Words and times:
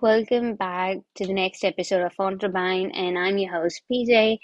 Welcome 0.00 0.56
back 0.56 0.98
to 1.14 1.26
the 1.26 1.32
next 1.32 1.64
episode 1.64 2.02
of 2.02 2.12
On 2.18 2.38
Turbine, 2.38 2.90
and 2.90 3.16
I'm 3.16 3.38
your 3.38 3.52
host 3.52 3.80
PJ. 3.90 4.38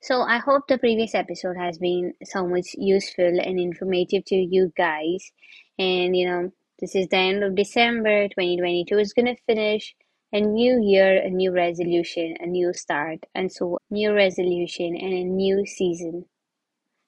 So, 0.00 0.20
I 0.20 0.38
hope 0.38 0.68
the 0.68 0.78
previous 0.78 1.14
episode 1.14 1.56
has 1.56 1.78
been 1.78 2.14
so 2.22 2.46
much 2.46 2.74
useful 2.74 3.40
and 3.40 3.58
informative 3.58 4.24
to 4.26 4.36
you 4.36 4.72
guys. 4.76 5.32
And 5.78 6.16
you 6.16 6.26
know, 6.28 6.52
this 6.78 6.94
is 6.94 7.08
the 7.08 7.16
end 7.16 7.42
of 7.42 7.56
December 7.56 8.28
2022 8.28 8.98
is 8.98 9.12
gonna 9.12 9.34
finish. 9.46 9.96
A 10.32 10.40
new 10.40 10.80
year, 10.80 11.20
a 11.20 11.30
new 11.30 11.52
resolution, 11.52 12.36
a 12.38 12.46
new 12.46 12.72
start, 12.72 13.24
and 13.34 13.50
so 13.50 13.78
new 13.90 14.14
resolution 14.14 14.94
and 14.94 15.12
a 15.12 15.24
new 15.24 15.66
season. 15.66 16.26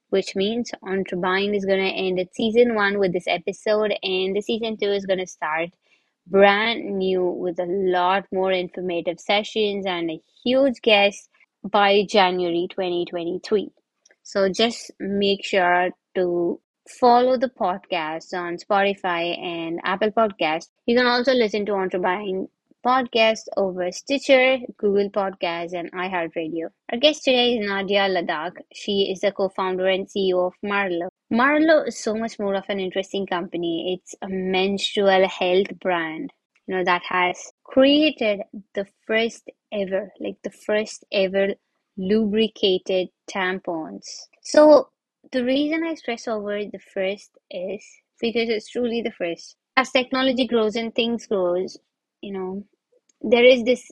Which 0.09 0.35
means 0.35 0.73
On 0.83 1.05
Turbine 1.05 1.55
is 1.55 1.65
gonna 1.65 1.83
end 1.83 2.19
at 2.19 2.35
season 2.35 2.75
one 2.75 2.99
with 2.99 3.13
this 3.13 3.29
episode, 3.29 3.95
and 4.03 4.35
the 4.35 4.41
season 4.41 4.77
two 4.79 4.91
is 4.91 5.07
gonna 5.07 5.27
start 5.27 5.71
brand 6.27 6.99
new 6.99 7.25
with 7.25 7.59
a 7.59 7.67
lot 7.67 8.27
more 8.33 8.53
informative 8.53 9.21
sessions 9.21 9.87
and 9.87 10.11
a 10.11 10.21
huge 10.45 10.81
guest 10.83 11.29
by 11.65 12.05
January 12.09 12.67
2023. 12.71 13.71
So 14.23 14.49
just 14.49 14.91
make 14.99 15.45
sure 15.45 15.91
to 16.15 16.61
follow 16.89 17.37
the 17.37 17.49
podcast 17.49 18.35
on 18.35 18.57
Spotify 18.57 19.39
and 19.39 19.81
Apple 19.85 20.11
Podcast. 20.11 20.69
You 20.87 20.97
can 20.97 21.07
also 21.07 21.33
listen 21.33 21.67
to 21.67 21.73
On 21.73 21.91
Podcast 22.85 23.43
over 23.57 23.93
Stitcher, 23.93 24.59
Google 24.77 25.09
Podcasts, 25.09 25.73
and 25.73 25.93
iHeartRadio. 25.93 26.69
Our 26.91 26.99
guest 26.99 27.23
today 27.23 27.55
is 27.55 27.69
Nadia 27.69 28.09
Ladak. 28.09 28.57
She 28.73 29.13
is 29.13 29.21
the 29.21 29.31
co-founder 29.31 29.87
and 29.87 30.09
CEO 30.09 30.49
of 30.49 30.55
Marlow. 30.65 31.09
Marlow 31.31 31.85
is 31.85 31.99
so 31.99 32.15
much 32.17 32.41
more 32.41 32.57
of 32.57 32.65
an 32.69 32.81
interesting 32.81 33.27
company. 33.27 33.95
It's 33.97 34.17
a 34.21 34.29
menstrual 34.29 35.29
health 35.29 35.79
brand, 35.81 36.33
you 36.67 36.75
know, 36.75 36.85
that 36.85 37.03
has 37.09 37.53
created 37.63 38.41
the 38.75 38.87
first 39.07 39.49
ever, 39.73 40.11
like 40.19 40.39
the 40.43 40.51
first 40.51 41.05
ever 41.13 41.55
lubricated 41.97 43.09
tampons. 43.31 44.27
So 44.43 44.89
the 45.31 45.45
reason 45.45 45.85
I 45.85 45.95
stress 45.95 46.27
over 46.27 46.65
the 46.65 46.81
first 46.93 47.31
is 47.49 47.85
because 48.21 48.49
it's 48.49 48.71
truly 48.71 49.03
the 49.03 49.13
first. 49.13 49.57
As 49.77 49.91
technology 49.91 50.47
grows 50.49 50.75
and 50.77 50.93
things 50.95 51.27
grows, 51.27 51.79
you 52.23 52.33
know, 52.33 52.65
there 53.21 53.45
is 53.45 53.65
this 53.65 53.91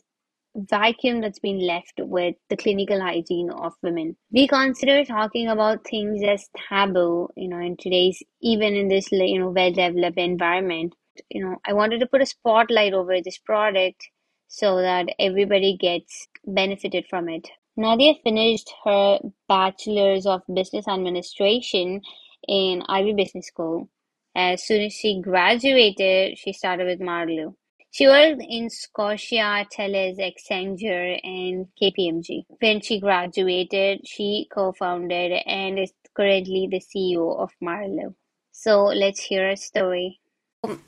vacuum 0.57 1.21
that's 1.21 1.39
been 1.39 1.61
left 1.65 1.95
with 1.99 2.35
the 2.49 2.57
clinical 2.57 3.01
hygiene 3.01 3.51
of 3.51 3.73
women. 3.83 4.17
We 4.33 4.49
consider 4.49 5.05
talking 5.05 5.49
about 5.49 5.87
things 5.87 6.23
as 6.23 6.49
taboo, 6.69 7.29
you 7.37 7.49
know, 7.49 7.59
in 7.59 7.77
today's, 7.77 8.23
even 8.41 8.75
in 8.75 8.89
this, 8.89 9.11
you 9.13 9.39
know, 9.41 9.51
well 9.51 9.73
developed 9.73 10.19
environment. 10.19 10.95
You 11.29 11.45
know, 11.45 11.57
I 11.67 11.73
wanted 11.73 12.01
to 12.01 12.07
put 12.07 12.23
a 12.23 12.27
spotlight 12.27 12.95
over 12.95 13.21
this 13.21 13.39
product 13.39 14.09
so 14.49 14.81
that 14.81 15.07
everybody 15.19 15.77
gets 15.77 16.27
benefited 16.45 17.07
from 17.09 17.29
it. 17.29 17.49
Nadia 17.77 18.15
finished 18.25 18.73
her 18.85 19.21
Bachelor's 19.49 20.27
of 20.27 20.43
Business 20.53 20.89
Administration 20.89 22.01
in 22.49 22.83
Ivey 22.89 23.15
Business 23.15 23.47
School. 23.47 23.89
As 24.35 24.65
soon 24.65 24.83
as 24.83 24.93
she 24.93 25.21
graduated, 25.21 26.39
she 26.39 26.53
started 26.53 26.87
with 26.87 27.01
Marlow. 27.01 27.57
She 27.93 28.07
worked 28.07 28.43
in 28.49 28.71
Scotia, 28.71 29.67
Thales, 29.75 30.19
Accenture, 30.19 31.19
and 31.25 31.67
KPMG. 31.81 32.45
When 32.61 32.81
she 32.81 33.01
graduated, 33.01 34.07
she 34.07 34.49
co-founded 34.55 35.33
and 35.45 35.79
is 35.79 35.93
currently 36.17 36.69
the 36.71 36.81
CEO 36.81 37.37
of 37.39 37.51
Marlow. 37.61 38.15
So 38.53 38.85
let's 38.85 39.21
hear 39.21 39.49
a 39.49 39.57
story. 39.57 40.21
Um, 40.63 40.83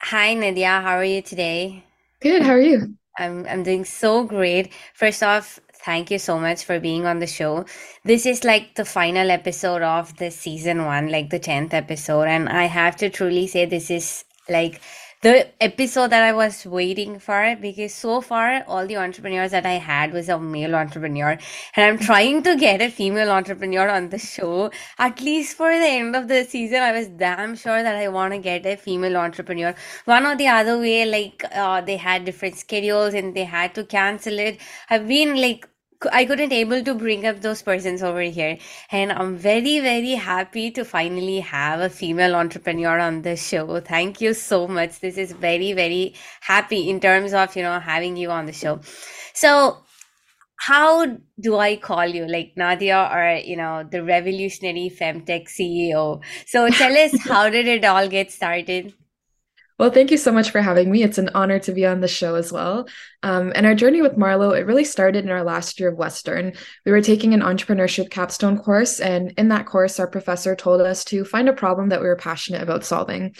hi, 0.00 0.34
Nadia. 0.34 0.80
How 0.80 0.96
are 0.96 1.04
you 1.04 1.22
today? 1.22 1.84
Good. 2.20 2.42
How 2.42 2.52
are 2.52 2.60
you? 2.60 2.94
I'm 3.18 3.46
I'm 3.46 3.62
doing 3.62 3.84
so 3.84 4.24
great. 4.24 4.72
First 4.94 5.22
off, 5.22 5.60
thank 5.84 6.10
you 6.10 6.18
so 6.18 6.38
much 6.38 6.64
for 6.64 6.80
being 6.80 7.06
on 7.06 7.18
the 7.18 7.26
show. 7.26 7.66
This 8.04 8.26
is 8.26 8.42
like 8.44 8.74
the 8.74 8.84
final 8.84 9.30
episode 9.30 9.82
of 9.82 10.16
the 10.16 10.30
season 10.30 10.84
one, 10.84 11.08
like 11.08 11.30
the 11.30 11.40
10th 11.40 11.72
episode. 11.72 12.26
And 12.26 12.48
I 12.48 12.64
have 12.64 12.96
to 12.96 13.10
truly 13.10 13.46
say, 13.46 13.64
this 13.66 13.90
is 13.90 14.24
like 14.48 14.80
the 15.20 15.48
episode 15.60 16.10
that 16.10 16.22
I 16.22 16.32
was 16.32 16.64
waiting 16.64 17.18
for 17.18 17.56
because 17.60 17.92
so 17.92 18.20
far 18.20 18.62
all 18.68 18.86
the 18.86 18.96
entrepreneurs 18.98 19.50
that 19.50 19.66
I 19.66 19.72
had 19.74 20.12
was 20.12 20.28
a 20.28 20.38
male 20.38 20.76
entrepreneur 20.76 21.36
and 21.74 21.84
I'm 21.84 21.98
trying 21.98 22.42
to 22.44 22.56
get 22.56 22.80
a 22.80 22.88
female 22.88 23.30
entrepreneur 23.30 23.88
on 23.88 24.10
the 24.10 24.18
show. 24.18 24.70
At 24.98 25.20
least 25.20 25.56
for 25.56 25.70
the 25.70 25.86
end 25.86 26.14
of 26.14 26.28
the 26.28 26.44
season 26.44 26.82
I 26.82 26.92
was 26.92 27.08
damn 27.08 27.56
sure 27.56 27.82
that 27.82 27.96
I 27.96 28.08
want 28.08 28.32
to 28.34 28.38
get 28.38 28.64
a 28.64 28.76
female 28.76 29.16
entrepreneur. 29.16 29.74
One 30.04 30.24
or 30.24 30.36
the 30.36 30.48
other 30.48 30.78
way 30.78 31.04
like 31.04 31.44
uh, 31.52 31.80
they 31.80 31.96
had 31.96 32.24
different 32.24 32.56
schedules 32.56 33.14
and 33.14 33.34
they 33.34 33.44
had 33.44 33.74
to 33.74 33.84
cancel 33.84 34.38
it. 34.38 34.60
I've 34.88 35.08
been 35.08 35.36
like 35.40 35.68
I 36.12 36.24
couldn't 36.24 36.52
able 36.52 36.84
to 36.84 36.94
bring 36.94 37.26
up 37.26 37.40
those 37.40 37.62
persons 37.62 38.02
over 38.02 38.20
here. 38.20 38.58
And 38.92 39.10
I'm 39.10 39.36
very, 39.36 39.80
very 39.80 40.12
happy 40.12 40.70
to 40.72 40.84
finally 40.84 41.40
have 41.40 41.80
a 41.80 41.90
female 41.90 42.36
entrepreneur 42.36 42.98
on 42.98 43.22
the 43.22 43.36
show. 43.36 43.80
Thank 43.80 44.20
you 44.20 44.34
so 44.34 44.68
much. 44.68 45.00
This 45.00 45.16
is 45.16 45.32
very, 45.32 45.72
very 45.72 46.14
happy 46.40 46.88
in 46.88 47.00
terms 47.00 47.32
of, 47.32 47.56
you 47.56 47.62
know, 47.62 47.80
having 47.80 48.16
you 48.16 48.30
on 48.30 48.46
the 48.46 48.52
show. 48.52 48.80
So 49.34 49.78
how 50.60 51.18
do 51.40 51.56
I 51.56 51.76
call 51.76 52.06
you? 52.06 52.26
Like 52.26 52.52
Nadia 52.56 53.08
or, 53.12 53.40
you 53.44 53.56
know, 53.56 53.84
the 53.90 54.04
revolutionary 54.04 54.92
femtech 54.96 55.48
CEO. 55.48 56.22
So 56.46 56.68
tell 56.68 56.96
us 56.96 57.18
how 57.22 57.50
did 57.50 57.66
it 57.66 57.84
all 57.84 58.08
get 58.08 58.30
started? 58.30 58.94
Well, 59.78 59.90
thank 59.90 60.10
you 60.10 60.16
so 60.16 60.32
much 60.32 60.50
for 60.50 60.60
having 60.60 60.90
me. 60.90 61.04
It's 61.04 61.18
an 61.18 61.30
honor 61.34 61.60
to 61.60 61.72
be 61.72 61.86
on 61.86 62.00
the 62.00 62.08
show 62.08 62.34
as 62.34 62.50
well. 62.50 62.88
Um, 63.22 63.52
and 63.54 63.64
our 63.64 63.76
journey 63.76 64.02
with 64.02 64.16
Marlow, 64.16 64.50
it 64.50 64.66
really 64.66 64.84
started 64.84 65.24
in 65.24 65.30
our 65.30 65.44
last 65.44 65.78
year 65.78 65.90
of 65.90 65.96
Western. 65.96 66.54
We 66.84 66.90
were 66.90 67.00
taking 67.00 67.32
an 67.32 67.42
entrepreneurship 67.42 68.10
capstone 68.10 68.58
course, 68.58 68.98
and 68.98 69.32
in 69.38 69.48
that 69.48 69.66
course, 69.66 70.00
our 70.00 70.08
professor 70.08 70.56
told 70.56 70.80
us 70.80 71.04
to 71.06 71.24
find 71.24 71.48
a 71.48 71.52
problem 71.52 71.90
that 71.90 72.00
we 72.00 72.08
were 72.08 72.16
passionate 72.16 72.62
about 72.62 72.84
solving. 72.84 73.36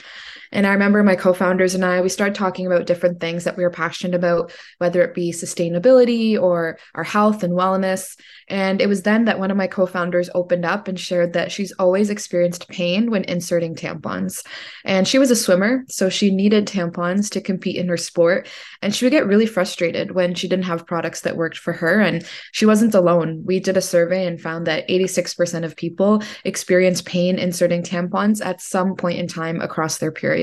And 0.53 0.67
I 0.67 0.73
remember 0.73 1.03
my 1.03 1.17
co 1.17 1.33
founders 1.33 1.75
and 1.75 1.85
I, 1.85 2.01
we 2.01 2.09
started 2.09 2.35
talking 2.35 2.67
about 2.67 2.87
different 2.87 3.21
things 3.21 3.45
that 3.45 3.57
we 3.57 3.63
were 3.63 3.71
passionate 3.71 4.15
about, 4.15 4.53
whether 4.79 5.03
it 5.03 5.15
be 5.15 5.33
sustainability 5.33 6.41
or 6.41 6.79
our 6.95 7.05
health 7.05 7.43
and 7.43 7.55
wellness. 7.55 8.17
And 8.49 8.81
it 8.81 8.87
was 8.87 9.03
then 9.03 9.27
that 9.27 9.39
one 9.39 9.51
of 9.51 9.57
my 9.57 9.67
co 9.67 9.87
founders 9.87 10.31
opened 10.35 10.65
up 10.65 10.89
and 10.89 10.99
shared 10.99 11.35
that 11.35 11.53
she's 11.53 11.73
always 11.73 12.11
experienced 12.11 12.69
pain 12.69 13.11
when 13.11 13.25
inserting 13.25 13.75
tampons. 13.75 14.45
And 14.85 15.07
she 15.07 15.19
was 15.19 15.31
a 15.31 15.37
swimmer, 15.37 15.85
so 15.89 16.09
she 16.09 16.31
needed 16.31 16.67
tampons 16.67 17.31
to 17.31 17.41
compete 17.41 17.77
in 17.77 17.89
her 17.89 17.97
sport. 17.97 18.49
And 18.81 18.95
she 18.95 19.05
would 19.05 19.11
get 19.11 19.27
really 19.27 19.47
frustrated 19.47 20.13
when 20.13 20.35
she 20.35 20.49
didn't 20.49 20.65
have 20.65 20.87
products 20.87 21.23
that 21.23 21.37
worked 21.37 21.59
for 21.59 21.73
her. 21.73 22.01
And 22.01 22.27
she 22.53 22.65
wasn't 22.65 22.95
alone. 22.95 23.43
We 23.45 23.61
did 23.61 23.77
a 23.77 23.83
survey 23.83 24.27
and 24.27 24.41
found 24.41 24.67
that 24.67 24.89
86% 24.89 25.65
of 25.65 25.77
people 25.77 26.23
experience 26.45 27.03
pain 27.03 27.39
inserting 27.39 27.83
tampons 27.83 28.45
at 28.45 28.61
some 28.61 28.95
point 28.95 29.19
in 29.19 29.27
time 29.27 29.61
across 29.61 29.99
their 29.99 30.13
period. 30.13 30.38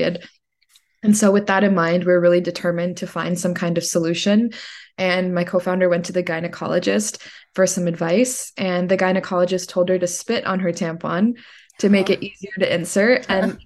And 1.02 1.16
so, 1.16 1.30
with 1.30 1.46
that 1.46 1.64
in 1.64 1.74
mind, 1.74 2.04
we're 2.04 2.20
really 2.20 2.40
determined 2.40 2.96
to 2.98 3.06
find 3.06 3.38
some 3.38 3.54
kind 3.54 3.78
of 3.78 3.84
solution. 3.84 4.50
And 4.98 5.34
my 5.34 5.44
co 5.44 5.58
founder 5.58 5.88
went 5.88 6.06
to 6.06 6.12
the 6.12 6.22
gynecologist 6.22 7.22
for 7.54 7.66
some 7.66 7.86
advice. 7.86 8.52
And 8.56 8.88
the 8.88 8.96
gynecologist 8.96 9.68
told 9.68 9.88
her 9.88 9.98
to 9.98 10.06
spit 10.06 10.44
on 10.46 10.60
her 10.60 10.72
tampon 10.72 11.34
to 11.78 11.88
make 11.88 12.10
it 12.10 12.18
oh. 12.22 12.24
easier 12.24 12.52
to 12.58 12.74
insert. 12.74 13.26
And 13.28 13.58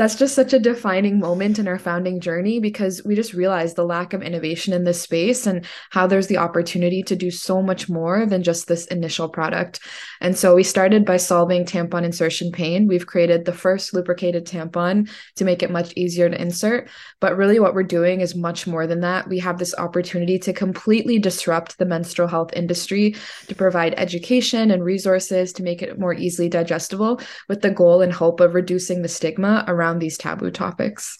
that's 0.00 0.14
just 0.14 0.34
such 0.34 0.54
a 0.54 0.58
defining 0.58 1.18
moment 1.18 1.58
in 1.58 1.68
our 1.68 1.78
founding 1.78 2.20
journey 2.20 2.58
because 2.58 3.04
we 3.04 3.14
just 3.14 3.34
realized 3.34 3.76
the 3.76 3.84
lack 3.84 4.14
of 4.14 4.22
innovation 4.22 4.72
in 4.72 4.84
this 4.84 5.02
space 5.02 5.46
and 5.46 5.66
how 5.90 6.06
there's 6.06 6.28
the 6.28 6.38
opportunity 6.38 7.02
to 7.02 7.14
do 7.14 7.30
so 7.30 7.60
much 7.60 7.86
more 7.86 8.24
than 8.24 8.42
just 8.42 8.66
this 8.66 8.86
initial 8.86 9.28
product. 9.28 9.80
And 10.22 10.34
so 10.34 10.54
we 10.54 10.62
started 10.62 11.04
by 11.04 11.18
solving 11.18 11.66
tampon 11.66 12.04
insertion 12.04 12.50
pain. 12.50 12.88
We've 12.88 13.06
created 13.06 13.44
the 13.44 13.52
first 13.52 13.92
lubricated 13.92 14.46
tampon 14.46 15.10
to 15.36 15.44
make 15.44 15.62
it 15.62 15.70
much 15.70 15.92
easier 15.96 16.30
to 16.30 16.40
insert. 16.40 16.88
But 17.20 17.36
really, 17.36 17.60
what 17.60 17.74
we're 17.74 17.82
doing 17.82 18.22
is 18.22 18.34
much 18.34 18.66
more 18.66 18.86
than 18.86 19.00
that. 19.00 19.28
We 19.28 19.38
have 19.40 19.58
this 19.58 19.74
opportunity 19.76 20.38
to 20.38 20.54
completely 20.54 21.18
disrupt 21.18 21.76
the 21.76 21.84
menstrual 21.84 22.28
health 22.28 22.54
industry, 22.54 23.16
to 23.48 23.54
provide 23.54 23.92
education 23.98 24.70
and 24.70 24.82
resources 24.82 25.52
to 25.52 25.62
make 25.62 25.82
it 25.82 25.98
more 25.98 26.14
easily 26.14 26.48
digestible, 26.48 27.20
with 27.48 27.60
the 27.60 27.70
goal 27.70 28.00
and 28.00 28.14
hope 28.14 28.40
of 28.40 28.54
reducing 28.54 29.02
the 29.02 29.08
stigma 29.08 29.62
around 29.68 29.89
around 29.90 29.98
these 29.98 30.16
taboo 30.16 30.50
topics. 30.50 31.18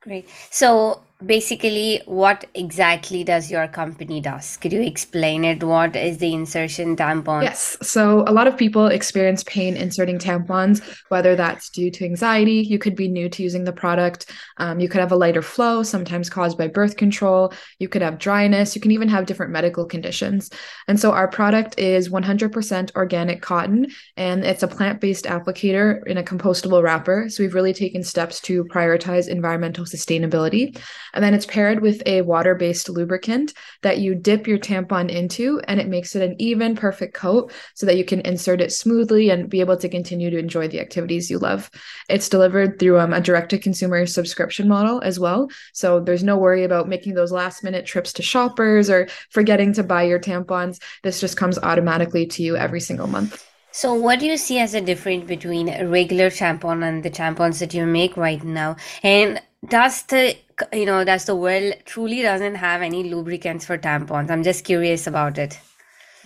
Great. 0.00 0.28
So 0.50 1.02
basically 1.24 2.00
what 2.06 2.44
exactly 2.54 3.24
does 3.24 3.50
your 3.50 3.66
company 3.66 4.20
does? 4.20 4.56
Could 4.56 4.72
you 4.72 4.82
explain 4.82 5.44
it? 5.44 5.64
What 5.64 5.96
is 5.96 6.18
the 6.18 6.32
insertion 6.32 6.94
tampon? 6.94 7.42
Yes. 7.42 7.76
So 7.82 8.22
a 8.28 8.32
lot 8.32 8.46
of 8.46 8.56
people 8.56 8.86
experience 8.86 9.42
pain 9.44 9.76
inserting 9.76 10.18
tampons 10.18 10.80
whether 11.08 11.34
that's 11.34 11.70
due 11.70 11.90
to 11.90 12.04
anxiety 12.04 12.60
you 12.60 12.78
could 12.78 12.94
be 12.94 13.08
new 13.08 13.28
to 13.30 13.42
using 13.42 13.64
the 13.64 13.72
product 13.72 14.30
um, 14.58 14.78
you 14.78 14.88
could 14.88 15.00
have 15.00 15.10
a 15.10 15.16
lighter 15.16 15.42
flow 15.42 15.82
sometimes 15.82 16.30
caused 16.30 16.56
by 16.56 16.68
birth 16.68 16.96
control 16.96 17.52
you 17.80 17.88
could 17.88 18.02
have 18.02 18.18
dryness 18.18 18.76
you 18.76 18.80
can 18.80 18.92
even 18.92 19.08
have 19.08 19.26
different 19.26 19.52
medical 19.52 19.84
conditions. 19.84 20.50
And 20.86 21.00
so 21.00 21.10
our 21.12 21.26
product 21.26 21.78
is 21.78 22.08
100% 22.08 22.94
organic 22.94 23.42
cotton 23.42 23.88
and 24.16 24.44
it's 24.44 24.62
a 24.62 24.68
plant-based 24.68 25.24
applicator 25.24 26.06
in 26.06 26.18
a 26.18 26.22
compostable 26.22 26.82
wrapper. 26.82 27.28
So 27.28 27.42
we've 27.42 27.54
really 27.54 27.72
taken 27.72 28.04
steps 28.04 28.40
to 28.42 28.64
prioritize 28.64 29.28
environmental 29.28 29.84
sustainability 29.84 30.78
And 31.14 31.22
then 31.22 31.34
it's 31.34 31.46
paired 31.46 31.80
with 31.80 32.02
a 32.06 32.22
water 32.22 32.54
based 32.54 32.88
lubricant 32.88 33.52
that 33.82 33.98
you 33.98 34.14
dip 34.14 34.46
your 34.46 34.58
tampon 34.58 35.10
into, 35.10 35.60
and 35.68 35.80
it 35.80 35.88
makes 35.88 36.14
it 36.14 36.22
an 36.22 36.36
even, 36.38 36.76
perfect 36.76 37.14
coat 37.14 37.52
so 37.74 37.86
that 37.86 37.96
you 37.96 38.04
can 38.04 38.20
insert 38.20 38.60
it 38.60 38.72
smoothly 38.72 39.30
and 39.30 39.48
be 39.48 39.60
able 39.60 39.76
to 39.76 39.88
continue 39.88 40.30
to 40.30 40.38
enjoy 40.38 40.68
the 40.68 40.80
activities 40.80 41.30
you 41.30 41.38
love. 41.38 41.70
It's 42.08 42.28
delivered 42.28 42.78
through 42.78 42.98
um, 42.98 43.12
a 43.12 43.20
direct 43.20 43.50
to 43.50 43.58
consumer 43.58 44.06
subscription 44.06 44.68
model 44.68 45.00
as 45.02 45.18
well. 45.18 45.48
So 45.72 46.00
there's 46.00 46.24
no 46.24 46.36
worry 46.36 46.64
about 46.64 46.88
making 46.88 47.14
those 47.14 47.32
last 47.32 47.64
minute 47.64 47.86
trips 47.86 48.12
to 48.14 48.22
shoppers 48.22 48.90
or 48.90 49.08
forgetting 49.30 49.72
to 49.74 49.82
buy 49.82 50.02
your 50.04 50.20
tampons. 50.20 50.80
This 51.02 51.20
just 51.20 51.36
comes 51.36 51.58
automatically 51.58 52.26
to 52.26 52.42
you 52.42 52.56
every 52.56 52.80
single 52.80 53.06
month. 53.06 53.44
So, 53.70 53.94
what 53.94 54.18
do 54.18 54.26
you 54.26 54.36
see 54.36 54.58
as 54.58 54.74
a 54.74 54.80
difference 54.80 55.26
between 55.26 55.68
a 55.68 55.86
regular 55.86 56.30
tampon 56.30 56.82
and 56.82 57.02
the 57.02 57.10
tampons 57.10 57.60
that 57.60 57.74
you 57.74 57.86
make 57.86 58.16
right 58.16 58.42
now? 58.42 58.76
And 59.02 59.40
does 59.66 60.02
the 60.04 60.36
you 60.72 60.84
know 60.86 61.04
does 61.04 61.24
the 61.26 61.36
world 61.36 61.74
truly 61.84 62.22
doesn't 62.22 62.56
have 62.56 62.82
any 62.82 63.04
lubricants 63.04 63.64
for 63.64 63.78
tampons? 63.78 64.30
I'm 64.30 64.42
just 64.42 64.64
curious 64.64 65.06
about 65.06 65.38
it. 65.38 65.58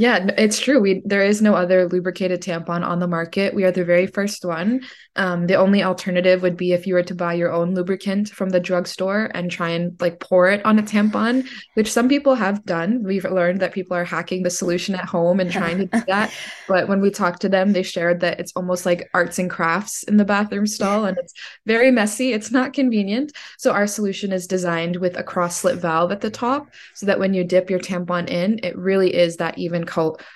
Yeah, 0.02 0.30
it's 0.36 0.58
true. 0.58 0.80
We 0.80 1.00
there 1.04 1.22
is 1.22 1.40
no 1.40 1.54
other 1.54 1.86
lubricated 1.86 2.42
tampon 2.42 2.84
on 2.84 2.98
the 2.98 3.06
market. 3.06 3.54
We 3.54 3.62
are 3.62 3.70
the 3.70 3.84
very 3.84 4.08
first 4.08 4.44
one. 4.44 4.80
Um, 5.14 5.46
the 5.46 5.54
only 5.54 5.84
alternative 5.84 6.42
would 6.42 6.56
be 6.56 6.72
if 6.72 6.88
you 6.88 6.94
were 6.94 7.04
to 7.04 7.14
buy 7.14 7.34
your 7.34 7.52
own 7.52 7.72
lubricant 7.76 8.28
from 8.30 8.48
the 8.48 8.58
drugstore 8.58 9.30
and 9.32 9.48
try 9.48 9.68
and 9.68 9.94
like 10.00 10.18
pour 10.18 10.48
it 10.48 10.64
on 10.64 10.80
a 10.80 10.82
tampon, 10.82 11.46
which 11.74 11.92
some 11.92 12.08
people 12.08 12.34
have 12.34 12.64
done. 12.64 13.04
We've 13.04 13.24
learned 13.24 13.60
that 13.60 13.74
people 13.74 13.96
are 13.96 14.04
hacking 14.04 14.42
the 14.42 14.50
solution 14.50 14.96
at 14.96 15.04
home 15.04 15.38
and 15.38 15.52
trying 15.52 15.78
to 15.78 15.86
do 15.86 16.02
that. 16.08 16.34
But 16.66 16.88
when 16.88 17.00
we 17.00 17.10
talked 17.10 17.42
to 17.42 17.48
them, 17.48 17.72
they 17.72 17.84
shared 17.84 18.18
that 18.22 18.40
it's 18.40 18.52
almost 18.56 18.84
like 18.84 19.08
arts 19.14 19.38
and 19.38 19.48
crafts 19.48 20.02
in 20.02 20.16
the 20.16 20.24
bathroom 20.24 20.66
stall 20.66 21.04
and 21.04 21.16
it's 21.16 21.34
very 21.64 21.92
messy. 21.92 22.32
It's 22.32 22.50
not 22.50 22.72
convenient. 22.72 23.30
So 23.56 23.70
our 23.70 23.86
solution 23.86 24.32
is 24.32 24.48
designed 24.48 24.96
with 24.96 25.16
a 25.16 25.22
cross 25.22 25.58
slit 25.58 25.76
valve 25.76 26.10
at 26.10 26.22
the 26.22 26.30
top 26.30 26.66
so 26.94 27.06
that 27.06 27.20
when 27.20 27.34
you 27.34 27.44
dip 27.44 27.70
your 27.70 27.78
tampon 27.78 28.28
in, 28.28 28.58
it 28.64 28.76
really 28.76 29.14
is 29.14 29.36
that 29.36 29.58
even 29.58 29.84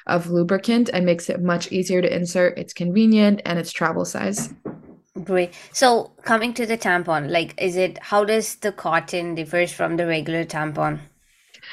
of 0.06 0.30
lubricant 0.30 0.90
and 0.92 1.04
makes 1.04 1.28
it 1.28 1.42
much 1.42 1.72
easier 1.72 2.02
to 2.02 2.14
insert. 2.14 2.58
It's 2.58 2.72
convenient 2.72 3.42
and 3.44 3.58
it's 3.58 3.72
travel 3.72 4.04
size. 4.04 4.52
Great. 5.24 5.54
So 5.72 6.12
coming 6.22 6.52
to 6.54 6.66
the 6.66 6.76
tampon, 6.76 7.30
like, 7.30 7.54
is 7.60 7.76
it 7.76 7.98
how 8.02 8.24
does 8.24 8.56
the 8.56 8.72
cotton 8.72 9.34
differs 9.34 9.72
from 9.72 9.96
the 9.96 10.06
regular 10.06 10.44
tampon? 10.44 11.00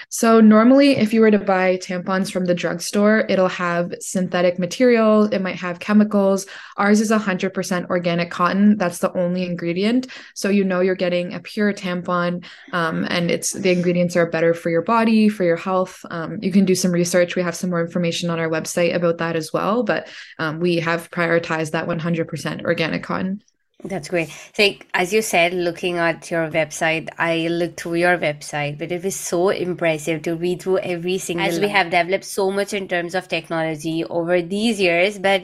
So 0.09 0.39
normally 0.39 0.97
if 0.97 1.13
you 1.13 1.21
were 1.21 1.31
to 1.31 1.39
buy 1.39 1.77
tampons 1.77 2.31
from 2.31 2.45
the 2.45 2.55
drugstore, 2.55 3.25
it'll 3.29 3.47
have 3.47 3.94
synthetic 4.00 4.59
material, 4.59 5.25
it 5.25 5.41
might 5.41 5.55
have 5.55 5.79
chemicals. 5.79 6.45
Ours 6.77 7.01
is 7.01 7.11
100% 7.11 7.89
organic 7.89 8.31
cotton. 8.31 8.77
That's 8.77 9.00
the 9.00 9.15
only 9.17 9.45
ingredient. 9.45 10.07
So 10.33 10.50
you 10.50 10.63
know 10.63 10.81
you're 10.81 10.95
getting 10.95 11.33
a 11.33 11.39
pure 11.39 11.73
tampon 11.73 12.45
um, 12.71 13.05
and 13.09 13.31
it's 13.31 13.51
the 13.51 13.71
ingredients 13.71 14.15
are 14.15 14.25
better 14.25 14.53
for 14.53 14.69
your 14.69 14.81
body, 14.81 15.29
for 15.29 15.44
your 15.44 15.57
health. 15.57 16.05
Um, 16.09 16.39
you 16.41 16.51
can 16.51 16.65
do 16.65 16.75
some 16.75 16.91
research. 16.91 17.35
We 17.35 17.44
have 17.44 17.55
some 17.55 17.69
more 17.69 17.81
information 17.81 18.29
on 18.29 18.39
our 18.39 18.50
website 18.50 18.95
about 18.95 19.19
that 19.19 19.35
as 19.35 19.53
well, 19.53 19.83
but 19.83 20.07
um, 20.39 20.59
we 20.59 20.77
have 20.77 21.09
prioritized 21.11 21.71
that 21.71 21.88
100% 21.88 22.63
organic 22.63 23.03
cotton. 23.03 23.44
That's 23.81 24.07
great. 24.07 24.29
So, 24.53 24.73
as 24.93 25.11
you 25.11 25.21
said, 25.21 25.53
looking 25.53 25.97
at 25.97 26.31
your 26.31 26.49
website, 26.49 27.09
I 27.17 27.47
looked 27.49 27.81
through 27.81 27.95
your 27.95 28.17
website, 28.17 28.77
but 28.79 28.91
it 28.91 29.03
was 29.03 29.15
so 29.15 29.49
impressive 29.49 30.21
to 30.23 30.35
read 30.35 30.61
through 30.61 30.79
every 30.79 31.17
single. 31.17 31.45
As 31.45 31.59
we 31.59 31.67
have 31.67 31.89
developed 31.89 32.23
so 32.23 32.49
much 32.49 32.73
in 32.73 32.87
terms 32.87 33.13
of 33.13 33.27
technology 33.27 34.05
over 34.05 34.41
these 34.41 34.79
years, 34.79 35.19
but 35.19 35.43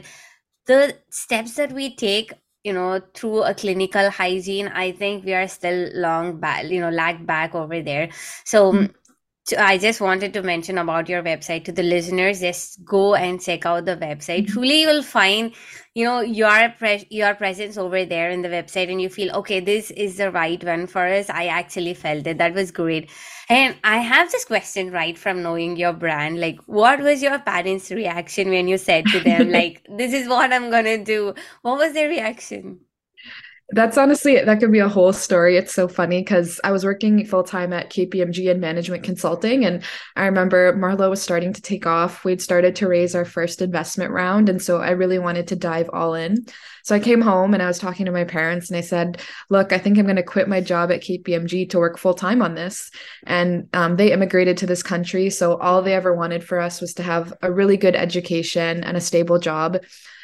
the 0.66 0.96
steps 1.10 1.54
that 1.56 1.72
we 1.72 1.94
take, 1.94 2.32
you 2.64 2.72
know, 2.72 3.02
through 3.14 3.42
a 3.42 3.52
clinical 3.52 4.08
hygiene, 4.10 4.68
I 4.68 4.92
think 4.92 5.24
we 5.24 5.34
are 5.34 5.48
still 5.48 5.90
long 5.92 6.40
back, 6.40 6.64
you 6.64 6.80
know, 6.80 6.90
lag 6.90 7.26
back 7.26 7.54
over 7.54 7.82
there. 7.82 8.10
So. 8.44 8.72
Mm-hmm. 8.72 8.92
I 9.58 9.78
just 9.78 10.00
wanted 10.00 10.32
to 10.34 10.42
mention 10.42 10.78
about 10.78 11.08
your 11.08 11.22
website 11.22 11.64
to 11.64 11.72
the 11.72 11.82
listeners. 11.82 12.40
Just 12.40 12.84
go 12.84 13.14
and 13.14 13.40
check 13.40 13.66
out 13.66 13.84
the 13.84 13.96
website. 13.96 14.44
Mm-hmm. 14.44 14.52
Truly, 14.52 14.80
you 14.82 14.86
will 14.88 15.02
find 15.02 15.52
you 15.94 16.04
know 16.04 16.20
your 16.20 16.72
pre- 16.78 17.06
your 17.10 17.34
presence 17.34 17.76
over 17.76 18.04
there 18.04 18.30
in 18.30 18.42
the 18.42 18.48
website 18.48 18.90
and 18.90 19.02
you 19.02 19.08
feel 19.08 19.34
okay 19.34 19.58
this 19.58 19.90
is 19.90 20.18
the 20.18 20.30
right 20.30 20.62
one 20.62 20.86
for 20.86 21.04
us 21.04 21.28
i 21.28 21.46
actually 21.46 21.94
felt 21.94 22.26
it 22.28 22.38
that 22.38 22.54
was 22.54 22.70
great 22.70 23.10
and 23.48 23.74
i 23.82 23.96
have 23.96 24.30
this 24.30 24.44
question 24.44 24.92
right 24.92 25.18
from 25.18 25.42
knowing 25.42 25.76
your 25.76 25.92
brand 25.92 26.38
like 26.38 26.60
what 26.66 27.00
was 27.00 27.20
your 27.20 27.40
parents 27.40 27.90
reaction 27.90 28.50
when 28.50 28.68
you 28.68 28.78
said 28.78 29.04
to 29.06 29.18
them 29.18 29.50
like 29.58 29.84
this 29.88 30.12
is 30.12 30.28
what 30.28 30.52
i'm 30.52 30.70
gonna 30.70 31.02
do 31.04 31.34
what 31.62 31.76
was 31.76 31.92
their 31.92 32.08
reaction 32.08 32.78
that's 33.72 33.96
honestly 33.96 34.42
that 34.42 34.58
could 34.58 34.72
be 34.72 34.80
a 34.80 34.88
whole 34.88 35.12
story. 35.12 35.56
It's 35.56 35.72
so 35.72 35.86
funny 35.86 36.20
because 36.20 36.60
I 36.64 36.72
was 36.72 36.84
working 36.84 37.24
full 37.24 37.44
time 37.44 37.72
at 37.72 37.90
KPMG 37.90 38.50
in 38.50 38.60
management 38.60 39.04
consulting, 39.04 39.64
and 39.64 39.82
I 40.16 40.26
remember 40.26 40.74
Marlow 40.74 41.10
was 41.10 41.22
starting 41.22 41.52
to 41.52 41.62
take 41.62 41.86
off. 41.86 42.24
We'd 42.24 42.42
started 42.42 42.74
to 42.76 42.88
raise 42.88 43.14
our 43.14 43.24
first 43.24 43.62
investment 43.62 44.10
round, 44.10 44.48
and 44.48 44.60
so 44.60 44.80
I 44.80 44.90
really 44.90 45.18
wanted 45.18 45.48
to 45.48 45.56
dive 45.56 45.88
all 45.92 46.14
in. 46.14 46.46
So 46.82 46.94
I 46.94 47.00
came 47.00 47.20
home 47.20 47.54
and 47.54 47.62
I 47.62 47.66
was 47.66 47.78
talking 47.78 48.06
to 48.06 48.12
my 48.12 48.24
parents, 48.24 48.70
and 48.70 48.76
I 48.76 48.80
said, 48.80 49.20
"Look, 49.50 49.72
I 49.72 49.78
think 49.78 49.98
I'm 49.98 50.06
going 50.06 50.16
to 50.16 50.22
quit 50.22 50.48
my 50.48 50.60
job 50.60 50.90
at 50.90 51.02
KPMG 51.02 51.70
to 51.70 51.78
work 51.78 51.98
full 51.98 52.14
time 52.14 52.42
on 52.42 52.54
this." 52.54 52.90
And 53.24 53.68
um, 53.72 53.96
they 53.96 54.12
immigrated 54.12 54.56
to 54.58 54.66
this 54.66 54.82
country, 54.82 55.30
so 55.30 55.56
all 55.58 55.82
they 55.82 55.94
ever 55.94 56.14
wanted 56.14 56.42
for 56.42 56.58
us 56.58 56.80
was 56.80 56.94
to 56.94 57.02
have 57.02 57.32
a 57.42 57.52
really 57.52 57.76
good 57.76 57.94
education 57.94 58.82
and 58.82 58.96
a 58.96 59.00
stable 59.00 59.38
job. 59.38 59.78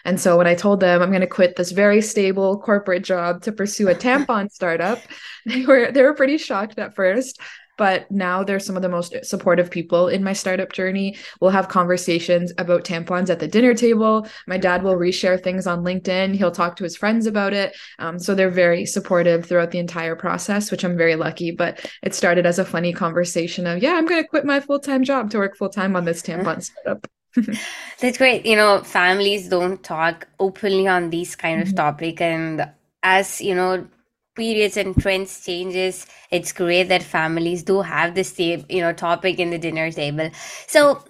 And 0.07 0.21
so 0.21 0.39
when 0.39 0.47
I 0.47 0.55
told 0.55 0.79
them 0.81 1.03
I'm 1.03 1.11
going 1.11 1.21
to 1.21 1.27
quit 1.27 1.57
this 1.57 1.73
very 1.73 2.01
stable 2.01 2.61
corporate 2.61 3.03
job 3.03 3.43
to 3.43 3.53
pursue 3.53 3.89
a 3.89 3.95
tampon 4.07 4.51
startup, 4.51 5.01
they 5.47 5.67
were 5.67 5.93
they 5.93 6.03
were 6.03 6.15
pretty 6.15 6.39
shocked 6.39 6.79
at 6.79 6.95
first. 6.95 7.41
But 7.79 8.11
now 8.11 8.43
they're 8.43 8.59
some 8.59 8.77
of 8.77 8.81
the 8.81 8.89
most 8.89 9.15
supportive 9.23 9.71
people 9.71 10.09
in 10.09 10.25
my 10.25 10.33
startup 10.33 10.73
journey. 10.73 11.19
We'll 11.43 11.51
have 11.51 11.69
conversations 11.69 12.51
about 12.57 12.85
tampons 12.85 13.29
at 13.29 13.39
the 13.39 13.49
dinner 13.49 13.75
table. 13.75 14.27
My 14.47 14.57
dad 14.57 14.83
will 14.83 14.95
reshare 14.95 15.43
things 15.43 15.67
on 15.67 15.85
LinkedIn. 15.85 16.35
He'll 16.37 16.51
talk 16.51 16.77
to 16.77 16.85
his 16.85 16.97
friends 16.97 17.27
about 17.27 17.53
it. 17.53 17.77
Um, 17.99 18.19
so 18.19 18.35
they're 18.35 18.49
very 18.49 18.87
supportive 18.87 19.45
throughout 19.45 19.73
the 19.73 19.79
entire 19.79 20.17
process, 20.17 20.71
which 20.71 20.85
I'm 20.85 20.97
very 20.97 21.17
lucky. 21.17 21.51
But 21.51 21.85
it 22.03 22.15
started 22.15 22.47
as 22.47 22.59
a 22.59 22.65
funny 22.65 22.95
conversation 22.95 23.67
of, 23.67 23.83
yeah, 23.83 23.93
I'm 23.93 24.07
going 24.07 24.23
to 24.23 24.29
quit 24.29 24.47
my 24.47 24.61
full 24.61 24.81
time 24.81 25.05
job 25.05 25.31
to 25.33 25.39
work 25.39 25.55
full 25.59 25.69
time 25.69 25.97
on 25.97 26.07
this 26.07 26.23
tampon 26.27 26.63
startup. 26.63 27.07
That's 28.01 28.19
great. 28.19 28.47
You 28.47 28.57
know, 28.57 28.83
families 28.83 29.49
don't 29.49 29.83
talk 29.83 30.29
openly 30.39 30.87
on 30.87 31.11
these 31.11 31.37
kind 31.37 31.63
of 31.63 31.69
mm-hmm. 31.69 31.77
topic, 31.77 32.21
and 32.21 32.69
as 33.03 33.41
you 33.41 33.55
know, 33.55 33.87
periods 34.35 34.77
and 34.77 34.97
trends 35.01 35.45
changes, 35.45 36.07
it's 36.31 36.53
great 36.53 36.89
that 36.89 37.03
families 37.03 37.63
do 37.63 37.81
have 37.81 38.15
this, 38.15 38.33
same, 38.33 38.65
you 38.69 38.81
know, 38.81 38.93
topic 38.93 39.39
in 39.39 39.51
the 39.51 39.59
dinner 39.59 39.91
table. 39.91 40.31
So, 40.67 41.05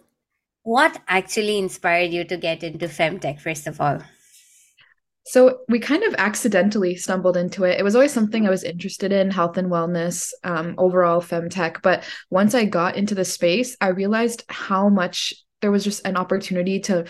what 0.62 1.00
actually 1.08 1.58
inspired 1.58 2.12
you 2.12 2.24
to 2.24 2.36
get 2.36 2.62
into 2.62 2.86
femtech? 2.86 3.40
First 3.40 3.66
of 3.66 3.80
all. 3.80 4.02
So 5.28 5.58
we 5.68 5.80
kind 5.80 6.04
of 6.04 6.14
accidentally 6.18 6.94
stumbled 6.94 7.36
into 7.36 7.64
it. 7.64 7.80
It 7.80 7.82
was 7.82 7.96
always 7.96 8.12
something 8.12 8.46
I 8.46 8.50
was 8.50 8.62
interested 8.62 9.10
in, 9.10 9.32
health 9.32 9.56
and 9.58 9.68
wellness, 9.68 10.32
um, 10.44 10.76
overall 10.78 11.20
femtech. 11.20 11.82
But 11.82 12.04
once 12.30 12.54
I 12.54 12.64
got 12.64 12.94
into 12.94 13.16
the 13.16 13.24
space, 13.24 13.76
I 13.80 13.88
realized 13.88 14.44
how 14.48 14.88
much 14.88 15.34
there 15.66 15.72
was 15.72 15.82
just 15.82 16.06
an 16.06 16.16
opportunity 16.16 16.78
to 16.78 17.04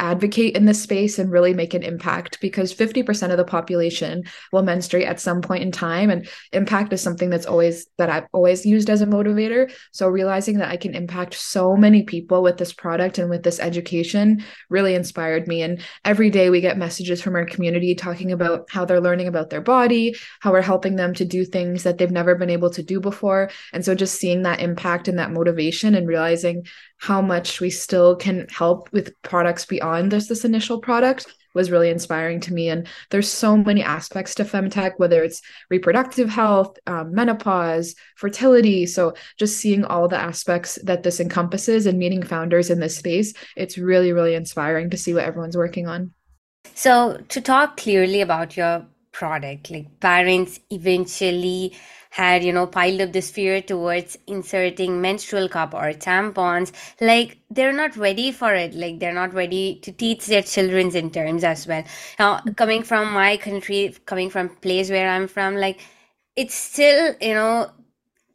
advocate 0.00 0.56
in 0.56 0.64
this 0.64 0.82
space 0.82 1.18
and 1.18 1.30
really 1.30 1.52
make 1.52 1.74
an 1.74 1.82
impact 1.82 2.40
because 2.40 2.74
50% 2.74 3.30
of 3.30 3.36
the 3.36 3.44
population 3.44 4.24
will 4.52 4.62
menstruate 4.62 5.06
at 5.06 5.20
some 5.20 5.42
point 5.42 5.62
in 5.62 5.70
time 5.70 6.10
and 6.10 6.28
impact 6.52 6.92
is 6.92 7.02
something 7.02 7.30
that's 7.30 7.46
always 7.46 7.86
that 7.98 8.08
I've 8.08 8.26
always 8.32 8.64
used 8.64 8.88
as 8.88 9.02
a 9.02 9.06
motivator. 9.06 9.70
So 9.92 10.08
realizing 10.08 10.58
that 10.58 10.70
I 10.70 10.76
can 10.76 10.94
impact 10.94 11.34
so 11.34 11.76
many 11.76 12.04
people 12.04 12.42
with 12.42 12.56
this 12.56 12.72
product 12.72 13.18
and 13.18 13.28
with 13.28 13.42
this 13.42 13.60
education 13.60 14.44
really 14.70 14.94
inspired 14.94 15.46
me. 15.46 15.62
And 15.62 15.82
every 16.04 16.30
day 16.30 16.48
we 16.48 16.60
get 16.60 16.78
messages 16.78 17.20
from 17.20 17.34
our 17.34 17.44
community 17.44 17.94
talking 17.94 18.32
about 18.32 18.70
how 18.70 18.84
they're 18.84 19.00
learning 19.00 19.28
about 19.28 19.50
their 19.50 19.60
body 19.60 20.16
how 20.40 20.52
we're 20.52 20.62
helping 20.62 20.96
them 20.96 21.12
to 21.14 21.24
do 21.24 21.44
things 21.44 21.82
that 21.82 21.98
they've 21.98 22.10
never 22.10 22.34
been 22.34 22.50
able 22.50 22.70
to 22.70 22.82
do 22.82 23.00
before. 23.00 23.50
And 23.72 23.84
so 23.84 23.94
just 23.94 24.18
seeing 24.18 24.42
that 24.42 24.60
impact 24.60 25.08
and 25.08 25.18
that 25.18 25.32
motivation 25.32 25.94
and 25.94 26.06
realizing 26.06 26.66
how 26.98 27.20
much 27.20 27.60
we 27.60 27.70
still 27.70 28.16
can 28.16 28.46
help 28.50 28.90
with 28.92 29.12
products 29.22 29.66
beyond 29.66 30.10
this 30.10 30.28
this 30.28 30.44
initial 30.44 30.80
product 30.80 31.26
was 31.56 31.70
really 31.70 31.88
inspiring 31.88 32.38
to 32.38 32.52
me. 32.52 32.68
And 32.68 32.86
there's 33.10 33.28
so 33.28 33.56
many 33.56 33.82
aspects 33.82 34.34
to 34.36 34.44
femtech 34.44 34.92
whether 34.98 35.24
it's 35.24 35.40
reproductive 35.70 36.28
health 36.28 36.78
um, 36.86 37.14
menopause 37.14 37.94
fertility. 38.16 38.86
So 38.86 39.14
just 39.38 39.56
seeing 39.56 39.84
all 39.84 40.06
the 40.06 40.18
aspects 40.18 40.78
that 40.84 41.02
this 41.02 41.18
encompasses 41.18 41.86
and 41.86 41.98
meeting 41.98 42.22
founders 42.22 42.70
in 42.70 42.78
this 42.78 42.96
space 42.96 43.32
it's 43.56 43.78
really 43.78 44.12
really 44.12 44.34
inspiring 44.34 44.90
to 44.90 44.96
see 44.96 45.14
what 45.14 45.24
everyone's 45.24 45.56
working 45.56 45.88
on. 45.88 46.12
So 46.74 47.22
to 47.28 47.40
talk 47.40 47.78
clearly 47.78 48.20
about 48.20 48.56
your 48.56 48.86
product 49.12 49.70
like 49.70 49.98
parents 50.00 50.60
eventually 50.70 51.74
had 52.16 52.44
you 52.44 52.52
know 52.52 52.66
piled 52.66 53.00
up 53.00 53.12
this 53.12 53.30
fear 53.30 53.60
towards 53.60 54.16
inserting 54.26 55.00
menstrual 55.00 55.48
cup 55.48 55.74
or 55.74 55.92
tampons 56.06 56.72
like 57.00 57.38
they're 57.50 57.72
not 57.72 57.96
ready 57.96 58.30
for 58.32 58.54
it 58.54 58.74
like 58.74 58.98
they're 59.00 59.18
not 59.22 59.34
ready 59.34 59.64
to 59.82 59.92
teach 59.92 60.26
their 60.26 60.42
children's 60.42 60.94
in 60.94 61.10
terms 61.10 61.44
as 61.44 61.66
well 61.66 61.84
now 62.18 62.38
coming 62.56 62.82
from 62.82 63.12
my 63.12 63.36
country 63.36 63.94
coming 64.06 64.30
from 64.30 64.48
place 64.66 64.90
where 64.90 65.10
i'm 65.10 65.28
from 65.28 65.56
like 65.56 65.80
it's 66.36 66.54
still 66.54 67.14
you 67.20 67.34
know 67.34 67.70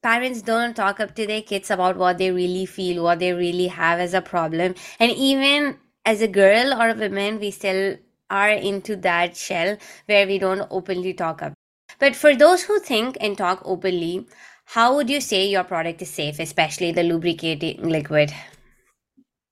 parents 0.01 0.41
don't 0.41 0.75
talk 0.75 0.99
up 0.99 1.15
to 1.15 1.27
their 1.27 1.41
kids 1.41 1.69
about 1.69 1.97
what 1.97 2.17
they 2.17 2.31
really 2.31 2.65
feel, 2.65 3.03
what 3.03 3.19
they 3.19 3.33
really 3.33 3.67
have 3.67 3.99
as 3.99 4.13
a 4.13 4.21
problem. 4.21 4.73
And 4.99 5.11
even 5.11 5.77
as 6.05 6.21
a 6.21 6.27
girl 6.27 6.73
or 6.73 6.89
a 6.89 6.95
woman, 6.95 7.39
we 7.39 7.51
still 7.51 7.97
are 8.29 8.49
into 8.49 8.95
that 8.97 9.35
shell 9.37 9.77
where 10.05 10.25
we 10.25 10.39
don't 10.39 10.67
openly 10.71 11.13
talk 11.13 11.43
up. 11.43 11.53
But 12.01 12.15
for 12.15 12.35
those 12.35 12.63
who 12.63 12.79
think 12.79 13.15
and 13.21 13.37
talk 13.37 13.61
openly, 13.63 14.25
how 14.65 14.95
would 14.95 15.09
you 15.09 15.21
say 15.21 15.45
your 15.45 15.63
product 15.63 16.01
is 16.01 16.09
safe, 16.09 16.39
especially 16.39 16.91
the 16.91 17.03
lubricating 17.03 17.87
liquid? 17.87 18.33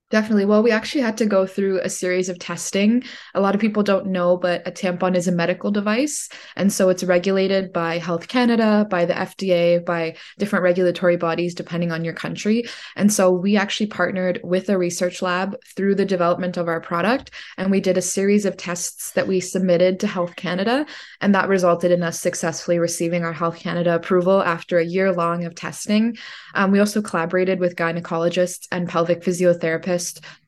Definitely. 0.09 0.45
Well, 0.45 0.63
we 0.63 0.71
actually 0.71 1.01
had 1.01 1.17
to 1.17 1.27
go 1.27 1.45
through 1.45 1.81
a 1.81 1.89
series 1.89 2.29
of 2.29 2.39
testing. 2.39 3.03
A 3.35 3.41
lot 3.41 3.53
of 3.53 3.61
people 3.61 3.83
don't 3.83 4.07
know, 4.07 4.37
but 4.37 4.67
a 4.67 4.71
tampon 4.71 5.15
is 5.15 5.27
a 5.27 5.31
medical 5.31 5.69
device. 5.69 6.29
And 6.55 6.73
so 6.73 6.89
it's 6.89 7.03
regulated 7.03 7.71
by 7.71 7.99
Health 7.99 8.27
Canada, 8.27 8.87
by 8.89 9.05
the 9.05 9.13
FDA, 9.13 9.85
by 9.85 10.15
different 10.39 10.63
regulatory 10.63 11.15
bodies, 11.15 11.53
depending 11.53 11.91
on 11.91 12.03
your 12.03 12.15
country. 12.15 12.63
And 12.95 13.13
so 13.13 13.29
we 13.29 13.55
actually 13.55 13.85
partnered 13.85 14.39
with 14.43 14.69
a 14.69 14.79
research 14.79 15.21
lab 15.21 15.55
through 15.75 15.93
the 15.93 16.05
development 16.05 16.57
of 16.57 16.67
our 16.67 16.81
product. 16.81 17.29
And 17.57 17.69
we 17.69 17.79
did 17.79 17.95
a 17.95 18.01
series 18.01 18.45
of 18.45 18.57
tests 18.57 19.11
that 19.11 19.27
we 19.27 19.39
submitted 19.39 19.99
to 19.99 20.07
Health 20.07 20.35
Canada. 20.35 20.87
And 21.21 21.35
that 21.35 21.49
resulted 21.49 21.91
in 21.91 22.01
us 22.01 22.19
successfully 22.19 22.79
receiving 22.79 23.23
our 23.23 23.33
Health 23.33 23.57
Canada 23.59 23.93
approval 23.93 24.41
after 24.41 24.79
a 24.79 24.85
year 24.85 25.11
long 25.11 25.45
of 25.45 25.53
testing. 25.53 26.17
Um, 26.55 26.71
we 26.71 26.79
also 26.79 26.99
collaborated 26.99 27.59
with 27.59 27.75
gynecologists 27.75 28.67
and 28.71 28.89
pelvic 28.89 29.21
physiotherapists 29.21 29.98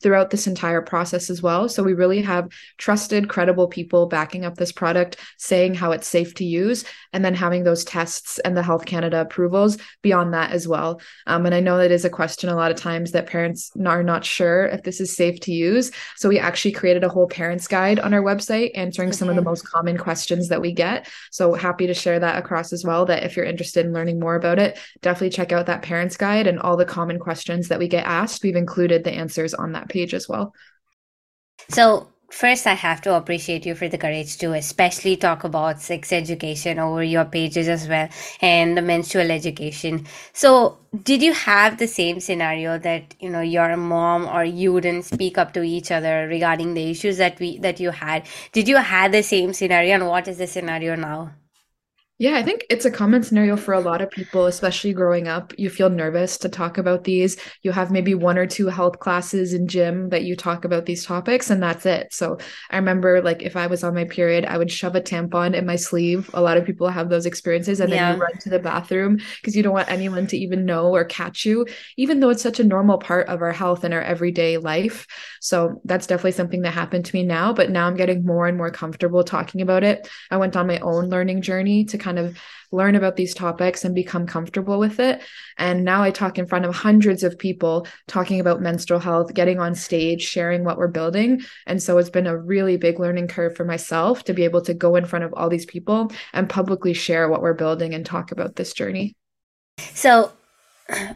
throughout 0.01 0.29
this 0.29 0.47
entire 0.47 0.81
process 0.81 1.29
as 1.29 1.41
well. 1.41 1.69
So 1.69 1.83
we 1.83 1.93
really 1.93 2.21
have 2.21 2.49
trusted, 2.77 3.29
credible 3.29 3.67
people 3.67 4.07
backing 4.07 4.45
up 4.45 4.55
this 4.55 4.71
product, 4.71 5.17
saying 5.37 5.75
how 5.75 5.91
it's 5.91 6.07
safe 6.07 6.33
to 6.35 6.45
use, 6.45 6.83
and 7.13 7.23
then 7.23 7.35
having 7.35 7.63
those 7.63 7.83
tests 7.83 8.39
and 8.39 8.55
the 8.55 8.63
Health 8.63 8.85
Canada 8.85 9.21
approvals 9.21 9.77
beyond 10.01 10.33
that 10.33 10.51
as 10.51 10.67
well. 10.67 11.01
Um, 11.27 11.45
and 11.45 11.53
I 11.53 11.59
know 11.59 11.77
that 11.77 11.91
is 11.91 12.05
a 12.05 12.09
question 12.09 12.49
a 12.49 12.55
lot 12.55 12.71
of 12.71 12.77
times 12.77 13.11
that 13.11 13.27
parents 13.27 13.71
are 13.85 14.03
not 14.03 14.25
sure 14.25 14.65
if 14.65 14.83
this 14.83 15.01
is 15.01 15.15
safe 15.15 15.39
to 15.41 15.51
use. 15.51 15.91
So 16.17 16.29
we 16.29 16.39
actually 16.39 16.71
created 16.71 17.03
a 17.03 17.09
whole 17.09 17.27
parents 17.27 17.67
guide 17.67 17.99
on 17.99 18.13
our 18.13 18.21
website 18.21 18.71
answering 18.75 19.09
okay. 19.09 19.17
some 19.17 19.29
of 19.29 19.35
the 19.35 19.41
most 19.41 19.67
common 19.67 19.97
questions 19.97 20.47
that 20.49 20.61
we 20.61 20.71
get. 20.71 21.09
So 21.31 21.53
happy 21.53 21.87
to 21.87 21.93
share 21.93 22.19
that 22.19 22.37
across 22.37 22.73
as 22.73 22.83
well. 22.83 23.05
That 23.05 23.23
if 23.23 23.35
you're 23.35 23.45
interested 23.45 23.85
in 23.85 23.93
learning 23.93 24.19
more 24.19 24.35
about 24.35 24.59
it, 24.59 24.79
definitely 25.01 25.29
check 25.31 25.51
out 25.51 25.65
that 25.65 25.81
parents 25.81 26.17
guide 26.17 26.47
and 26.47 26.59
all 26.59 26.77
the 26.77 26.85
common 26.85 27.19
questions 27.19 27.67
that 27.67 27.79
we 27.79 27.87
get 27.87 28.05
asked. 28.05 28.43
We've 28.43 28.55
included 28.55 29.03
the 29.03 29.11
answers 29.11 29.40
on 29.53 29.73
that 29.73 29.89
page 29.89 30.13
as 30.13 30.27
well. 30.27 30.53
So, 31.69 32.07
first, 32.29 32.67
I 32.67 32.73
have 32.73 33.01
to 33.01 33.15
appreciate 33.15 33.65
you 33.65 33.75
for 33.75 33.87
the 33.87 33.97
courage 33.97 34.37
to 34.37 34.53
especially 34.53 35.15
talk 35.15 35.43
about 35.43 35.81
sex 35.81 36.11
education 36.11 36.79
over 36.79 37.03
your 37.03 37.25
pages 37.25 37.67
as 37.67 37.87
well 37.87 38.09
and 38.41 38.77
the 38.77 38.81
menstrual 38.81 39.31
education. 39.31 40.05
So, 40.33 40.77
did 41.03 41.21
you 41.21 41.33
have 41.33 41.77
the 41.77 41.87
same 41.87 42.19
scenario 42.19 42.77
that 42.79 43.15
you 43.19 43.29
know 43.29 43.41
your 43.41 43.75
mom 43.77 44.27
or 44.27 44.43
you 44.43 44.79
didn't 44.81 45.05
speak 45.05 45.37
up 45.37 45.53
to 45.53 45.63
each 45.63 45.91
other 45.91 46.27
regarding 46.27 46.73
the 46.73 46.89
issues 46.89 47.17
that 47.17 47.39
we 47.39 47.57
that 47.59 47.79
you 47.79 47.91
had? 47.91 48.25
Did 48.51 48.67
you 48.67 48.77
have 48.77 49.11
the 49.11 49.23
same 49.23 49.53
scenario, 49.53 49.95
and 49.95 50.07
what 50.07 50.27
is 50.27 50.37
the 50.37 50.47
scenario 50.47 50.95
now? 50.95 51.31
Yeah, 52.21 52.37
I 52.37 52.43
think 52.43 52.67
it's 52.69 52.85
a 52.85 52.91
common 52.91 53.23
scenario 53.23 53.57
for 53.57 53.73
a 53.73 53.79
lot 53.79 53.99
of 53.99 54.11
people, 54.11 54.45
especially 54.45 54.93
growing 54.93 55.27
up. 55.27 55.57
You 55.57 55.71
feel 55.71 55.89
nervous 55.89 56.37
to 56.37 56.49
talk 56.49 56.77
about 56.77 57.03
these. 57.03 57.35
You 57.63 57.71
have 57.71 57.89
maybe 57.89 58.13
one 58.13 58.37
or 58.37 58.45
two 58.45 58.67
health 58.67 58.99
classes 58.99 59.55
in 59.55 59.67
gym 59.67 60.09
that 60.09 60.23
you 60.23 60.35
talk 60.35 60.63
about 60.63 60.85
these 60.85 61.03
topics, 61.03 61.49
and 61.49 61.63
that's 61.63 61.83
it. 61.87 62.13
So 62.13 62.37
I 62.69 62.75
remember, 62.75 63.23
like, 63.23 63.41
if 63.41 63.55
I 63.55 63.65
was 63.65 63.83
on 63.83 63.95
my 63.95 64.05
period, 64.05 64.45
I 64.45 64.59
would 64.59 64.71
shove 64.71 64.95
a 64.95 65.01
tampon 65.01 65.55
in 65.55 65.65
my 65.65 65.77
sleeve. 65.77 66.29
A 66.35 66.41
lot 66.43 66.57
of 66.57 66.63
people 66.63 66.89
have 66.89 67.09
those 67.09 67.25
experiences, 67.25 67.79
and 67.79 67.89
yeah. 67.89 68.11
then 68.11 68.17
you 68.17 68.21
run 68.21 68.37
to 68.41 68.49
the 68.51 68.59
bathroom 68.59 69.17
because 69.37 69.55
you 69.55 69.63
don't 69.63 69.73
want 69.73 69.89
anyone 69.89 70.27
to 70.27 70.37
even 70.37 70.63
know 70.63 70.93
or 70.93 71.03
catch 71.03 71.43
you, 71.43 71.65
even 71.97 72.19
though 72.19 72.29
it's 72.29 72.43
such 72.43 72.59
a 72.59 72.63
normal 72.63 72.99
part 72.99 73.29
of 73.29 73.41
our 73.41 73.51
health 73.51 73.83
and 73.83 73.95
our 73.95 74.03
everyday 74.03 74.59
life. 74.59 75.07
So 75.41 75.81
that's 75.85 76.05
definitely 76.05 76.33
something 76.33 76.61
that 76.61 76.75
happened 76.75 77.05
to 77.05 77.15
me 77.15 77.23
now. 77.23 77.51
But 77.51 77.71
now 77.71 77.87
I'm 77.87 77.97
getting 77.97 78.23
more 78.23 78.45
and 78.45 78.59
more 78.59 78.69
comfortable 78.69 79.23
talking 79.23 79.61
about 79.61 79.83
it. 79.83 80.07
I 80.29 80.37
went 80.37 80.55
on 80.55 80.67
my 80.67 80.77
own 80.81 81.09
learning 81.09 81.41
journey 81.41 81.85
to 81.85 81.97
kind 81.97 82.10
kind 82.11 82.27
of 82.27 82.37
learn 82.71 82.95
about 82.95 83.15
these 83.15 83.33
topics 83.33 83.83
and 83.83 83.93
become 83.95 84.25
comfortable 84.25 84.79
with 84.79 84.99
it. 84.99 85.21
And 85.57 85.83
now 85.83 86.03
I 86.03 86.11
talk 86.11 86.37
in 86.37 86.47
front 86.47 86.65
of 86.65 86.75
hundreds 86.75 87.23
of 87.23 87.37
people 87.37 87.87
talking 88.07 88.39
about 88.39 88.61
menstrual 88.61 88.99
health, 88.99 89.33
getting 89.33 89.59
on 89.59 89.75
stage, 89.75 90.21
sharing 90.21 90.63
what 90.63 90.77
we're 90.77 90.87
building. 90.87 91.41
And 91.67 91.81
so 91.81 91.97
it's 91.97 92.09
been 92.09 92.27
a 92.27 92.37
really 92.37 92.77
big 92.77 92.99
learning 92.99 93.27
curve 93.27 93.55
for 93.55 93.65
myself 93.65 94.23
to 94.25 94.33
be 94.33 94.43
able 94.43 94.61
to 94.61 94.73
go 94.73 94.95
in 94.95 95.05
front 95.05 95.25
of 95.25 95.33
all 95.33 95.49
these 95.49 95.65
people 95.65 96.11
and 96.33 96.49
publicly 96.49 96.93
share 96.93 97.29
what 97.29 97.41
we're 97.41 97.53
building 97.53 97.93
and 97.93 98.05
talk 98.05 98.31
about 98.31 98.55
this 98.55 98.73
journey. 98.73 99.15
So, 99.93 100.31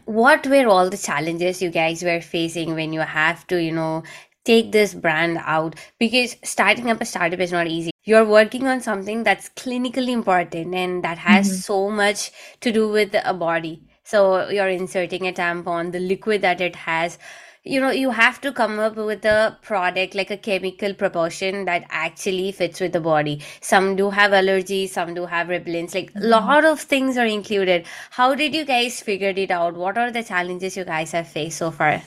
what 0.06 0.48
were 0.48 0.68
all 0.68 0.90
the 0.90 0.98
challenges 0.98 1.62
you 1.62 1.70
guys 1.70 2.02
were 2.02 2.22
facing 2.22 2.76
when 2.76 2.94
you 2.94 3.02
have 3.02 3.46
to, 3.48 3.62
you 3.62 3.74
know, 3.74 4.04
take 4.46 4.72
this 4.72 4.94
brand 4.94 5.38
out? 5.44 5.76
Because 6.00 6.38
starting 6.44 6.90
up 6.90 7.02
a 7.02 7.06
startup 7.06 7.40
is 7.40 7.52
not 7.52 7.68
easy 7.68 7.92
you're 8.06 8.26
working 8.26 8.68
on 8.68 8.82
something 8.82 9.24
that's 9.24 9.50
clinically 9.50 10.10
important 10.10 10.76
and 10.76 11.04
that 11.04 11.18
has 11.18 11.48
mm-hmm. 11.48 11.58
so 11.58 11.90
much 11.90 12.32
to 12.62 12.72
do 12.72 12.88
with 12.88 13.16
a 13.24 13.34
body. 13.34 13.82
So 14.04 14.48
you're 14.50 14.70
inserting 14.70 15.28
a 15.28 15.34
tampon 15.34 15.92
the 15.92 16.00
liquid 16.00 16.44
that 16.44 16.62
it 16.62 16.76
has. 16.76 17.18
You 17.64 17.82
know 17.82 17.90
you 17.90 18.12
have 18.12 18.40
to 18.42 18.52
come 18.52 18.78
up 18.78 18.96
with 18.96 19.26
a 19.26 19.58
product 19.64 20.14
like 20.14 20.30
a 20.30 20.38
chemical 20.38 20.94
proportion 20.94 21.66
that 21.66 21.88
actually 21.90 22.52
fits 22.52 22.80
with 22.80 22.94
the 22.94 23.00
body. 23.00 23.42
Some 23.60 23.96
do 23.96 24.12
have 24.12 24.32
allergies 24.32 24.90
some 24.90 25.16
do 25.16 25.26
have 25.26 25.48
repellents 25.48 25.96
like 25.96 26.12
a 26.12 26.20
mm-hmm. 26.20 26.30
lot 26.30 26.64
of 26.64 26.80
things 26.80 27.18
are 27.18 27.26
included. 27.26 27.88
How 28.12 28.36
did 28.36 28.54
you 28.54 28.66
guys 28.66 29.02
figure 29.02 29.34
it 29.36 29.50
out? 29.50 29.74
What 29.74 29.98
are 29.98 30.12
the 30.12 30.22
challenges 30.22 30.78
you 30.78 30.86
guys 30.86 31.12
have 31.14 31.28
faced 31.28 31.58
so 31.58 31.72
far 31.72 32.04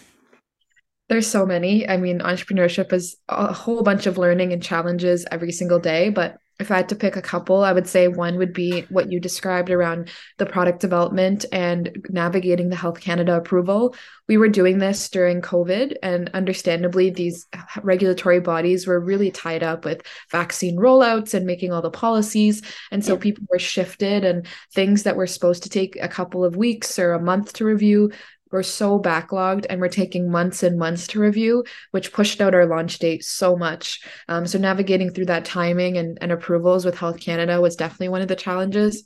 there's 1.09 1.27
so 1.27 1.47
many. 1.47 1.89
I 1.89 1.97
mean, 1.97 2.21
entrepreneurship 2.21 2.93
is 2.93 3.17
a 3.29 3.53
whole 3.53 3.83
bunch 3.83 4.07
of 4.07 4.19
learning 4.19 4.53
and 4.53 4.63
challenges 4.63 5.27
every 5.31 5.53
single 5.53 5.79
day. 5.79 6.11
But 6.11 6.37
if 6.61 6.73
I 6.73 6.77
had 6.79 6.89
to 6.89 6.97
pick 6.97 7.15
a 7.15 7.23
couple, 7.23 7.63
I 7.63 7.73
would 7.73 7.87
say 7.87 8.09
one 8.09 8.37
would 8.37 8.53
be 8.53 8.81
what 8.89 9.13
you 9.13 9.21
described 9.21 9.71
around 9.71 10.11
the 10.39 10.47
product 10.47 10.81
development 10.81 11.45
and 11.53 12.05
navigating 12.09 12.69
the 12.69 12.77
Health 12.77 13.01
Canada 13.01 13.37
approval. 13.37 13.95
We 14.27 14.39
were 14.39 14.49
doing 14.49 14.79
this 14.79 15.09
during 15.09 15.41
COVID, 15.41 15.95
and 16.03 16.31
understandably, 16.35 17.11
these 17.11 17.47
regulatory 17.83 18.41
bodies 18.41 18.89
were 18.89 18.99
really 18.99 19.31
tied 19.31 19.63
up 19.63 19.85
with 19.85 20.03
vaccine 20.33 20.77
rollouts 20.77 21.33
and 21.33 21.47
making 21.47 21.73
all 21.73 21.81
the 21.81 21.91
policies. 21.91 22.61
And 22.91 23.05
so 23.05 23.13
yeah. 23.15 23.21
people 23.21 23.45
were 23.49 23.61
shifted, 23.61 24.25
and 24.25 24.45
things 24.75 25.05
that 25.05 25.17
were 25.17 25.29
supposed 25.29 25.63
to 25.63 25.71
take 25.71 25.97
a 26.01 26.09
couple 26.09 26.45
of 26.45 26.57
weeks 26.57 26.99
or 26.99 27.13
a 27.13 27.23
month 27.23 27.53
to 27.55 27.65
review 27.65 28.11
we're 28.51 28.63
so 28.63 28.99
backlogged 28.99 29.67
and 29.69 29.81
we're 29.81 29.89
taking 29.89 30.31
months 30.31 30.63
and 30.63 30.79
months 30.79 31.07
to 31.09 31.21
review, 31.21 31.65
which 31.91 32.13
pushed 32.13 32.41
out 32.41 32.55
our 32.55 32.67
launch 32.67 32.99
date 32.99 33.25
so 33.25 33.57
much. 33.57 34.01
Um, 34.29 34.47
so 34.47 34.59
navigating 34.59 35.11
through 35.11 35.27
that 35.27 35.45
timing 35.45 35.99
and, 35.99 36.19
and 36.21 36.33
approvals 36.33 36.85
with 36.85 36.99
Health 36.99 37.21
Canada 37.21 37.61
was 37.61 37.77
definitely 37.77 38.09
one 38.09 38.23
of 38.23 38.29
the 38.29 38.37
challenges. 38.37 39.05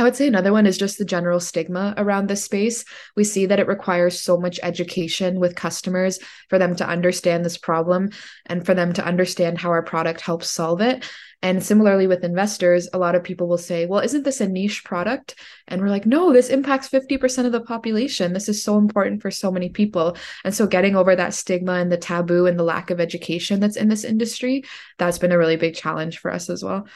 I 0.00 0.02
would 0.02 0.16
say 0.16 0.26
another 0.26 0.50
one 0.50 0.64
is 0.64 0.78
just 0.78 0.96
the 0.96 1.04
general 1.04 1.40
stigma 1.40 1.92
around 1.98 2.26
this 2.26 2.42
space. 2.42 2.86
We 3.16 3.24
see 3.24 3.44
that 3.44 3.60
it 3.60 3.68
requires 3.68 4.18
so 4.18 4.40
much 4.40 4.58
education 4.62 5.38
with 5.38 5.54
customers 5.54 6.18
for 6.48 6.58
them 6.58 6.74
to 6.76 6.88
understand 6.88 7.44
this 7.44 7.58
problem 7.58 8.08
and 8.46 8.64
for 8.64 8.72
them 8.72 8.94
to 8.94 9.04
understand 9.04 9.58
how 9.58 9.68
our 9.68 9.82
product 9.82 10.22
helps 10.22 10.48
solve 10.48 10.80
it. 10.80 11.04
And 11.42 11.62
similarly 11.62 12.06
with 12.06 12.24
investors, 12.24 12.88
a 12.94 12.98
lot 12.98 13.14
of 13.14 13.24
people 13.24 13.46
will 13.46 13.58
say, 13.58 13.84
well, 13.84 14.00
isn't 14.00 14.24
this 14.24 14.40
a 14.40 14.48
niche 14.48 14.84
product? 14.84 15.34
And 15.68 15.82
we're 15.82 15.88
like, 15.88 16.06
no, 16.06 16.32
this 16.32 16.48
impacts 16.48 16.88
50% 16.88 17.44
of 17.44 17.52
the 17.52 17.60
population. 17.60 18.32
This 18.32 18.48
is 18.48 18.64
so 18.64 18.78
important 18.78 19.20
for 19.20 19.30
so 19.30 19.50
many 19.50 19.68
people. 19.68 20.16
And 20.44 20.54
so 20.54 20.66
getting 20.66 20.96
over 20.96 21.14
that 21.14 21.34
stigma 21.34 21.74
and 21.74 21.92
the 21.92 21.98
taboo 21.98 22.46
and 22.46 22.58
the 22.58 22.64
lack 22.64 22.88
of 22.88 23.00
education 23.00 23.60
that's 23.60 23.76
in 23.76 23.88
this 23.88 24.04
industry, 24.04 24.64
that's 24.96 25.18
been 25.18 25.32
a 25.32 25.38
really 25.38 25.56
big 25.56 25.74
challenge 25.74 26.20
for 26.20 26.30
us 26.30 26.48
as 26.48 26.64
well 26.64 26.86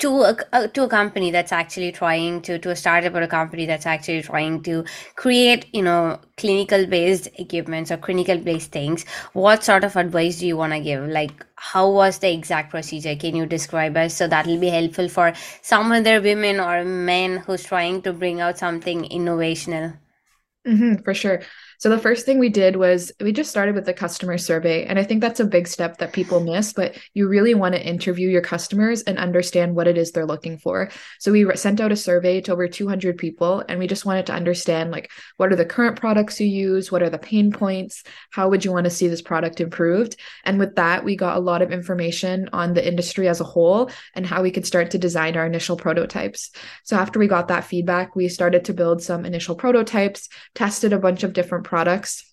to 0.00 0.22
a, 0.22 0.36
uh, 0.52 0.66
to 0.68 0.84
a 0.84 0.88
company 0.88 1.30
that's 1.30 1.52
actually 1.52 1.92
trying 1.92 2.40
to 2.42 2.58
to 2.58 2.70
a 2.70 2.76
startup 2.76 3.14
or 3.14 3.22
a 3.22 3.28
company 3.28 3.66
that's 3.66 3.86
actually 3.86 4.22
trying 4.22 4.62
to 4.62 4.84
create 5.16 5.66
you 5.74 5.82
know 5.82 6.18
clinical 6.36 6.86
based 6.86 7.28
equipments 7.38 7.90
or 7.90 7.96
clinical 7.98 8.38
based 8.38 8.72
things 8.72 9.04
what 9.32 9.62
sort 9.64 9.84
of 9.84 9.96
advice 9.96 10.38
do 10.40 10.46
you 10.46 10.56
want 10.56 10.72
to 10.72 10.80
give? 10.80 11.06
Like 11.06 11.46
how 11.56 11.90
was 11.90 12.18
the 12.18 12.32
exact 12.32 12.70
procedure? 12.70 13.14
Can 13.16 13.36
you 13.36 13.46
describe 13.46 13.96
us? 13.96 14.14
So 14.14 14.26
that 14.28 14.46
will 14.46 14.58
be 14.58 14.68
helpful 14.70 15.08
for 15.08 15.32
some 15.62 15.92
other 15.92 16.20
women 16.20 16.60
or 16.60 16.84
men 16.84 17.38
who's 17.38 17.64
trying 17.64 18.02
to 18.02 18.12
bring 18.12 18.40
out 18.40 18.58
something 18.58 19.04
innovational. 19.04 19.98
Mm-hmm, 20.66 21.02
for 21.04 21.14
sure 21.14 21.40
So 21.80 21.88
the 21.88 21.98
first 21.98 22.26
thing 22.26 22.38
we 22.38 22.50
did 22.50 22.76
was 22.76 23.10
we 23.22 23.32
just 23.32 23.48
started 23.48 23.74
with 23.74 23.86
the 23.86 23.94
customer 23.94 24.36
survey. 24.36 24.84
And 24.84 24.98
I 24.98 25.02
think 25.02 25.22
that's 25.22 25.40
a 25.40 25.46
big 25.46 25.66
step 25.66 25.96
that 25.96 26.12
people 26.12 26.40
miss, 26.40 26.74
but 26.74 26.94
you 27.14 27.26
really 27.26 27.54
want 27.54 27.74
to 27.74 27.82
interview 27.82 28.28
your 28.28 28.42
customers 28.42 29.00
and 29.04 29.16
understand 29.16 29.74
what 29.74 29.88
it 29.88 29.96
is 29.96 30.12
they're 30.12 30.26
looking 30.26 30.58
for. 30.58 30.90
So 31.20 31.32
we 31.32 31.50
sent 31.56 31.80
out 31.80 31.90
a 31.90 31.96
survey 31.96 32.42
to 32.42 32.52
over 32.52 32.68
200 32.68 33.16
people 33.16 33.64
and 33.66 33.78
we 33.78 33.86
just 33.86 34.04
wanted 34.04 34.26
to 34.26 34.34
understand 34.34 34.90
like 34.90 35.10
what 35.38 35.54
are 35.54 35.56
the 35.56 35.64
current 35.64 35.98
products 35.98 36.38
you 36.38 36.48
use, 36.48 36.92
what 36.92 37.02
are 37.02 37.08
the 37.08 37.18
pain 37.18 37.50
points, 37.50 38.04
how 38.28 38.50
would 38.50 38.62
you 38.62 38.72
want 38.72 38.84
to 38.84 38.90
see 38.90 39.08
this 39.08 39.22
product 39.22 39.58
improved? 39.58 40.16
And 40.44 40.58
with 40.58 40.74
that, 40.74 41.02
we 41.02 41.16
got 41.16 41.38
a 41.38 41.40
lot 41.40 41.62
of 41.62 41.72
information 41.72 42.50
on 42.52 42.74
the 42.74 42.86
industry 42.86 43.26
as 43.26 43.40
a 43.40 43.44
whole 43.44 43.90
and 44.14 44.26
how 44.26 44.42
we 44.42 44.50
could 44.50 44.66
start 44.66 44.90
to 44.90 44.98
design 44.98 45.34
our 45.34 45.46
initial 45.46 45.78
prototypes. 45.78 46.50
So 46.84 46.96
after 46.96 47.18
we 47.18 47.26
got 47.26 47.48
that 47.48 47.64
feedback, 47.64 48.14
we 48.14 48.28
started 48.28 48.66
to 48.66 48.74
build 48.74 49.02
some 49.02 49.24
initial 49.24 49.54
prototypes, 49.54 50.28
tested 50.54 50.92
a 50.92 50.98
bunch 50.98 51.22
of 51.22 51.32
different 51.32 51.69
products. 51.70 52.24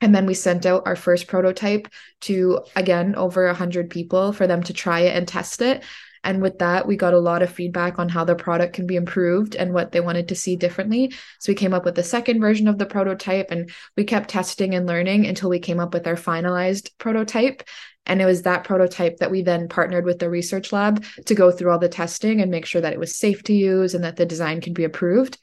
And 0.00 0.14
then 0.14 0.24
we 0.24 0.34
sent 0.34 0.64
out 0.64 0.84
our 0.86 0.94
first 0.94 1.26
prototype 1.26 1.88
to, 2.22 2.60
again, 2.76 3.16
over 3.16 3.46
100 3.46 3.90
people 3.90 4.32
for 4.32 4.46
them 4.46 4.62
to 4.62 4.72
try 4.72 5.00
it 5.00 5.16
and 5.16 5.26
test 5.26 5.60
it. 5.60 5.82
And 6.22 6.40
with 6.40 6.58
that, 6.58 6.86
we 6.86 6.96
got 6.96 7.14
a 7.14 7.18
lot 7.18 7.42
of 7.42 7.50
feedback 7.50 7.98
on 7.98 8.08
how 8.08 8.24
the 8.24 8.36
product 8.36 8.74
can 8.74 8.86
be 8.86 8.96
improved 8.96 9.56
and 9.56 9.72
what 9.72 9.90
they 9.90 10.00
wanted 10.00 10.28
to 10.28 10.36
see 10.36 10.54
differently. 10.54 11.12
So 11.40 11.50
we 11.50 11.56
came 11.56 11.74
up 11.74 11.84
with 11.84 11.96
the 11.96 12.04
second 12.04 12.40
version 12.40 12.68
of 12.68 12.78
the 12.78 12.86
prototype 12.86 13.50
and 13.50 13.70
we 13.96 14.04
kept 14.04 14.30
testing 14.30 14.74
and 14.74 14.86
learning 14.86 15.26
until 15.26 15.50
we 15.50 15.58
came 15.58 15.80
up 15.80 15.92
with 15.92 16.06
our 16.06 16.16
finalized 16.16 16.90
prototype. 16.98 17.62
And 18.06 18.22
it 18.22 18.26
was 18.26 18.42
that 18.42 18.64
prototype 18.64 19.18
that 19.18 19.30
we 19.30 19.42
then 19.42 19.68
partnered 19.68 20.04
with 20.04 20.18
the 20.18 20.30
research 20.30 20.72
lab 20.72 21.04
to 21.26 21.34
go 21.34 21.50
through 21.50 21.72
all 21.72 21.78
the 21.78 21.88
testing 21.88 22.40
and 22.40 22.50
make 22.50 22.66
sure 22.66 22.80
that 22.80 22.92
it 22.92 23.00
was 23.00 23.18
safe 23.18 23.42
to 23.44 23.52
use 23.52 23.94
and 23.94 24.04
that 24.04 24.16
the 24.16 24.26
design 24.26 24.60
could 24.60 24.74
be 24.74 24.84
approved. 24.84 25.38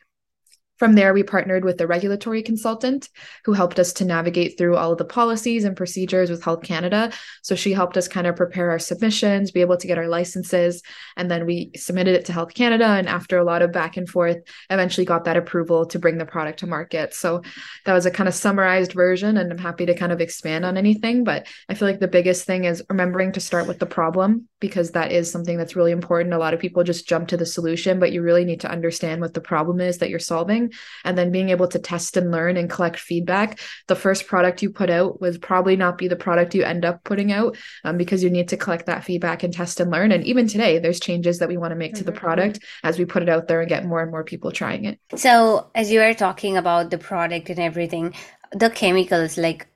From 0.77 0.96
there, 0.96 1.13
we 1.13 1.24
partnered 1.24 1.63
with 1.63 1.79
a 1.79 1.88
regulatory 1.88 2.44
consultant 2.44 3.08
who 3.46 3.53
helped 3.53 3.79
us 3.79 3.94
to 3.94 4.05
navigate 4.05 4.58
through 4.58 4.75
all 4.75 4.91
of 4.91 4.98
the 4.98 5.05
policies 5.05 5.63
and 5.63 5.75
procedures 5.75 6.29
with 6.29 6.44
Health 6.44 6.63
Canada. 6.63 7.13
So 7.44 7.55
she 7.55 7.72
helped 7.72 7.96
us 7.96 8.10
kind 8.10 8.27
of 8.27 8.36
prepare 8.36 8.72
our 8.72 8.79
submissions, 8.79 9.51
be 9.51 9.62
able 9.62 9.77
to 9.77 9.88
get 9.88 9.98
our 9.98 10.10
licenses, 10.10 10.82
and 11.15 11.32
then 11.32 11.46
we 11.46 11.72
submitted 11.77 12.15
it 12.15 12.25
to 12.25 12.34
Health 12.34 12.53
Canada. 12.53 12.86
And 12.86 13.08
after 13.08 13.38
a 13.38 13.46
lot 13.46 13.62
of 13.62 13.72
back 13.72 13.96
and 13.96 14.10
forth, 14.10 14.38
eventually 14.70 15.05
got 15.05 15.24
that 15.25 15.38
approval 15.38 15.86
to 15.88 16.00
bring 16.00 16.17
the 16.17 16.25
product 16.25 16.60
to 16.60 16.67
market. 16.67 17.13
So 17.13 17.41
that 17.86 17.94
was 17.94 18.05
a 18.05 18.12
kind 18.12 18.27
of 18.27 18.36
summarized 18.36 18.91
version, 18.91 19.38
and 19.38 19.51
I'm 19.51 19.58
happy 19.58 19.86
to 19.86 19.96
kind 19.96 20.12
of 20.12 20.20
expand 20.20 20.65
on 20.65 20.75
anything. 20.75 21.24
But 21.24 21.48
I 21.70 21.75
feel 21.75 21.88
like 21.88 22.01
the 22.01 22.08
biggest 22.10 22.46
thing 22.46 22.65
is 22.65 22.84
remembering 22.89 23.32
to 23.34 23.39
start 23.39 23.67
with 23.67 23.79
the 23.79 23.86
problem 23.86 24.50
because 24.59 24.91
that 24.91 25.12
is 25.12 25.31
something 25.31 25.57
that's 25.57 25.75
really 25.75 25.91
important. 25.91 26.33
A 26.33 26.38
lot 26.38 26.53
of 26.53 26.59
people 26.59 26.83
just 26.83 27.07
jump 27.07 27.27
to 27.29 27.38
the 27.38 27.45
solution, 27.45 28.00
but 28.00 28.12
you 28.12 28.21
really 28.21 28.45
need 28.45 28.62
to 28.62 28.71
understand 28.71 29.21
what 29.21 29.33
the 29.33 29.41
problem 29.41 29.79
is 29.79 29.97
that 30.00 30.09
you're 30.09 30.19
solving 30.19 30.71
and 31.03 31.17
then 31.17 31.31
being 31.31 31.50
able 31.50 31.67
to 31.67 31.79
test 31.79 32.17
and 32.17 32.31
learn 32.31 32.57
and 32.57 32.69
collect 32.69 33.00
feedback 33.00 33.59
the 33.88 33.95
first 33.95 34.27
product 34.27 34.62
you 34.62 34.69
put 34.69 34.89
out 34.89 35.21
would 35.21 35.41
probably 35.41 35.75
not 35.75 35.97
be 35.97 36.07
the 36.07 36.15
product 36.15 36.55
you 36.55 36.63
end 36.63 36.85
up 36.85 37.03
putting 37.03 37.31
out 37.31 37.57
um, 37.83 37.97
because 37.97 38.24
you 38.24 38.29
need 38.29 38.47
to 38.50 38.57
collect 38.57 38.85
that 38.85 39.03
feedback 39.03 39.43
and 39.43 39.53
test 39.53 39.79
and 39.79 39.91
learn 39.91 40.12
and 40.12 40.25
even 40.25 40.47
today 40.47 40.79
there's 40.79 41.00
changes 41.00 41.39
that 41.39 41.50
we 41.50 41.57
want 41.57 41.71
to 41.71 41.75
make 41.75 41.93
mm-hmm. 41.93 42.00
to 42.00 42.03
the 42.03 42.12
mm-hmm. 42.12 42.25
product 42.25 42.59
as 42.83 42.97
we 42.97 43.05
put 43.05 43.24
it 43.24 43.29
out 43.29 43.47
there 43.47 43.62
and 43.62 43.69
get 43.69 43.85
more 43.85 44.01
and 44.01 44.12
more 44.12 44.24
people 44.24 44.51
trying 44.51 44.85
it 44.85 45.00
so 45.15 45.69
as 45.75 45.91
you 45.91 46.01
are 46.01 46.13
talking 46.13 46.57
about 46.57 46.89
the 46.89 46.97
product 46.97 47.50
and 47.50 47.59
everything 47.59 48.13
the 48.51 48.69
chemicals 48.69 49.38
like 49.38 49.67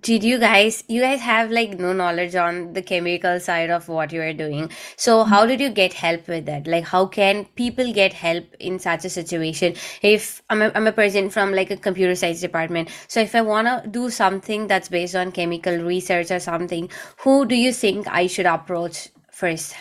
did 0.00 0.24
you 0.24 0.38
guys 0.38 0.82
you 0.88 1.00
guys 1.00 1.20
have 1.20 1.50
like 1.50 1.78
no 1.78 1.92
knowledge 1.92 2.34
on 2.34 2.72
the 2.72 2.82
chemical 2.82 3.38
side 3.38 3.70
of 3.70 3.88
what 3.88 4.12
you 4.12 4.20
are 4.20 4.32
doing? 4.32 4.70
So 4.96 5.24
how 5.24 5.46
did 5.46 5.60
you 5.60 5.70
get 5.70 5.92
help 5.92 6.26
with 6.28 6.46
that? 6.46 6.66
Like 6.66 6.84
how 6.84 7.06
can 7.06 7.44
people 7.54 7.92
get 7.92 8.12
help 8.12 8.44
in 8.58 8.78
such 8.78 9.04
a 9.04 9.10
situation? 9.10 9.74
If 10.02 10.42
i'm 10.50 10.62
a, 10.62 10.72
I'm 10.74 10.86
a 10.86 10.92
person 10.92 11.30
from 11.30 11.52
like 11.52 11.70
a 11.70 11.76
computer 11.76 12.14
science 12.14 12.40
department 12.40 12.88
so 13.08 13.20
if 13.20 13.34
i 13.34 13.40
want 13.40 13.66
to 13.68 13.88
do 13.88 14.10
something 14.10 14.66
that's 14.66 14.88
based 14.88 15.14
on 15.14 15.32
chemical 15.32 15.76
research 15.76 16.30
or 16.30 16.40
something 16.40 16.88
who 17.18 17.46
do 17.46 17.54
you 17.54 17.72
think 17.72 18.06
i 18.08 18.26
should 18.26 18.46
approach 18.46 19.08
1st 19.32 19.74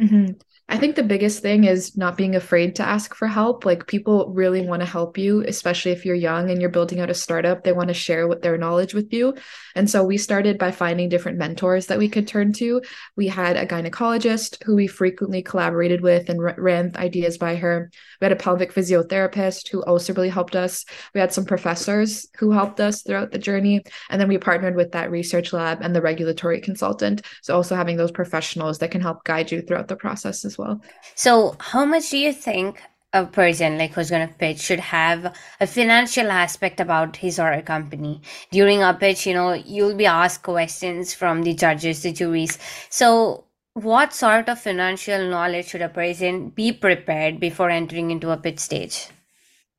mm-hmm. 0.00 0.32
I 0.68 0.78
think 0.78 0.96
the 0.96 1.04
biggest 1.04 1.42
thing 1.42 1.62
is 1.62 1.96
not 1.96 2.16
being 2.16 2.34
afraid 2.34 2.74
to 2.76 2.82
ask 2.82 3.14
for 3.14 3.28
help. 3.28 3.64
Like 3.64 3.86
people 3.86 4.32
really 4.34 4.66
want 4.66 4.80
to 4.80 4.86
help 4.86 5.16
you, 5.16 5.44
especially 5.46 5.92
if 5.92 6.04
you're 6.04 6.16
young 6.16 6.50
and 6.50 6.60
you're 6.60 6.70
building 6.70 6.98
out 6.98 7.08
a 7.08 7.14
startup. 7.14 7.62
They 7.62 7.72
want 7.72 7.86
to 7.86 7.94
share 7.94 8.26
what 8.26 8.42
their 8.42 8.58
knowledge 8.58 8.92
with 8.92 9.12
you. 9.12 9.34
And 9.76 9.88
so 9.88 10.02
we 10.02 10.18
started 10.18 10.58
by 10.58 10.72
finding 10.72 11.08
different 11.08 11.38
mentors 11.38 11.86
that 11.86 11.98
we 11.98 12.08
could 12.08 12.26
turn 12.26 12.52
to. 12.54 12.82
We 13.14 13.28
had 13.28 13.56
a 13.56 13.64
gynecologist 13.64 14.60
who 14.64 14.74
we 14.74 14.88
frequently 14.88 15.40
collaborated 15.40 16.00
with 16.00 16.28
and 16.28 16.42
ran 16.42 16.96
ideas 16.96 17.38
by 17.38 17.54
her. 17.54 17.88
We 18.20 18.24
had 18.24 18.32
a 18.32 18.36
pelvic 18.36 18.74
physiotherapist 18.74 19.68
who 19.68 19.84
also 19.84 20.14
really 20.14 20.30
helped 20.30 20.56
us. 20.56 20.84
We 21.14 21.20
had 21.20 21.32
some 21.32 21.44
professors 21.44 22.26
who 22.38 22.50
helped 22.50 22.80
us 22.80 23.02
throughout 23.02 23.30
the 23.30 23.38
journey. 23.38 23.84
And 24.10 24.20
then 24.20 24.28
we 24.28 24.38
partnered 24.38 24.74
with 24.74 24.90
that 24.92 25.12
research 25.12 25.52
lab 25.52 25.78
and 25.82 25.94
the 25.94 26.02
regulatory 26.02 26.60
consultant. 26.60 27.22
So 27.42 27.54
also 27.54 27.76
having 27.76 27.96
those 27.96 28.10
professionals 28.10 28.78
that 28.78 28.90
can 28.90 29.00
help 29.00 29.22
guide 29.22 29.52
you 29.52 29.62
throughout 29.62 29.86
the 29.86 29.94
process 29.94 30.42
well. 30.58 30.80
So, 31.14 31.56
how 31.58 31.84
much 31.84 32.10
do 32.10 32.18
you 32.18 32.32
think 32.32 32.82
a 33.12 33.24
person 33.24 33.78
like 33.78 33.92
who's 33.92 34.10
going 34.10 34.26
to 34.28 34.34
pitch 34.34 34.60
should 34.60 34.80
have 34.80 35.34
a 35.60 35.66
financial 35.66 36.30
aspect 36.30 36.80
about 36.80 37.16
his 37.16 37.38
or 37.38 37.52
her 37.52 37.62
company 37.62 38.22
during 38.50 38.82
a 38.82 38.94
pitch? 38.94 39.26
You 39.26 39.34
know, 39.34 39.52
you'll 39.52 39.96
be 39.96 40.06
asked 40.06 40.42
questions 40.42 41.14
from 41.14 41.42
the 41.42 41.54
judges, 41.54 42.02
the 42.02 42.12
juries. 42.12 42.58
So, 42.90 43.44
what 43.74 44.12
sort 44.14 44.48
of 44.48 44.60
financial 44.60 45.28
knowledge 45.28 45.66
should 45.68 45.82
a 45.82 45.88
person 45.88 46.50
be 46.50 46.72
prepared 46.72 47.40
before 47.40 47.70
entering 47.70 48.10
into 48.10 48.30
a 48.30 48.36
pitch 48.36 48.58
stage? 48.58 49.08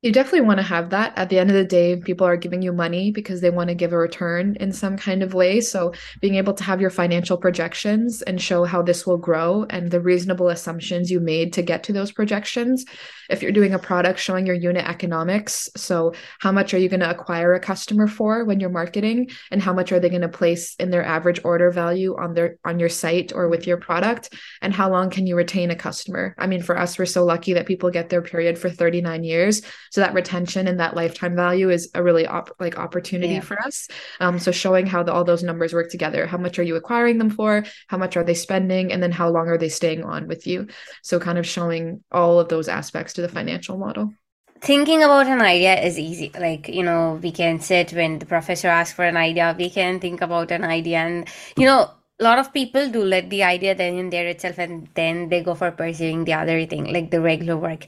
You 0.03 0.11
definitely 0.11 0.41
want 0.41 0.59
to 0.59 0.63
have 0.63 0.91
that. 0.91 1.17
At 1.17 1.29
the 1.29 1.39
end 1.39 1.49
of 1.49 1.55
the 1.55 1.65
day, 1.65 1.95
people 1.95 2.27
are 2.27 2.37
giving 2.37 2.61
you 2.61 2.71
money 2.71 3.09
because 3.09 3.41
they 3.41 3.49
want 3.49 3.69
to 3.69 3.75
give 3.75 3.93
a 3.93 3.97
return 3.97 4.55
in 4.59 4.71
some 4.71 4.95
kind 4.95 5.23
of 5.23 5.33
way. 5.33 5.59
So, 5.59 5.91
being 6.21 6.35
able 6.35 6.53
to 6.53 6.63
have 6.63 6.79
your 6.79 6.91
financial 6.91 7.35
projections 7.35 8.21
and 8.21 8.39
show 8.39 8.63
how 8.63 8.83
this 8.83 9.07
will 9.07 9.17
grow 9.17 9.65
and 9.71 9.89
the 9.89 9.99
reasonable 9.99 10.49
assumptions 10.49 11.09
you 11.09 11.19
made 11.19 11.51
to 11.53 11.63
get 11.63 11.81
to 11.85 11.93
those 11.93 12.11
projections. 12.11 12.85
If 13.27 13.41
you're 13.41 13.51
doing 13.51 13.73
a 13.73 13.79
product 13.79 14.19
showing 14.19 14.45
your 14.45 14.55
unit 14.55 14.85
economics, 14.85 15.67
so 15.75 16.13
how 16.39 16.51
much 16.51 16.75
are 16.75 16.77
you 16.77 16.89
going 16.89 16.99
to 16.99 17.09
acquire 17.09 17.55
a 17.55 17.59
customer 17.59 18.07
for 18.07 18.45
when 18.45 18.59
you're 18.59 18.69
marketing 18.69 19.31
and 19.49 19.63
how 19.63 19.73
much 19.73 19.91
are 19.91 19.99
they 19.99 20.09
going 20.09 20.21
to 20.21 20.29
place 20.29 20.75
in 20.75 20.91
their 20.91 21.03
average 21.03 21.41
order 21.43 21.71
value 21.71 22.15
on 22.17 22.35
their 22.35 22.57
on 22.63 22.79
your 22.79 22.87
site 22.87 23.33
or 23.33 23.49
with 23.49 23.65
your 23.65 23.77
product 23.77 24.33
and 24.61 24.73
how 24.75 24.91
long 24.91 25.09
can 25.09 25.25
you 25.25 25.35
retain 25.35 25.71
a 25.71 25.75
customer? 25.75 26.35
I 26.37 26.45
mean, 26.45 26.61
for 26.61 26.77
us 26.77 26.99
we're 26.99 27.05
so 27.05 27.25
lucky 27.25 27.53
that 27.53 27.65
people 27.65 27.89
get 27.89 28.09
their 28.09 28.21
period 28.21 28.59
for 28.59 28.69
39 28.69 29.23
years 29.23 29.63
so 29.91 30.01
that 30.01 30.13
retention 30.13 30.67
and 30.67 30.79
that 30.79 30.95
lifetime 30.95 31.35
value 31.35 31.69
is 31.69 31.89
a 31.95 32.03
really 32.03 32.25
op- 32.27 32.55
like 32.59 32.77
opportunity 32.77 33.35
yeah. 33.35 33.41
for 33.41 33.61
us. 33.61 33.87
Um, 34.19 34.39
so 34.39 34.51
showing 34.51 34.85
how 34.85 35.03
the, 35.03 35.13
all 35.13 35.23
those 35.23 35.43
numbers 35.43 35.73
work 35.73 35.89
together. 35.89 36.25
How 36.25 36.37
much 36.37 36.59
are 36.59 36.63
you 36.63 36.75
acquiring 36.75 37.17
them 37.17 37.29
for? 37.29 37.63
How 37.87 37.97
much 37.97 38.17
are 38.17 38.23
they 38.23 38.33
spending? 38.33 38.91
And 38.91 39.01
then 39.01 39.11
how 39.11 39.29
long 39.29 39.47
are 39.47 39.57
they 39.57 39.69
staying 39.69 40.03
on 40.03 40.27
with 40.27 40.47
you? 40.47 40.67
So 41.03 41.19
kind 41.19 41.37
of 41.37 41.47
showing 41.47 42.03
all 42.11 42.39
of 42.39 42.49
those 42.49 42.67
aspects 42.67 43.13
to 43.13 43.21
the 43.21 43.29
financial 43.29 43.77
model. 43.77 44.13
Thinking 44.59 45.03
about 45.03 45.27
an 45.27 45.41
idea 45.41 45.79
is 45.81 45.99
easy. 45.99 46.31
Like 46.37 46.67
you 46.67 46.83
know 46.83 47.19
we 47.21 47.31
can 47.31 47.59
sit 47.59 47.93
when 47.93 48.19
the 48.19 48.25
professor 48.25 48.67
asks 48.67 48.95
for 48.95 49.05
an 49.05 49.17
idea 49.17 49.55
we 49.57 49.69
can 49.69 49.99
think 49.99 50.21
about 50.21 50.51
an 50.51 50.63
idea. 50.63 50.97
And 50.99 51.27
you 51.55 51.65
know 51.65 51.91
a 52.19 52.23
lot 52.23 52.39
of 52.39 52.51
people 52.51 52.89
do 52.89 53.03
let 53.03 53.29
the 53.29 53.43
idea 53.43 53.75
then 53.75 53.97
in 53.97 54.09
there 54.09 54.27
itself 54.27 54.57
and 54.57 54.89
then 54.95 55.29
they 55.29 55.43
go 55.43 55.53
for 55.53 55.69
pursuing 55.69 56.25
the 56.25 56.33
other 56.33 56.65
thing 56.65 56.91
like 56.91 57.11
the 57.11 57.21
regular 57.21 57.55
work. 57.55 57.85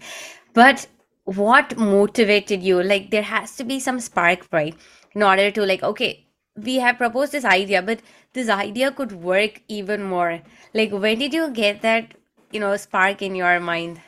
But 0.54 0.86
what 1.26 1.78
motivated 1.78 2.64
you? 2.64 2.82
Like 2.84 3.12
there 3.12 3.24
has 3.24 3.56
to 3.58 3.64
be 3.64 3.80
some 3.80 4.00
spark 4.00 4.48
right? 4.52 4.76
In 5.14 5.24
order 5.24 5.52
to 5.52 5.66
like 5.66 5.84
okay 5.84 6.26
we 6.56 6.76
have 6.76 6.98
proposed 6.98 7.32
this 7.32 7.46
idea 7.46 7.82
but 7.82 8.02
this 8.34 8.50
idea 8.50 8.92
could 8.92 9.12
work 9.12 9.62
even 9.68 10.04
more. 10.04 10.42
Like 10.74 10.92
when 10.92 11.20
did 11.20 11.34
you 11.34 11.52
get 11.52 11.82
that 11.82 12.14
you 12.52 12.60
know 12.60 12.76
spark 12.78 13.22
in 13.22 13.36
your 13.36 13.60
mind 13.60 14.02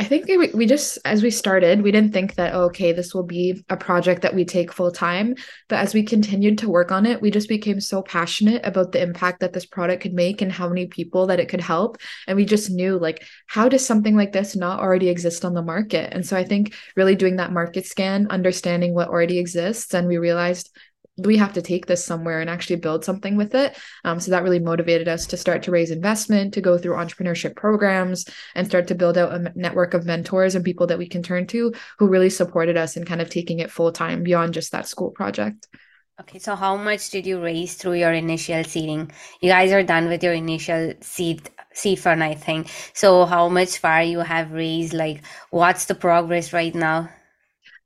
I 0.00 0.04
think 0.04 0.26
we, 0.28 0.48
we 0.54 0.64
just, 0.64 0.98
as 1.04 1.22
we 1.22 1.30
started, 1.30 1.82
we 1.82 1.92
didn't 1.92 2.14
think 2.14 2.36
that, 2.36 2.54
oh, 2.54 2.62
okay, 2.62 2.92
this 2.92 3.14
will 3.14 3.22
be 3.22 3.62
a 3.68 3.76
project 3.76 4.22
that 4.22 4.34
we 4.34 4.46
take 4.46 4.72
full 4.72 4.90
time. 4.90 5.34
But 5.68 5.80
as 5.80 5.92
we 5.92 6.02
continued 6.04 6.56
to 6.58 6.70
work 6.70 6.90
on 6.90 7.04
it, 7.04 7.20
we 7.20 7.30
just 7.30 7.50
became 7.50 7.82
so 7.82 8.00
passionate 8.00 8.64
about 8.64 8.92
the 8.92 9.02
impact 9.02 9.40
that 9.40 9.52
this 9.52 9.66
product 9.66 10.00
could 10.02 10.14
make 10.14 10.40
and 10.40 10.50
how 10.50 10.70
many 10.70 10.86
people 10.86 11.26
that 11.26 11.38
it 11.38 11.50
could 11.50 11.60
help. 11.60 11.98
And 12.26 12.34
we 12.34 12.46
just 12.46 12.70
knew, 12.70 12.98
like, 12.98 13.26
how 13.46 13.68
does 13.68 13.84
something 13.84 14.16
like 14.16 14.32
this 14.32 14.56
not 14.56 14.80
already 14.80 15.10
exist 15.10 15.44
on 15.44 15.52
the 15.52 15.60
market? 15.60 16.14
And 16.14 16.24
so 16.24 16.34
I 16.34 16.44
think 16.44 16.74
really 16.96 17.14
doing 17.14 17.36
that 17.36 17.52
market 17.52 17.84
scan, 17.84 18.26
understanding 18.30 18.94
what 18.94 19.08
already 19.08 19.38
exists, 19.38 19.92
and 19.92 20.08
we 20.08 20.16
realized 20.16 20.70
we 21.24 21.36
have 21.36 21.52
to 21.54 21.62
take 21.62 21.86
this 21.86 22.04
somewhere 22.04 22.40
and 22.40 22.50
actually 22.50 22.76
build 22.76 23.04
something 23.04 23.36
with 23.36 23.54
it. 23.54 23.76
Um, 24.04 24.20
so 24.20 24.30
that 24.30 24.42
really 24.42 24.58
motivated 24.58 25.08
us 25.08 25.26
to 25.28 25.36
start 25.36 25.62
to 25.64 25.70
raise 25.70 25.90
investment, 25.90 26.54
to 26.54 26.60
go 26.60 26.78
through 26.78 26.94
entrepreneurship 26.94 27.56
programs, 27.56 28.26
and 28.54 28.66
start 28.66 28.88
to 28.88 28.94
build 28.94 29.18
out 29.18 29.32
a 29.32 29.52
network 29.54 29.94
of 29.94 30.06
mentors 30.06 30.54
and 30.54 30.64
people 30.64 30.86
that 30.88 30.98
we 30.98 31.08
can 31.08 31.22
turn 31.22 31.46
to 31.48 31.72
who 31.98 32.08
really 32.08 32.30
supported 32.30 32.76
us 32.76 32.96
in 32.96 33.04
kind 33.04 33.20
of 33.20 33.30
taking 33.30 33.60
it 33.60 33.70
full 33.70 33.92
time 33.92 34.22
beyond 34.22 34.54
just 34.54 34.72
that 34.72 34.88
school 34.88 35.10
project. 35.10 35.68
Okay, 36.20 36.38
so 36.38 36.54
how 36.54 36.76
much 36.76 37.08
did 37.08 37.24
you 37.24 37.42
raise 37.42 37.74
through 37.76 37.94
your 37.94 38.12
initial 38.12 38.62
seeding? 38.64 39.10
You 39.40 39.48
guys 39.48 39.72
are 39.72 39.82
done 39.82 40.08
with 40.08 40.22
your 40.22 40.34
initial 40.34 40.92
seed 41.00 41.48
seed 41.72 41.98
fund, 41.98 42.22
I 42.22 42.34
think. 42.34 42.68
So 42.92 43.24
how 43.24 43.48
much 43.48 43.78
far 43.78 44.02
you 44.02 44.20
have 44.20 44.52
raised? 44.52 44.92
Like, 44.92 45.22
what's 45.48 45.86
the 45.86 45.94
progress 45.94 46.52
right 46.52 46.74
now? 46.74 47.08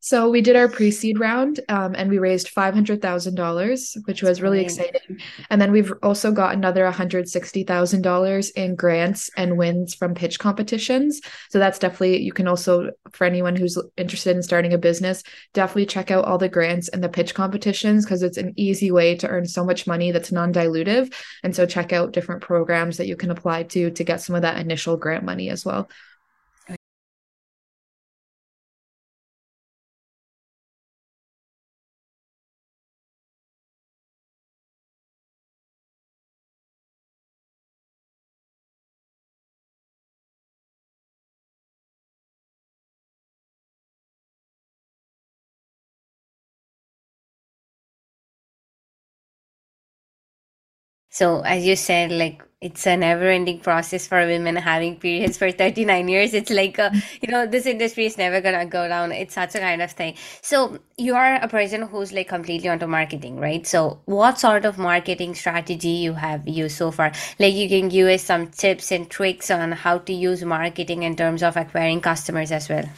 So 0.04 0.28
we 0.28 0.42
did 0.42 0.54
our 0.54 0.68
pre-seed 0.68 1.18
round, 1.18 1.60
um, 1.70 1.94
and 1.96 2.10
we 2.10 2.18
raised 2.18 2.50
five 2.50 2.74
hundred 2.74 3.00
thousand 3.00 3.36
dollars, 3.36 3.96
which 4.04 4.22
was 4.22 4.42
really 4.42 4.60
exciting. 4.60 5.18
And 5.48 5.62
then 5.62 5.72
we've 5.72 5.94
also 6.02 6.30
got 6.30 6.52
another 6.52 6.84
one 6.84 6.92
hundred 6.92 7.26
sixty 7.26 7.64
thousand 7.64 8.02
dollars 8.02 8.50
in 8.50 8.74
grants 8.74 9.30
and 9.34 9.56
wins 9.56 9.94
from 9.94 10.12
pitch 10.12 10.38
competitions. 10.38 11.22
So 11.48 11.58
that's 11.58 11.78
definitely 11.78 12.20
you 12.20 12.34
can 12.34 12.46
also 12.46 12.90
for 13.12 13.24
anyone 13.24 13.56
who's 13.56 13.78
interested 13.96 14.36
in 14.36 14.42
starting 14.42 14.74
a 14.74 14.78
business, 14.78 15.22
definitely 15.54 15.86
check 15.86 16.10
out 16.10 16.26
all 16.26 16.36
the 16.36 16.50
grants 16.50 16.88
and 16.88 17.02
the 17.02 17.08
pitch 17.08 17.34
competitions 17.34 18.04
because 18.04 18.22
it's 18.22 18.36
an 18.36 18.52
easy 18.56 18.90
way 18.90 19.16
to 19.16 19.28
earn 19.28 19.46
so 19.46 19.64
much 19.64 19.86
money 19.86 20.12
that's 20.12 20.30
non-dilutive. 20.30 21.14
And 21.42 21.56
so 21.56 21.64
check 21.64 21.94
out 21.94 22.12
different 22.12 22.42
programs 22.42 22.98
that 22.98 23.06
you 23.06 23.16
can 23.16 23.30
apply 23.30 23.62
to 23.62 23.90
to 23.90 24.04
get 24.04 24.20
some 24.20 24.36
of 24.36 24.42
that 24.42 24.60
initial 24.60 24.98
grant 24.98 25.24
money 25.24 25.48
as 25.48 25.64
well. 25.64 25.88
So, 51.14 51.42
as 51.42 51.64
you 51.64 51.76
said, 51.76 52.10
like 52.10 52.42
it's 52.60 52.88
a 52.88 52.96
never-ending 52.96 53.60
process 53.60 54.04
for 54.04 54.26
women 54.26 54.56
having 54.56 54.96
periods 54.96 55.38
for 55.38 55.52
39 55.52 56.08
years. 56.08 56.34
It's 56.34 56.50
like, 56.50 56.76
a, 56.78 56.90
you 57.22 57.30
know, 57.30 57.46
this 57.46 57.66
industry 57.66 58.06
is 58.06 58.18
never 58.18 58.40
gonna 58.40 58.66
go 58.66 58.88
down. 58.88 59.12
It's 59.12 59.34
such 59.34 59.54
a 59.54 59.60
kind 59.60 59.80
of 59.80 59.92
thing. 59.92 60.16
So, 60.42 60.80
you 60.98 61.14
are 61.14 61.36
a 61.36 61.46
person 61.46 61.82
who's 61.82 62.12
like 62.12 62.26
completely 62.26 62.68
onto 62.68 62.88
marketing, 62.88 63.38
right? 63.38 63.64
So, 63.64 64.00
what 64.06 64.40
sort 64.40 64.64
of 64.64 64.76
marketing 64.76 65.36
strategy 65.36 66.02
you 66.06 66.14
have 66.14 66.48
used 66.48 66.76
so 66.76 66.90
far? 66.90 67.12
Like, 67.38 67.54
you 67.54 67.68
can 67.68 67.90
give 67.90 68.08
us 68.08 68.24
some 68.24 68.48
tips 68.48 68.90
and 68.90 69.08
tricks 69.08 69.52
on 69.52 69.70
how 69.70 69.98
to 69.98 70.12
use 70.12 70.44
marketing 70.44 71.04
in 71.04 71.14
terms 71.14 71.44
of 71.44 71.56
acquiring 71.56 72.00
customers 72.00 72.50
as 72.50 72.68
well. 72.68 72.88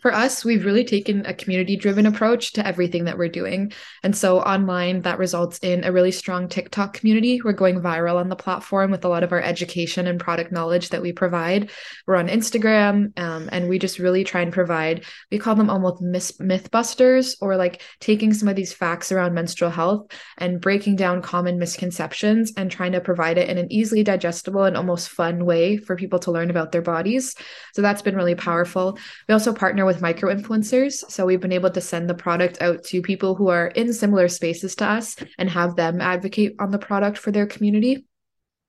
For 0.00 0.12
us, 0.12 0.44
we've 0.44 0.66
really 0.66 0.84
taken 0.84 1.24
a 1.24 1.32
community 1.32 1.74
driven 1.74 2.04
approach 2.04 2.52
to 2.52 2.66
everything 2.66 3.06
that 3.06 3.16
we're 3.16 3.28
doing. 3.28 3.72
And 4.02 4.14
so 4.14 4.40
online, 4.40 5.00
that 5.02 5.18
results 5.18 5.58
in 5.62 5.82
a 5.82 5.92
really 5.92 6.12
strong 6.12 6.46
TikTok 6.48 6.92
community. 6.92 7.40
We're 7.42 7.52
going 7.52 7.80
viral 7.80 8.16
on 8.16 8.28
the 8.28 8.36
platform 8.36 8.90
with 8.90 9.06
a 9.06 9.08
lot 9.08 9.22
of 9.22 9.32
our 9.32 9.40
education 9.40 10.06
and 10.06 10.20
product 10.20 10.52
knowledge 10.52 10.90
that 10.90 11.00
we 11.00 11.12
provide. 11.12 11.70
We're 12.06 12.16
on 12.16 12.28
Instagram, 12.28 13.18
um, 13.18 13.48
and 13.50 13.68
we 13.68 13.78
just 13.78 13.98
really 13.98 14.24
try 14.24 14.42
and 14.42 14.52
provide, 14.52 15.04
we 15.30 15.38
call 15.38 15.54
them 15.54 15.70
almost 15.70 16.02
myth, 16.38 16.70
busters 16.70 17.36
or 17.40 17.56
like 17.56 17.80
taking 17.98 18.34
some 18.34 18.48
of 18.48 18.56
these 18.56 18.74
facts 18.74 19.10
around 19.10 19.32
menstrual 19.32 19.70
health 19.70 20.12
and 20.36 20.60
breaking 20.60 20.96
down 20.96 21.22
common 21.22 21.58
misconceptions 21.58 22.52
and 22.56 22.70
trying 22.70 22.92
to 22.92 23.00
provide 23.00 23.38
it 23.38 23.48
in 23.48 23.56
an 23.56 23.72
easily 23.72 24.04
digestible 24.04 24.64
and 24.64 24.76
almost 24.76 25.08
fun 25.08 25.46
way 25.46 25.78
for 25.78 25.96
people 25.96 26.18
to 26.18 26.30
learn 26.30 26.50
about 26.50 26.72
their 26.72 26.82
bodies. 26.82 27.34
So 27.72 27.80
that's 27.80 28.02
been 28.02 28.16
really 28.16 28.34
powerful. 28.34 28.98
We 29.26 29.32
also 29.32 29.54
partner 29.54 29.77
partner 29.78 29.86
with 29.86 30.02
micro 30.02 30.34
influencers. 30.34 31.08
So 31.08 31.24
we've 31.24 31.40
been 31.40 31.52
able 31.52 31.70
to 31.70 31.80
send 31.80 32.08
the 32.08 32.14
product 32.14 32.60
out 32.60 32.82
to 32.84 33.00
people 33.00 33.36
who 33.36 33.48
are 33.48 33.68
in 33.68 33.92
similar 33.92 34.26
spaces 34.26 34.74
to 34.76 34.84
us 34.84 35.14
and 35.38 35.48
have 35.48 35.76
them 35.76 36.00
advocate 36.00 36.56
on 36.58 36.72
the 36.72 36.78
product 36.78 37.16
for 37.16 37.30
their 37.30 37.46
community. 37.46 38.04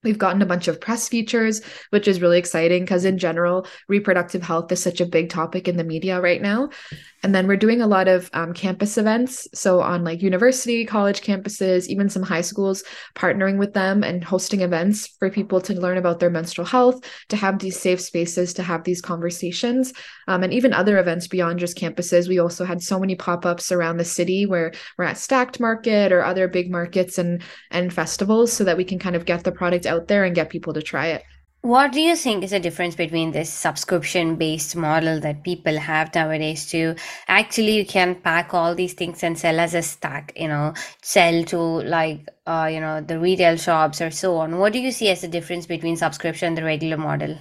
We've 0.03 0.19
gotten 0.19 0.43
a 0.43 0.45
bunch 0.45 0.67
of 0.67 0.79
press 0.79 1.09
features, 1.09 1.61
which 1.89 2.07
is 2.07 2.21
really 2.21 2.37
exciting 2.37 2.83
because, 2.83 3.05
in 3.05 3.17
general, 3.17 3.65
reproductive 3.87 4.43
health 4.43 4.71
is 4.71 4.83
such 4.83 5.01
a 5.01 5.05
big 5.05 5.29
topic 5.29 5.67
in 5.67 5.77
the 5.77 5.83
media 5.83 6.21
right 6.21 6.41
now. 6.41 6.69
And 7.21 7.35
then 7.35 7.47
we're 7.47 7.57
doing 7.57 7.81
a 7.81 7.87
lot 7.87 8.07
of 8.07 8.29
um, 8.33 8.53
campus 8.53 8.97
events. 8.97 9.47
So, 9.53 9.81
on 9.81 10.03
like 10.03 10.21
university, 10.21 10.85
college 10.85 11.21
campuses, 11.21 11.87
even 11.87 12.09
some 12.09 12.23
high 12.23 12.41
schools, 12.41 12.83
partnering 13.15 13.57
with 13.57 13.73
them 13.73 14.03
and 14.03 14.23
hosting 14.23 14.61
events 14.61 15.07
for 15.19 15.29
people 15.29 15.59
to 15.61 15.73
learn 15.73 15.97
about 15.97 16.19
their 16.19 16.29
menstrual 16.29 16.65
health, 16.65 17.03
to 17.27 17.35
have 17.35 17.59
these 17.59 17.79
safe 17.79 17.99
spaces 17.99 18.53
to 18.53 18.63
have 18.63 18.83
these 18.83 19.01
conversations, 19.01 19.93
um, 20.27 20.43
and 20.43 20.53
even 20.53 20.73
other 20.73 20.97
events 20.97 21.27
beyond 21.27 21.59
just 21.59 21.77
campuses. 21.77 22.29
We 22.29 22.39
also 22.39 22.63
had 22.63 22.81
so 22.81 22.99
many 22.99 23.15
pop 23.15 23.45
ups 23.45 23.71
around 23.71 23.97
the 23.97 24.05
city 24.05 24.45
where 24.45 24.71
we're 24.97 25.05
at 25.05 25.17
Stackt 25.17 25.59
Market 25.59 26.11
or 26.11 26.23
other 26.23 26.47
big 26.47 26.71
markets 26.71 27.17
and, 27.17 27.41
and 27.71 27.93
festivals 27.93 28.53
so 28.53 28.63
that 28.63 28.77
we 28.77 28.85
can 28.85 28.99
kind 28.99 29.15
of 29.15 29.25
get 29.25 29.43
the 29.43 29.51
product 29.51 29.85
out 29.85 30.07
there 30.07 30.23
and 30.23 30.35
get 30.35 30.49
people 30.49 30.73
to 30.73 30.81
try 30.81 31.07
it. 31.07 31.23
What 31.61 31.91
do 31.91 32.01
you 32.01 32.15
think 32.15 32.43
is 32.43 32.51
the 32.51 32.59
difference 32.59 32.95
between 32.95 33.31
this 33.31 33.49
subscription 33.49 34.35
based 34.35 34.75
model 34.75 35.19
that 35.21 35.43
people 35.43 35.77
have 35.77 36.13
nowadays 36.13 36.65
to 36.71 36.95
actually 37.27 37.77
you 37.77 37.85
can 37.85 38.15
pack 38.15 38.53
all 38.53 38.75
these 38.75 38.93
things 38.93 39.23
and 39.23 39.37
sell 39.37 39.59
as 39.59 39.73
a 39.73 39.81
stack, 39.81 40.33
you 40.35 40.47
know, 40.47 40.73
sell 41.01 41.43
to 41.45 41.57
like 41.57 42.27
uh, 42.47 42.69
you 42.71 42.79
know, 42.79 43.01
the 43.01 43.19
retail 43.19 43.57
shops 43.57 44.01
or 44.01 44.11
so 44.11 44.37
on. 44.37 44.57
What 44.57 44.73
do 44.73 44.79
you 44.79 44.91
see 44.91 45.09
as 45.09 45.21
the 45.21 45.27
difference 45.27 45.65
between 45.65 45.97
subscription 45.97 46.47
and 46.49 46.57
the 46.57 46.63
regular 46.63 46.97
model? 46.97 47.37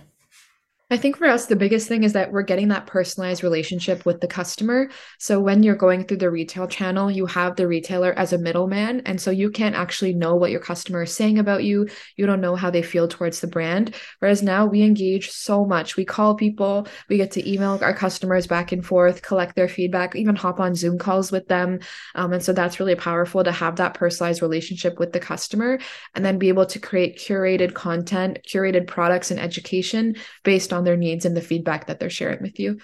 I 0.91 0.97
think 0.97 1.19
for 1.19 1.27
us, 1.27 1.45
the 1.45 1.55
biggest 1.55 1.87
thing 1.87 2.03
is 2.03 2.15
that 2.15 2.33
we're 2.33 2.41
getting 2.41 2.69
that 2.69 2.87
personalized 2.87 3.43
relationship 3.43 4.07
with 4.07 4.23
the 4.23 4.27
customer. 4.27 4.89
So 5.19 5.39
when 5.39 5.63
you're 5.63 5.77
going 5.77 6.05
through 6.05 6.17
the 6.17 6.31
retail 6.31 6.67
channel, 6.67 7.11
you 7.11 7.27
have 7.27 7.57
the 7.57 7.69
retailer 7.69 8.15
as 8.19 8.33
a 8.33 8.39
middleman. 8.39 9.03
And 9.05 9.21
so 9.21 9.31
you 9.31 9.51
can't 9.51 9.75
actually 9.75 10.15
know 10.15 10.35
what 10.35 10.51
your 10.51 10.61
customer 10.61 11.03
is 11.03 11.15
saying 11.15 11.39
about 11.39 11.63
you. 11.63 11.89
You 12.17 12.25
don't 12.25 12.41
know 12.41 12.57
how 12.57 12.71
they 12.71 12.81
feel 12.81 13.07
towards 13.07 13.41
the 13.41 13.49
brand. 13.49 13.95
Whereas 14.21 14.43
now 14.43 14.65
we 14.65 14.81
engage 14.81 15.31
so 15.31 15.67
much. 15.67 15.99
We 15.99 16.07
call 16.07 16.37
people, 16.37 16.89
we 17.11 17.19
get 17.19 17.33
to 17.33 17.47
email 17.47 17.79
our 17.83 17.93
customers 17.93 18.47
back 18.47 18.73
and 18.73 18.85
forth, 18.85 19.21
collect 19.21 19.57
their 19.57 19.69
feedback, 19.69 20.17
even 20.17 20.37
hop 20.37 20.59
on 20.59 20.75
Zoom 20.75 20.97
calls 20.97 21.31
with 21.31 21.49
them. 21.49 21.81
Um, 22.15 22.33
and 22.33 22.43
so 22.43 22.55
that's 22.55 22.81
really 22.81 22.95
powerful 22.95 23.45
to 23.45 23.53
have 23.53 23.77
that 23.77 23.93
personalized 23.93 24.41
relationship 24.41 24.99
with 24.99 25.13
the 25.13 25.21
customer 25.21 25.81
and 26.15 26.25
then 26.25 26.39
be 26.39 26.49
able 26.49 26.65
to 26.65 26.79
create 26.79 27.19
curated 27.19 27.75
content, 27.75 28.39
curated 28.49 28.87
products 28.87 29.31
and 29.31 29.39
education 29.39 30.17
based 30.45 30.73
on 30.73 30.78
on 30.79 30.85
their 30.85 30.97
needs 30.97 31.25
and 31.27 31.37
the 31.37 31.43
feedback 31.43 31.87
that 31.87 32.01
they're 32.01 32.11
sharing 32.21 32.43
with 32.43 32.59
you. 32.61 32.79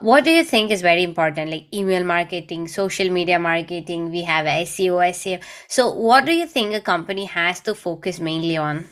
what 0.00 0.24
do 0.24 0.30
you 0.30 0.44
think 0.44 0.70
is 0.70 0.82
very 0.82 1.02
important 1.02 1.50
like 1.50 1.66
email 1.74 2.04
marketing 2.04 2.66
social 2.68 3.10
media 3.10 3.38
marketing? 3.38 4.10
We 4.10 4.22
have 4.22 4.46
seo 4.46 4.98
seo 5.20 5.40
so 5.68 5.90
what 5.92 6.24
do 6.24 6.32
you 6.32 6.46
think 6.46 6.74
a 6.74 6.80
company 6.80 7.24
has 7.26 7.60
to 7.60 7.74
focus 7.74 8.20
mainly 8.20 8.56
on 8.56 8.84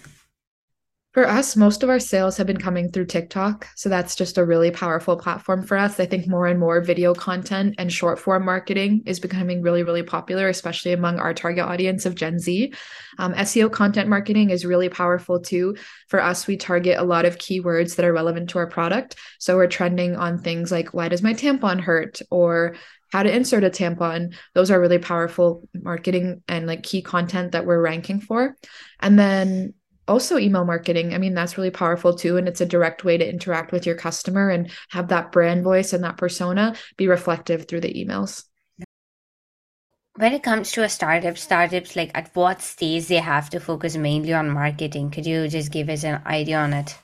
for 1.14 1.28
us, 1.28 1.54
most 1.54 1.84
of 1.84 1.88
our 1.88 2.00
sales 2.00 2.36
have 2.36 2.48
been 2.48 2.56
coming 2.56 2.90
through 2.90 3.06
TikTok. 3.06 3.68
So 3.76 3.88
that's 3.88 4.16
just 4.16 4.36
a 4.36 4.44
really 4.44 4.72
powerful 4.72 5.16
platform 5.16 5.62
for 5.62 5.76
us. 5.76 6.00
I 6.00 6.06
think 6.06 6.26
more 6.26 6.48
and 6.48 6.58
more 6.58 6.80
video 6.80 7.14
content 7.14 7.76
and 7.78 7.92
short 7.92 8.18
form 8.18 8.44
marketing 8.44 9.04
is 9.06 9.20
becoming 9.20 9.62
really, 9.62 9.84
really 9.84 10.02
popular, 10.02 10.48
especially 10.48 10.92
among 10.92 11.20
our 11.20 11.32
target 11.32 11.66
audience 11.66 12.04
of 12.04 12.16
Gen 12.16 12.40
Z. 12.40 12.74
Um, 13.18 13.32
SEO 13.34 13.70
content 13.70 14.08
marketing 14.08 14.50
is 14.50 14.66
really 14.66 14.88
powerful 14.88 15.38
too. 15.38 15.76
For 16.08 16.20
us, 16.20 16.48
we 16.48 16.56
target 16.56 16.98
a 16.98 17.04
lot 17.04 17.26
of 17.26 17.38
keywords 17.38 17.94
that 17.94 18.04
are 18.04 18.12
relevant 18.12 18.50
to 18.50 18.58
our 18.58 18.66
product. 18.66 19.14
So 19.38 19.54
we're 19.54 19.68
trending 19.68 20.16
on 20.16 20.40
things 20.40 20.72
like, 20.72 20.92
why 20.94 21.08
does 21.08 21.22
my 21.22 21.32
tampon 21.32 21.80
hurt? 21.80 22.22
Or 22.32 22.74
how 23.12 23.22
to 23.22 23.32
insert 23.32 23.62
a 23.62 23.70
tampon. 23.70 24.34
Those 24.54 24.72
are 24.72 24.80
really 24.80 24.98
powerful 24.98 25.68
marketing 25.72 26.42
and 26.48 26.66
like 26.66 26.82
key 26.82 27.02
content 27.02 27.52
that 27.52 27.64
we're 27.66 27.80
ranking 27.80 28.20
for. 28.20 28.56
And 28.98 29.16
then 29.16 29.74
also 30.06 30.38
email 30.38 30.64
marketing. 30.64 31.14
I 31.14 31.18
mean 31.18 31.34
that's 31.34 31.56
really 31.56 31.70
powerful 31.70 32.14
too 32.14 32.36
and 32.36 32.48
it's 32.48 32.60
a 32.60 32.66
direct 32.66 33.04
way 33.04 33.16
to 33.16 33.28
interact 33.28 33.72
with 33.72 33.86
your 33.86 33.96
customer 33.96 34.50
and 34.50 34.70
have 34.90 35.08
that 35.08 35.32
brand 35.32 35.64
voice 35.64 35.92
and 35.92 36.04
that 36.04 36.16
persona 36.16 36.74
be 36.96 37.08
reflective 37.08 37.66
through 37.66 37.80
the 37.80 37.94
emails. 37.94 38.44
When 40.16 40.32
it 40.32 40.44
comes 40.44 40.70
to 40.72 40.84
a 40.84 40.88
startup 40.88 41.36
startups 41.36 41.96
like 41.96 42.10
at 42.14 42.30
what 42.34 42.62
stage 42.62 43.08
they 43.08 43.16
have 43.16 43.50
to 43.50 43.60
focus 43.60 43.96
mainly 43.96 44.32
on 44.32 44.48
marketing 44.50 45.10
could 45.10 45.26
you 45.26 45.48
just 45.48 45.72
give 45.72 45.88
us 45.88 46.04
an 46.04 46.22
idea 46.24 46.58
on 46.58 46.72
it 46.72 46.96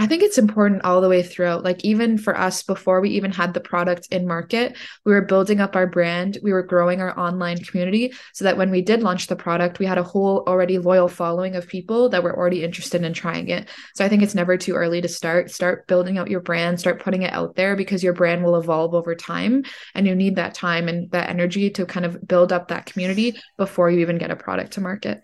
I 0.00 0.06
think 0.06 0.22
it's 0.22 0.38
important 0.38 0.82
all 0.82 1.02
the 1.02 1.10
way 1.10 1.22
throughout. 1.22 1.62
Like, 1.62 1.84
even 1.84 2.16
for 2.16 2.34
us, 2.34 2.62
before 2.62 3.02
we 3.02 3.10
even 3.10 3.32
had 3.32 3.52
the 3.52 3.60
product 3.60 4.08
in 4.10 4.26
market, 4.26 4.74
we 5.04 5.12
were 5.12 5.20
building 5.20 5.60
up 5.60 5.76
our 5.76 5.86
brand. 5.86 6.38
We 6.42 6.54
were 6.54 6.62
growing 6.62 7.02
our 7.02 7.18
online 7.20 7.58
community 7.58 8.14
so 8.32 8.44
that 8.46 8.56
when 8.56 8.70
we 8.70 8.80
did 8.80 9.02
launch 9.02 9.26
the 9.26 9.36
product, 9.36 9.78
we 9.78 9.84
had 9.84 9.98
a 9.98 10.02
whole 10.02 10.42
already 10.46 10.78
loyal 10.78 11.06
following 11.06 11.54
of 11.54 11.68
people 11.68 12.08
that 12.08 12.22
were 12.22 12.34
already 12.34 12.64
interested 12.64 13.04
in 13.04 13.12
trying 13.12 13.50
it. 13.50 13.68
So 13.94 14.02
I 14.02 14.08
think 14.08 14.22
it's 14.22 14.34
never 14.34 14.56
too 14.56 14.72
early 14.72 15.02
to 15.02 15.08
start. 15.08 15.50
Start 15.50 15.86
building 15.86 16.16
out 16.16 16.30
your 16.30 16.40
brand, 16.40 16.80
start 16.80 17.02
putting 17.02 17.20
it 17.20 17.34
out 17.34 17.56
there 17.56 17.76
because 17.76 18.02
your 18.02 18.14
brand 18.14 18.42
will 18.42 18.56
evolve 18.56 18.94
over 18.94 19.14
time. 19.14 19.64
And 19.94 20.06
you 20.06 20.14
need 20.14 20.36
that 20.36 20.54
time 20.54 20.88
and 20.88 21.10
that 21.10 21.28
energy 21.28 21.68
to 21.72 21.84
kind 21.84 22.06
of 22.06 22.26
build 22.26 22.54
up 22.54 22.68
that 22.68 22.86
community 22.86 23.38
before 23.58 23.90
you 23.90 23.98
even 23.98 24.16
get 24.16 24.30
a 24.30 24.36
product 24.36 24.72
to 24.72 24.80
market. 24.80 25.20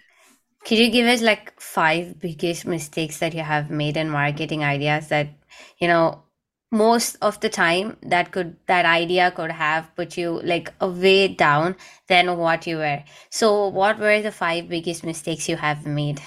Could 0.67 0.79
you 0.79 0.91
give 0.91 1.07
us 1.07 1.23
like 1.23 1.59
five 1.61 2.19
biggest 2.21 2.67
mistakes 2.67 3.21
that 3.21 3.35
you 3.35 3.43
have 3.43 3.71
made 3.71 3.97
in 3.97 4.11
marketing 4.11 4.65
ideas 4.65 5.09
that, 5.09 5.29
you 5.79 5.87
know, 5.87 6.25
most 6.73 7.17
of 7.23 7.39
the 7.39 7.49
time 7.49 7.97
that 8.03 8.33
could 8.33 8.57
that 8.67 8.85
idea 8.85 9.31
could 9.31 9.53
have 9.53 9.95
put 9.95 10.17
you 10.19 10.41
like 10.43 10.73
a 10.81 10.89
way 10.89 11.29
down 11.29 11.77
than 12.09 12.37
what 12.37 12.67
you 12.67 12.79
were? 12.79 13.05
So 13.31 13.69
what 13.69 14.01
were 14.01 14.21
the 14.21 14.33
five 14.33 14.69
biggest 14.69 15.05
mistakes 15.05 15.49
you 15.49 15.57
have 15.57 15.87
made 15.87 16.21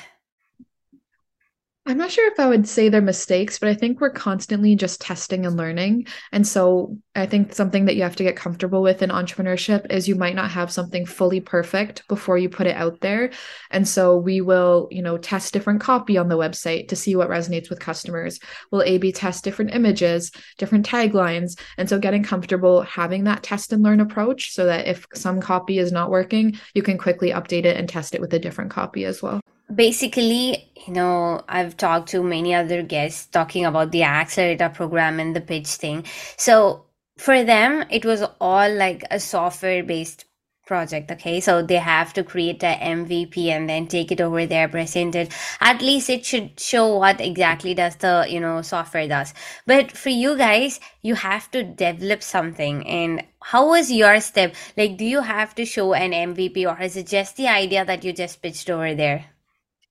I'm 1.89 1.97
not 1.97 2.11
sure 2.11 2.31
if 2.31 2.39
I 2.39 2.45
would 2.45 2.67
say 2.67 2.87
they're 2.87 3.01
mistakes, 3.01 3.57
but 3.57 3.67
I 3.67 3.73
think 3.73 3.99
we're 3.99 4.11
constantly 4.11 4.75
just 4.75 5.01
testing 5.01 5.47
and 5.47 5.57
learning. 5.57 6.05
And 6.31 6.45
so 6.45 6.99
I 7.15 7.25
think 7.25 7.55
something 7.55 7.85
that 7.85 7.95
you 7.95 8.03
have 8.03 8.15
to 8.17 8.23
get 8.23 8.35
comfortable 8.35 8.83
with 8.83 9.01
in 9.01 9.09
entrepreneurship 9.09 9.91
is 9.91 10.07
you 10.07 10.13
might 10.13 10.35
not 10.35 10.51
have 10.51 10.71
something 10.71 11.07
fully 11.07 11.41
perfect 11.41 12.07
before 12.07 12.37
you 12.37 12.47
put 12.47 12.67
it 12.67 12.75
out 12.75 13.01
there. 13.01 13.31
And 13.71 13.87
so 13.87 14.15
we 14.17 14.39
will, 14.39 14.87
you 14.91 15.01
know, 15.01 15.17
test 15.17 15.51
different 15.51 15.81
copy 15.81 16.15
on 16.15 16.29
the 16.29 16.37
website 16.37 16.89
to 16.89 16.95
see 16.95 17.15
what 17.15 17.27
resonates 17.27 17.71
with 17.71 17.79
customers. 17.79 18.39
We'll 18.71 18.83
A 18.83 18.99
B 18.99 19.11
test 19.11 19.43
different 19.43 19.73
images, 19.73 20.31
different 20.59 20.85
taglines. 20.85 21.59
And 21.79 21.89
so 21.89 21.97
getting 21.97 22.21
comfortable 22.21 22.83
having 22.83 23.23
that 23.23 23.41
test 23.41 23.73
and 23.73 23.81
learn 23.81 23.99
approach 23.99 24.53
so 24.53 24.67
that 24.67 24.85
if 24.85 25.07
some 25.15 25.41
copy 25.41 25.79
is 25.79 25.91
not 25.91 26.11
working, 26.11 26.55
you 26.75 26.83
can 26.83 26.99
quickly 26.99 27.31
update 27.31 27.65
it 27.65 27.77
and 27.77 27.89
test 27.89 28.13
it 28.13 28.21
with 28.21 28.31
a 28.35 28.39
different 28.39 28.69
copy 28.69 29.05
as 29.05 29.23
well 29.23 29.41
basically, 29.73 30.71
you 30.87 30.93
know, 30.93 31.43
I've 31.47 31.77
talked 31.77 32.09
to 32.09 32.23
many 32.23 32.53
other 32.53 32.83
guests 32.83 33.27
talking 33.27 33.65
about 33.65 33.91
the 33.91 34.03
accelerator 34.03 34.69
program 34.69 35.19
and 35.19 35.35
the 35.35 35.41
pitch 35.41 35.67
thing. 35.67 36.05
So 36.37 36.85
for 37.17 37.43
them, 37.43 37.85
it 37.89 38.05
was 38.05 38.23
all 38.39 38.73
like 38.73 39.03
a 39.11 39.19
software 39.19 39.83
based 39.83 40.25
project 40.69 41.11
okay? 41.11 41.39
So 41.41 41.63
they 41.63 41.77
have 41.77 42.13
to 42.13 42.23
create 42.23 42.61
a 42.63 42.75
mvp 42.97 43.35
and 43.47 43.67
then 43.67 43.87
take 43.87 44.11
it 44.11 44.21
over 44.21 44.45
there 44.45 44.69
present 44.69 45.15
it. 45.15 45.33
At 45.59 45.81
least 45.81 46.09
it 46.09 46.23
should 46.23 46.59
show 46.59 46.95
what 46.95 47.19
exactly 47.19 47.73
does 47.73 47.95
the 47.95 48.27
you 48.29 48.39
know 48.39 48.61
software 48.61 49.07
does. 49.07 49.33
But 49.65 49.91
for 49.91 50.09
you 50.09 50.37
guys 50.37 50.79
you 51.01 51.15
have 51.15 51.49
to 51.51 51.63
develop 51.63 52.21
something. 52.21 52.87
And 52.87 53.25
how 53.41 53.69
was 53.69 53.91
your 53.91 54.21
step? 54.21 54.55
Like 54.77 54.95
do 54.97 55.05
you 55.05 55.21
have 55.21 55.55
to 55.55 55.65
show 55.65 55.93
an 55.93 56.11
mvp 56.11 56.57
or 56.69 56.79
is 56.81 56.95
it 56.95 57.07
just 57.07 57.35
the 57.37 57.47
idea 57.47 57.83
that 57.83 58.03
you 58.03 58.13
just 58.13 58.41
pitched 58.43 58.69
over 58.69 58.93
there 58.93 59.25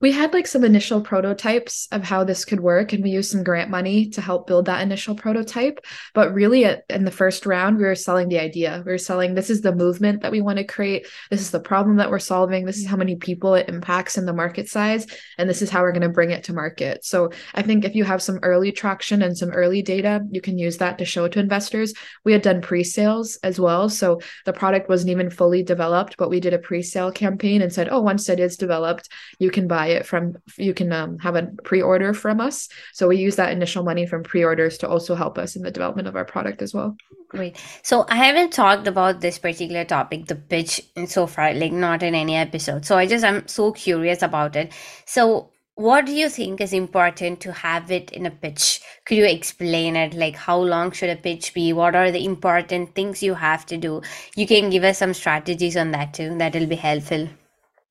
we 0.00 0.12
had 0.12 0.32
like 0.32 0.46
some 0.46 0.64
initial 0.64 1.02
prototypes 1.02 1.86
of 1.92 2.02
how 2.02 2.24
this 2.24 2.46
could 2.46 2.60
work, 2.60 2.92
and 2.92 3.02
we 3.02 3.10
used 3.10 3.30
some 3.30 3.44
grant 3.44 3.70
money 3.70 4.08
to 4.10 4.22
help 4.22 4.46
build 4.46 4.64
that 4.64 4.80
initial 4.80 5.14
prototype. 5.14 5.84
But 6.14 6.32
really, 6.32 6.64
in 6.88 7.04
the 7.04 7.10
first 7.10 7.44
round, 7.44 7.76
we 7.76 7.84
were 7.84 7.94
selling 7.94 8.28
the 8.28 8.38
idea. 8.38 8.82
We 8.86 8.92
were 8.92 8.98
selling 8.98 9.34
this 9.34 9.50
is 9.50 9.60
the 9.60 9.74
movement 9.74 10.22
that 10.22 10.32
we 10.32 10.40
want 10.40 10.56
to 10.56 10.64
create. 10.64 11.06
This 11.30 11.42
is 11.42 11.50
the 11.50 11.60
problem 11.60 11.96
that 11.96 12.10
we're 12.10 12.18
solving. 12.18 12.64
This 12.64 12.78
is 12.78 12.86
how 12.86 12.96
many 12.96 13.16
people 13.16 13.54
it 13.54 13.68
impacts 13.68 14.16
in 14.16 14.24
the 14.24 14.32
market 14.32 14.70
size. 14.70 15.06
And 15.36 15.50
this 15.50 15.60
is 15.60 15.68
how 15.68 15.82
we're 15.82 15.92
going 15.92 16.00
to 16.00 16.08
bring 16.08 16.30
it 16.30 16.44
to 16.44 16.54
market. 16.54 17.04
So 17.04 17.30
I 17.54 17.60
think 17.60 17.84
if 17.84 17.94
you 17.94 18.04
have 18.04 18.22
some 18.22 18.38
early 18.42 18.72
traction 18.72 19.20
and 19.20 19.36
some 19.36 19.50
early 19.50 19.82
data, 19.82 20.22
you 20.30 20.40
can 20.40 20.58
use 20.58 20.78
that 20.78 20.96
to 20.98 21.04
show 21.04 21.28
to 21.28 21.38
investors. 21.38 21.92
We 22.24 22.32
had 22.32 22.42
done 22.42 22.62
pre 22.62 22.84
sales 22.84 23.36
as 23.42 23.60
well. 23.60 23.90
So 23.90 24.20
the 24.46 24.54
product 24.54 24.88
wasn't 24.88 25.10
even 25.10 25.28
fully 25.28 25.62
developed, 25.62 26.16
but 26.16 26.30
we 26.30 26.40
did 26.40 26.54
a 26.54 26.58
pre 26.58 26.80
sale 26.80 27.12
campaign 27.12 27.60
and 27.60 27.70
said, 27.70 27.90
oh, 27.90 28.00
once 28.00 28.30
it 28.30 28.40
is 28.40 28.56
developed, 28.56 29.10
you 29.38 29.50
can 29.50 29.68
buy 29.68 29.89
it 29.90 30.06
from 30.06 30.36
you 30.56 30.74
can 30.74 30.92
um, 30.92 31.18
have 31.18 31.36
a 31.36 31.48
pre-order 31.64 32.14
from 32.14 32.40
us. 32.40 32.68
So 32.92 33.08
we 33.08 33.16
use 33.16 33.36
that 33.36 33.52
initial 33.52 33.84
money 33.84 34.06
from 34.06 34.22
pre-orders 34.22 34.78
to 34.78 34.88
also 34.88 35.14
help 35.14 35.38
us 35.38 35.56
in 35.56 35.62
the 35.62 35.70
development 35.70 36.08
of 36.08 36.16
our 36.16 36.24
product 36.24 36.62
as 36.62 36.74
well. 36.74 36.96
Great. 37.28 37.56
So 37.82 38.06
i 38.08 38.16
haven't 38.16 38.52
talked 38.52 38.88
about 38.88 39.20
this 39.20 39.38
particular 39.38 39.84
topic 39.84 40.26
the 40.26 40.34
pitch 40.34 40.80
in 40.96 41.06
so 41.06 41.26
far 41.28 41.54
like 41.54 41.72
not 41.72 42.02
in 42.02 42.14
any 42.14 42.36
episode. 42.36 42.84
So 42.84 42.98
i 42.98 43.06
just 43.06 43.24
i'm 43.24 43.46
so 43.46 43.72
curious 43.72 44.22
about 44.22 44.56
it. 44.56 44.72
So 45.06 45.50
what 45.76 46.06
do 46.06 46.12
you 46.12 46.28
think 46.28 46.60
is 46.60 46.72
important 46.72 47.40
to 47.40 47.52
have 47.52 47.90
it 47.90 48.10
in 48.10 48.26
a 48.26 48.30
pitch? 48.30 48.80
Could 49.06 49.16
you 49.16 49.24
explain 49.24 49.96
it? 49.96 50.12
Like 50.12 50.36
how 50.36 50.58
long 50.58 50.90
should 50.90 51.08
a 51.10 51.16
pitch 51.16 51.54
be? 51.54 51.72
What 51.72 51.94
are 51.94 52.10
the 52.10 52.24
important 52.24 52.94
things 52.94 53.22
you 53.22 53.34
have 53.34 53.64
to 53.66 53.76
do? 53.76 54.02
You 54.34 54.46
can 54.46 54.68
give 54.68 54.84
us 54.84 54.98
some 54.98 55.14
strategies 55.14 55.76
on 55.76 55.92
that 55.92 56.12
too. 56.12 56.36
That 56.38 56.54
will 56.54 56.66
be 56.66 56.76
helpful. 56.76 57.28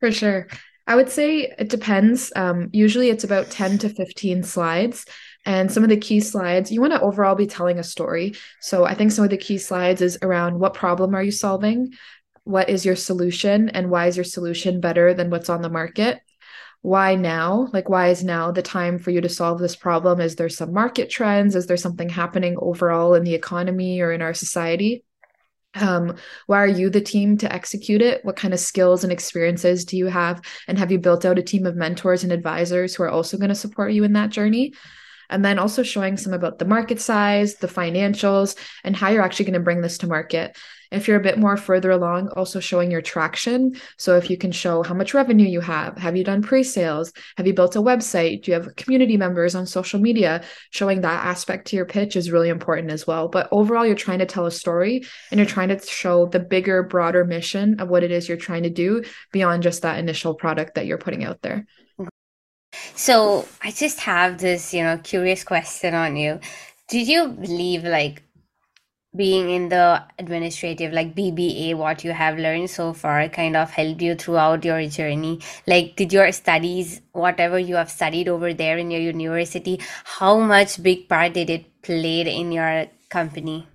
For 0.01 0.11
sure 0.11 0.47
I 0.89 0.95
would 0.95 1.11
say 1.11 1.53
it 1.59 1.69
depends. 1.69 2.33
Um, 2.35 2.69
usually 2.73 3.09
it's 3.11 3.23
about 3.23 3.51
10 3.51 3.77
to 3.77 3.89
15 3.89 4.41
slides. 4.41 5.05
And 5.45 5.71
some 5.71 5.83
of 5.83 5.89
the 5.89 5.97
key 5.97 6.19
slides, 6.19 6.71
you 6.71 6.81
want 6.81 6.93
to 6.93 7.01
overall 7.01 7.35
be 7.35 7.45
telling 7.45 7.77
a 7.77 7.83
story. 7.83 8.33
So 8.59 8.85
I 8.85 8.95
think 8.95 9.11
some 9.11 9.23
of 9.23 9.29
the 9.29 9.37
key 9.37 9.59
slides 9.59 10.01
is 10.01 10.17
around 10.23 10.59
what 10.59 10.73
problem 10.73 11.13
are 11.13 11.21
you 11.21 11.31
solving? 11.31 11.93
What 12.43 12.69
is 12.69 12.87
your 12.87 12.95
solution? 12.95 13.69
And 13.69 13.91
why 13.91 14.07
is 14.07 14.17
your 14.17 14.23
solution 14.23 14.81
better 14.81 15.13
than 15.13 15.29
what's 15.29 15.47
on 15.47 15.61
the 15.61 15.69
market? 15.69 16.21
Why 16.81 17.13
now? 17.13 17.67
Like, 17.71 17.87
why 17.87 18.07
is 18.07 18.23
now 18.23 18.51
the 18.51 18.63
time 18.63 18.97
for 18.97 19.11
you 19.11 19.21
to 19.21 19.29
solve 19.29 19.59
this 19.59 19.75
problem? 19.75 20.19
Is 20.19 20.37
there 20.37 20.49
some 20.49 20.73
market 20.73 21.11
trends? 21.11 21.55
Is 21.55 21.67
there 21.67 21.77
something 21.77 22.09
happening 22.09 22.55
overall 22.59 23.13
in 23.13 23.23
the 23.23 23.35
economy 23.35 24.01
or 24.01 24.11
in 24.11 24.23
our 24.23 24.33
society? 24.33 25.03
Um, 25.75 26.15
why 26.47 26.57
are 26.57 26.67
you 26.67 26.89
the 26.89 27.01
team 27.01 27.37
to 27.37 27.53
execute 27.53 28.01
it? 28.01 28.23
What 28.25 28.35
kind 28.35 28.53
of 28.53 28.59
skills 28.59 29.03
and 29.03 29.13
experiences 29.13 29.85
do 29.85 29.97
you 29.97 30.07
have? 30.07 30.41
And 30.67 30.77
have 30.79 30.91
you 30.91 30.99
built 30.99 31.25
out 31.25 31.39
a 31.39 31.43
team 31.43 31.65
of 31.65 31.75
mentors 31.75 32.23
and 32.23 32.31
advisors 32.31 32.95
who 32.95 33.03
are 33.03 33.09
also 33.09 33.37
going 33.37 33.49
to 33.49 33.55
support 33.55 33.93
you 33.93 34.03
in 34.03 34.13
that 34.13 34.31
journey 34.31 34.73
and 35.29 35.43
then 35.43 35.59
also 35.59 35.83
showing 35.83 36.17
some 36.17 36.33
about 36.33 36.59
the 36.59 36.65
market 36.65 36.99
size 36.99 37.55
the 37.55 37.67
financials 37.67 38.55
and 38.83 38.95
how 38.95 39.09
you're 39.09 39.23
actually 39.23 39.45
going 39.45 39.53
to 39.53 39.59
bring 39.59 39.81
this 39.81 39.99
to 39.99 40.07
market 40.07 40.55
if 40.91 41.07
you're 41.07 41.19
a 41.19 41.23
bit 41.23 41.37
more 41.37 41.55
further 41.55 41.91
along, 41.91 42.29
also 42.29 42.59
showing 42.59 42.89
your 42.89 43.01
traction. 43.01 43.75
So 43.97 44.17
if 44.17 44.29
you 44.29 44.37
can 44.37 44.51
show 44.51 44.81
how 44.81 44.95
much 44.95 45.13
revenue 45.13 45.47
you 45.47 45.61
have, 45.61 45.97
have 45.97 46.17
you 46.17 46.23
done 46.23 46.41
pre-sales? 46.41 47.13
Have 47.37 47.45
you 47.45 47.53
built 47.53 47.75
a 47.75 47.81
website? 47.81 48.43
Do 48.43 48.51
you 48.51 48.59
have 48.59 48.75
community 48.75 49.15
members 49.15 49.55
on 49.55 49.67
social 49.67 49.99
media? 49.99 50.43
Showing 50.71 51.01
that 51.01 51.25
aspect 51.25 51.67
to 51.67 51.75
your 51.75 51.85
pitch 51.85 52.15
is 52.15 52.31
really 52.31 52.49
important 52.49 52.91
as 52.91 53.05
well. 53.05 53.27
But 53.27 53.49
overall, 53.51 53.85
you're 53.85 53.95
trying 53.95 54.19
to 54.19 54.25
tell 54.25 54.45
a 54.45 54.51
story 54.51 55.03
and 55.29 55.37
you're 55.37 55.47
trying 55.47 55.69
to 55.69 55.79
show 55.79 56.25
the 56.25 56.39
bigger, 56.39 56.83
broader 56.83 57.23
mission 57.23 57.79
of 57.79 57.89
what 57.89 58.03
it 58.03 58.11
is 58.11 58.27
you're 58.27 58.37
trying 58.37 58.63
to 58.63 58.69
do 58.69 59.03
beyond 59.31 59.63
just 59.63 59.83
that 59.83 59.99
initial 59.99 60.33
product 60.33 60.75
that 60.75 60.87
you're 60.87 60.97
putting 60.97 61.23
out 61.23 61.41
there. 61.41 61.67
So 62.95 63.47
I 63.61 63.71
just 63.71 63.99
have 64.01 64.37
this, 64.39 64.73
you 64.73 64.83
know, 64.83 64.97
curious 64.97 65.43
question 65.43 65.93
on 65.93 66.15
you. 66.15 66.39
Did 66.87 67.07
you 67.07 67.29
believe 67.29 67.83
like 67.83 68.23
being 69.15 69.49
in 69.49 69.69
the 69.69 70.03
administrative 70.19 70.93
like 70.93 71.15
BBA 71.15 71.73
what 71.73 72.03
you 72.03 72.11
have 72.11 72.37
learned 72.37 72.69
so 72.69 72.93
far 72.93 73.27
kind 73.29 73.55
of 73.55 73.71
helped 73.71 74.01
you 74.03 74.13
throughout 74.13 74.63
your 74.63 74.87
journey 74.87 75.39
like 75.65 75.95
did 75.95 76.13
your 76.13 76.31
studies 76.31 77.01
whatever 77.11 77.57
you 77.57 77.75
have 77.75 77.89
studied 77.89 78.27
over 78.27 78.53
there 78.53 78.77
in 78.77 78.91
your 78.91 79.01
university 79.01 79.79
how 80.03 80.39
much 80.39 80.81
big 80.83 81.09
part 81.09 81.33
did 81.33 81.49
it 81.49 81.81
played 81.81 82.27
in 82.27 82.51
your 82.51 82.85
company 83.09 83.67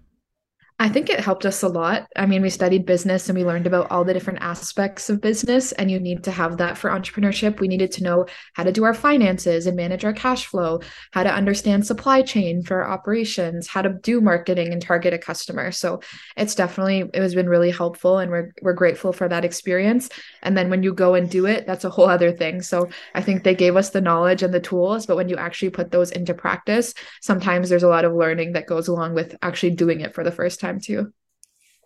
I 0.80 0.88
think 0.88 1.08
it 1.08 1.20
helped 1.20 1.46
us 1.46 1.62
a 1.62 1.68
lot. 1.68 2.08
I 2.16 2.26
mean, 2.26 2.42
we 2.42 2.50
studied 2.50 2.84
business 2.84 3.28
and 3.28 3.38
we 3.38 3.44
learned 3.44 3.68
about 3.68 3.92
all 3.92 4.04
the 4.04 4.12
different 4.12 4.40
aspects 4.42 5.08
of 5.08 5.20
business, 5.20 5.70
and 5.70 5.88
you 5.88 6.00
need 6.00 6.24
to 6.24 6.32
have 6.32 6.56
that 6.56 6.76
for 6.76 6.90
entrepreneurship. 6.90 7.60
We 7.60 7.68
needed 7.68 7.92
to 7.92 8.02
know 8.02 8.26
how 8.54 8.64
to 8.64 8.72
do 8.72 8.82
our 8.82 8.92
finances 8.92 9.68
and 9.68 9.76
manage 9.76 10.04
our 10.04 10.12
cash 10.12 10.46
flow, 10.46 10.80
how 11.12 11.22
to 11.22 11.32
understand 11.32 11.87
supply 11.87 12.22
chain 12.22 12.64
for 12.64 12.82
our 12.82 12.90
operations, 12.90 13.68
how 13.68 13.82
to 13.82 13.90
do 13.90 14.20
marketing 14.20 14.72
and 14.72 14.82
target 14.82 15.14
a 15.14 15.18
customer. 15.18 15.70
So 15.70 16.00
it's 16.37 16.56
definitely 16.56 17.08
it 17.14 17.22
has 17.22 17.37
been 17.37 17.48
really 17.48 17.70
helpful, 17.70 18.18
and 18.18 18.32
we're 18.32 18.52
we're 18.60 18.72
grateful 18.72 19.12
for 19.12 19.28
that 19.28 19.44
experience. 19.44 20.08
And 20.42 20.58
then 20.58 20.70
when 20.70 20.82
you 20.82 20.92
go 20.92 21.14
and 21.14 21.30
do 21.30 21.46
it, 21.46 21.68
that's 21.68 21.84
a 21.84 21.90
whole 21.90 22.08
other 22.08 22.32
thing. 22.32 22.62
So 22.62 22.88
I 23.14 23.22
think 23.22 23.44
they 23.44 23.54
gave 23.54 23.76
us 23.76 23.90
the 23.90 24.00
knowledge 24.00 24.42
and 24.42 24.52
the 24.52 24.58
tools, 24.58 25.06
but 25.06 25.16
when 25.16 25.28
you 25.28 25.37
actually 25.37 25.70
put 25.70 25.92
those 25.92 26.10
into 26.10 26.34
practice, 26.34 26.94
sometimes 27.22 27.68
there's 27.68 27.84
a 27.84 27.88
lot 27.88 28.04
of 28.04 28.12
learning 28.12 28.54
that 28.54 28.66
goes 28.66 28.88
along 28.88 29.14
with 29.14 29.37
actually 29.40 29.70
doing 29.70 30.00
it 30.00 30.14
for 30.14 30.24
the 30.24 30.32
first 30.32 30.58
time 30.58 30.63
time 30.64 30.81
too. 30.81 31.12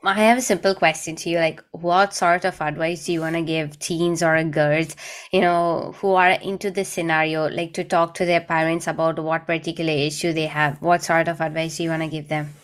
I 0.04 0.14
have 0.14 0.38
a 0.38 0.42
simple 0.42 0.74
question 0.76 1.16
to 1.16 1.30
you. 1.30 1.38
Like, 1.38 1.62
what 1.72 2.14
sort 2.14 2.44
of 2.44 2.60
advice 2.60 3.06
do 3.06 3.12
you 3.12 3.20
want 3.20 3.34
to 3.34 3.42
give 3.42 3.78
teens 3.80 4.22
or 4.22 4.42
girls, 4.44 4.94
you 5.32 5.40
know, 5.40 5.92
who 5.98 6.12
are 6.14 6.30
into 6.30 6.70
this 6.70 6.88
scenario, 6.88 7.48
like 7.48 7.74
to 7.74 7.84
talk 7.84 8.14
to 8.14 8.24
their 8.24 8.40
parents 8.40 8.86
about 8.86 9.18
what 9.18 9.46
particular 9.46 9.92
issue 9.92 10.32
they 10.32 10.46
have? 10.46 10.80
What 10.80 11.02
sort 11.02 11.26
of 11.26 11.40
advice 11.40 11.78
do 11.78 11.82
you 11.82 11.90
want 11.90 12.02
to 12.02 12.08
give 12.08 12.28
them? 12.28 12.54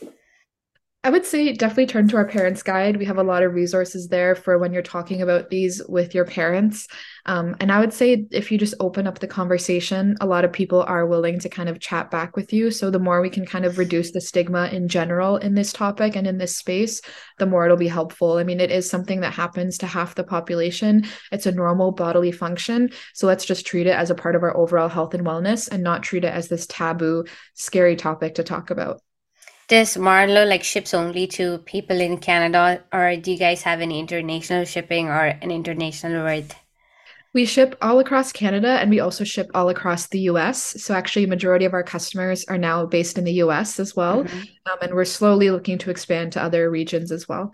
I 1.05 1.11
would 1.11 1.27
say 1.27 1.53
definitely 1.53 1.85
turn 1.85 2.09
to 2.09 2.17
our 2.17 2.27
parents' 2.27 2.63
guide. 2.63 2.97
We 2.97 3.05
have 3.05 3.19
a 3.19 3.23
lot 3.23 3.43
of 3.43 3.53
resources 3.53 4.09
there 4.09 4.35
for 4.35 4.57
when 4.57 4.73
you're 4.73 4.83
talking 4.83 5.21
about 5.21 5.51
these 5.51 5.83
with 5.87 6.15
your 6.15 6.25
parents. 6.25 6.89
Um, 7.27 7.55
and 7.61 7.71
I 7.71 7.79
would 7.79 7.93
say 7.93 8.27
if 8.31 8.51
you 8.51 8.57
just 8.57 8.73
open 8.81 9.07
up 9.07 9.19
the 9.19 9.27
conversation, 9.27 10.17
a 10.23 10.27
lot 10.27 10.47
of 10.47 10.53
people 10.53 10.83
are 10.83 11.05
willing 11.05 11.39
to 11.41 11.51
kind 11.51 11.69
of 11.69 11.79
chat 11.79 12.11
back 12.11 12.37
with 12.37 12.55
you. 12.55 12.71
So 12.71 12.91
the 12.91 12.99
more 12.99 13.21
we 13.21 13.29
can 13.29 13.45
kind 13.45 13.67
of 13.67 13.77
reduce 13.77 14.13
the 14.13 14.21
stigma 14.23 14.69
in 14.69 14.89
general 14.89 15.37
in 15.37 15.53
this 15.53 15.75
topic 15.75 16.17
and 16.17 16.27
in 16.27 16.39
this 16.39 16.57
space, 16.57 17.03
the 17.39 17.45
more 17.45 17.67
it'll 17.67 17.77
be 17.77 17.87
helpful. 17.87 18.39
I 18.39 18.45
mean, 18.45 18.59
it 18.59 18.71
is 18.71 18.89
something 18.89 19.21
that 19.21 19.35
happens 19.35 19.77
to 19.79 19.87
half 19.87 20.15
the 20.15 20.25
population. 20.25 21.05
It's 21.31 21.45
a 21.45 21.53
normal 21.53 21.93
bodily 21.93 22.33
function. 22.33 22.89
So 23.13 23.27
let's 23.27 23.45
just 23.45 23.67
treat 23.67 23.87
it 23.87 23.95
as 23.95 24.09
a 24.09 24.15
part 24.15 24.37
of 24.37 24.43
our 24.43 24.57
overall 24.57 24.89
health 24.89 25.13
and 25.13 25.27
wellness 25.27 25.69
and 25.71 25.83
not 25.83 26.03
treat 26.03 26.25
it 26.25 26.33
as 26.33 26.49
this 26.49 26.67
taboo, 26.67 27.27
scary 27.53 27.95
topic 27.95 28.37
to 28.37 28.43
talk 28.43 28.71
about. 28.71 29.03
Does 29.67 29.97
Marlow 29.97 30.45
like 30.45 30.63
ships 30.63 30.93
only 30.93 31.27
to 31.29 31.59
people 31.59 32.01
in 32.01 32.19
Canada, 32.19 32.83
or 32.93 33.17
do 33.17 33.33
you 33.33 33.39
guys 33.39 33.63
have 33.63 33.81
any 33.81 33.99
international 33.99 34.65
shipping 34.65 35.09
or 35.09 35.25
an 35.25 35.51
international 35.51 36.23
rate? 36.25 36.55
We 37.33 37.47
ship 37.47 37.75
all 37.83 37.99
across 37.99 38.31
Canada 38.31 38.79
and 38.81 38.91
we 38.91 39.01
also 39.01 39.25
ship 39.25 39.51
all 39.55 39.69
across 39.69 40.07
the 40.07 40.21
US. 40.31 40.83
So 40.83 40.95
actually, 40.95 41.25
a 41.25 41.29
majority 41.29 41.65
of 41.65 41.73
our 41.73 41.83
customers 41.83 42.45
are 42.45 42.59
now 42.59 42.87
based 42.87 43.19
in 43.19 43.25
the 43.25 43.43
US 43.45 43.81
as 43.81 43.97
well. 43.97 44.23
Mhm. 44.23 44.49
Um, 44.71 44.79
and 44.83 44.95
we're 44.95 45.05
slowly 45.05 45.51
looking 45.51 45.79
to 45.79 45.91
expand 45.91 46.33
to 46.33 46.43
other 46.43 46.71
regions 46.71 47.11
as 47.11 47.29
well. 47.29 47.53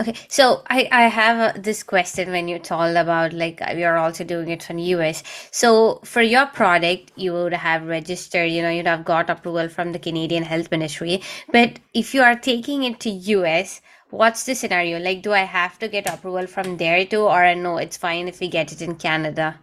Okay, 0.00 0.14
so 0.28 0.62
I 0.68 0.88
I 0.90 1.02
have 1.08 1.38
uh, 1.56 1.58
this 1.58 1.82
question 1.82 2.30
when 2.30 2.48
you 2.48 2.58
told 2.58 2.96
about 2.96 3.32
like 3.32 3.60
uh, 3.62 3.72
you're 3.76 3.96
also 3.98 4.24
doing 4.24 4.48
it 4.50 4.62
from 4.62 4.78
US. 4.78 5.22
So 5.50 6.00
for 6.04 6.22
your 6.22 6.46
product, 6.46 7.12
you 7.16 7.32
would 7.32 7.52
have 7.54 7.86
registered, 7.86 8.50
you 8.50 8.62
know, 8.62 8.70
you'd 8.70 8.86
have 8.86 9.04
got 9.04 9.30
approval 9.30 9.68
from 9.68 9.92
the 9.92 9.98
Canadian 9.98 10.44
Health 10.44 10.70
Ministry. 10.70 11.22
But 11.52 11.78
if 11.94 12.14
you 12.14 12.22
are 12.22 12.36
taking 12.36 12.82
it 12.84 13.00
to 13.00 13.10
US, 13.10 13.80
what's 14.10 14.44
the 14.44 14.54
scenario? 14.54 14.98
Like, 14.98 15.22
do 15.22 15.32
I 15.32 15.44
have 15.58 15.78
to 15.80 15.88
get 15.88 16.06
approval 16.06 16.46
from 16.46 16.76
there 16.78 17.04
too, 17.06 17.22
or 17.22 17.54
no, 17.54 17.76
it's 17.78 17.96
fine 17.96 18.28
if 18.28 18.40
we 18.40 18.48
get 18.48 18.72
it 18.72 18.82
in 18.82 18.96
Canada? 18.96 19.58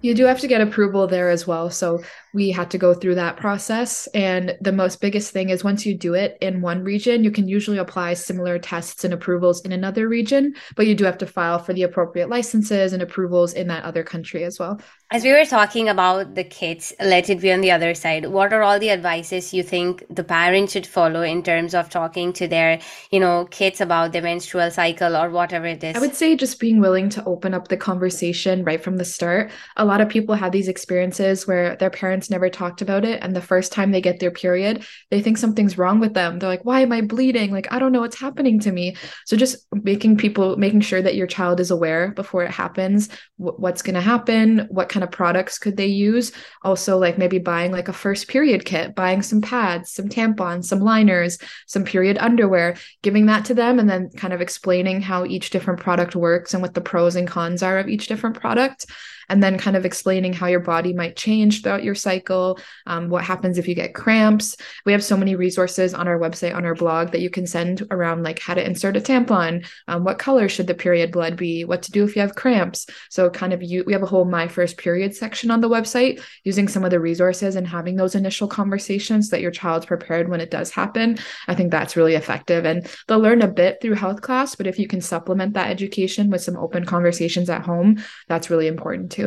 You 0.00 0.14
do 0.14 0.24
have 0.26 0.40
to 0.40 0.48
get 0.48 0.60
approval 0.60 1.06
there 1.06 1.28
as 1.30 1.46
well. 1.46 1.70
So 1.70 2.02
we 2.34 2.50
had 2.50 2.70
to 2.70 2.78
go 2.78 2.94
through 2.94 3.14
that 3.16 3.36
process. 3.36 4.06
And 4.14 4.56
the 4.60 4.72
most 4.72 5.00
biggest 5.00 5.32
thing 5.32 5.50
is 5.50 5.64
once 5.64 5.86
you 5.86 5.94
do 5.94 6.14
it 6.14 6.38
in 6.40 6.60
one 6.60 6.84
region, 6.84 7.24
you 7.24 7.30
can 7.30 7.48
usually 7.48 7.78
apply 7.78 8.14
similar 8.14 8.58
tests 8.58 9.04
and 9.04 9.14
approvals 9.14 9.60
in 9.62 9.72
another 9.72 10.08
region, 10.08 10.54
but 10.76 10.86
you 10.86 10.94
do 10.94 11.04
have 11.04 11.18
to 11.18 11.26
file 11.26 11.58
for 11.58 11.72
the 11.72 11.82
appropriate 11.82 12.28
licenses 12.28 12.92
and 12.92 13.02
approvals 13.02 13.52
in 13.52 13.68
that 13.68 13.84
other 13.84 14.02
country 14.02 14.44
as 14.44 14.58
well. 14.58 14.80
As 15.10 15.24
we 15.24 15.32
were 15.32 15.46
talking 15.46 15.88
about 15.88 16.34
the 16.34 16.44
kids, 16.44 16.92
let 17.00 17.30
it 17.30 17.40
be 17.40 17.50
on 17.50 17.62
the 17.62 17.70
other 17.70 17.94
side. 17.94 18.26
What 18.26 18.52
are 18.52 18.62
all 18.62 18.78
the 18.78 18.90
advices 18.90 19.54
you 19.54 19.62
think 19.62 20.04
the 20.10 20.24
parents 20.24 20.72
should 20.72 20.86
follow 20.86 21.22
in 21.22 21.42
terms 21.42 21.74
of 21.74 21.88
talking 21.88 22.32
to 22.34 22.46
their, 22.46 22.78
you 23.10 23.18
know, 23.18 23.46
kids 23.46 23.80
about 23.80 24.12
their 24.12 24.20
menstrual 24.20 24.70
cycle 24.70 25.16
or 25.16 25.30
whatever 25.30 25.64
it 25.64 25.82
is? 25.82 25.96
I 25.96 26.00
would 26.00 26.14
say 26.14 26.36
just 26.36 26.60
being 26.60 26.80
willing 26.80 27.08
to 27.10 27.24
open 27.24 27.54
up 27.54 27.68
the 27.68 27.76
conversation 27.76 28.64
right 28.64 28.82
from 28.82 28.98
the 28.98 29.04
start. 29.04 29.50
A 29.76 29.84
lot 29.84 30.02
of 30.02 30.10
people 30.10 30.34
have 30.34 30.52
these 30.52 30.68
experiences 30.68 31.46
where 31.46 31.74
their 31.76 31.90
parents 31.90 32.17
never 32.30 32.50
talked 32.50 32.82
about 32.82 33.04
it. 33.04 33.22
And 33.22 33.34
the 33.34 33.40
first 33.40 33.72
time 33.72 33.90
they 33.90 34.00
get 34.00 34.18
their 34.18 34.30
period, 34.30 34.84
they 35.10 35.22
think 35.22 35.38
something's 35.38 35.78
wrong 35.78 36.00
with 36.00 36.14
them. 36.14 36.38
They're 36.38 36.48
like, 36.48 36.64
why 36.64 36.80
am 36.80 36.92
I 36.92 37.00
bleeding? 37.00 37.50
Like, 37.50 37.72
I 37.72 37.78
don't 37.78 37.92
know 37.92 38.00
what's 38.00 38.18
happening 38.20 38.60
to 38.60 38.72
me. 38.72 38.96
So 39.26 39.36
just 39.36 39.66
making 39.72 40.16
people, 40.16 40.56
making 40.56 40.80
sure 40.80 41.00
that 41.00 41.14
your 41.14 41.26
child 41.26 41.60
is 41.60 41.70
aware 41.70 42.10
before 42.12 42.42
it 42.42 42.50
happens, 42.50 43.08
wh- 43.36 43.58
what's 43.58 43.82
going 43.82 43.94
to 43.94 44.00
happen, 44.00 44.66
what 44.70 44.88
kind 44.88 45.04
of 45.04 45.10
products 45.10 45.58
could 45.58 45.76
they 45.76 45.86
use. 45.86 46.32
Also, 46.62 46.98
like 46.98 47.18
maybe 47.18 47.38
buying 47.38 47.72
like 47.72 47.88
a 47.88 47.92
first 47.92 48.28
period 48.28 48.64
kit, 48.64 48.94
buying 48.94 49.22
some 49.22 49.40
pads, 49.40 49.92
some 49.92 50.08
tampons, 50.08 50.64
some 50.64 50.80
liners, 50.80 51.38
some 51.66 51.84
period 51.84 52.18
underwear, 52.18 52.76
giving 53.02 53.26
that 53.26 53.44
to 53.46 53.54
them, 53.54 53.78
and 53.78 53.88
then 53.88 54.10
kind 54.10 54.32
of 54.32 54.40
explaining 54.40 55.00
how 55.00 55.24
each 55.24 55.50
different 55.50 55.80
product 55.80 56.16
works 56.16 56.54
and 56.54 56.62
what 56.62 56.74
the 56.74 56.80
pros 56.80 57.16
and 57.16 57.28
cons 57.28 57.62
are 57.62 57.78
of 57.78 57.88
each 57.88 58.08
different 58.08 58.38
product. 58.40 58.86
And 59.28 59.42
then 59.42 59.58
kind 59.58 59.76
of 59.76 59.84
explaining 59.84 60.32
how 60.32 60.46
your 60.46 60.60
body 60.60 60.92
might 60.92 61.16
change 61.16 61.62
throughout 61.62 61.84
your 61.84 61.94
cycle, 61.94 62.58
um, 62.86 63.08
what 63.08 63.24
happens 63.24 63.58
if 63.58 63.68
you 63.68 63.74
get 63.74 63.94
cramps. 63.94 64.56
We 64.84 64.92
have 64.92 65.04
so 65.04 65.16
many 65.16 65.34
resources 65.34 65.94
on 65.94 66.08
our 66.08 66.18
website, 66.18 66.54
on 66.54 66.64
our 66.64 66.74
blog 66.74 67.12
that 67.12 67.20
you 67.20 67.30
can 67.30 67.46
send 67.46 67.86
around, 67.90 68.22
like 68.22 68.38
how 68.38 68.54
to 68.54 68.64
insert 68.64 68.96
a 68.96 69.00
tampon, 69.00 69.66
um, 69.86 70.04
what 70.04 70.18
color 70.18 70.48
should 70.48 70.66
the 70.66 70.74
period 70.74 71.12
blood 71.12 71.36
be, 71.36 71.64
what 71.64 71.82
to 71.82 71.92
do 71.92 72.04
if 72.04 72.16
you 72.16 72.22
have 72.22 72.34
cramps. 72.34 72.86
So, 73.10 73.28
kind 73.30 73.52
of, 73.52 73.62
you 73.62 73.84
we 73.86 73.92
have 73.92 74.02
a 74.02 74.06
whole 74.06 74.24
My 74.24 74.48
First 74.48 74.76
Period 74.76 75.14
section 75.14 75.50
on 75.50 75.60
the 75.60 75.68
website 75.68 76.22
using 76.44 76.68
some 76.68 76.84
of 76.84 76.90
the 76.90 77.00
resources 77.00 77.56
and 77.56 77.66
having 77.66 77.96
those 77.96 78.14
initial 78.14 78.48
conversations 78.48 79.28
so 79.28 79.36
that 79.36 79.42
your 79.42 79.50
child's 79.50 79.86
prepared 79.86 80.28
when 80.28 80.40
it 80.40 80.50
does 80.50 80.70
happen. 80.70 81.18
I 81.46 81.54
think 81.54 81.70
that's 81.70 81.96
really 81.96 82.14
effective. 82.14 82.64
And 82.64 82.86
they'll 83.06 83.18
learn 83.18 83.42
a 83.42 83.48
bit 83.48 83.80
through 83.80 83.94
health 83.94 84.20
class, 84.20 84.54
but 84.54 84.66
if 84.66 84.78
you 84.78 84.86
can 84.86 85.00
supplement 85.00 85.54
that 85.54 85.70
education 85.70 86.30
with 86.30 86.42
some 86.42 86.56
open 86.56 86.84
conversations 86.84 87.50
at 87.50 87.62
home, 87.62 88.02
that's 88.28 88.50
really 88.50 88.66
important 88.66 89.10
too. 89.12 89.17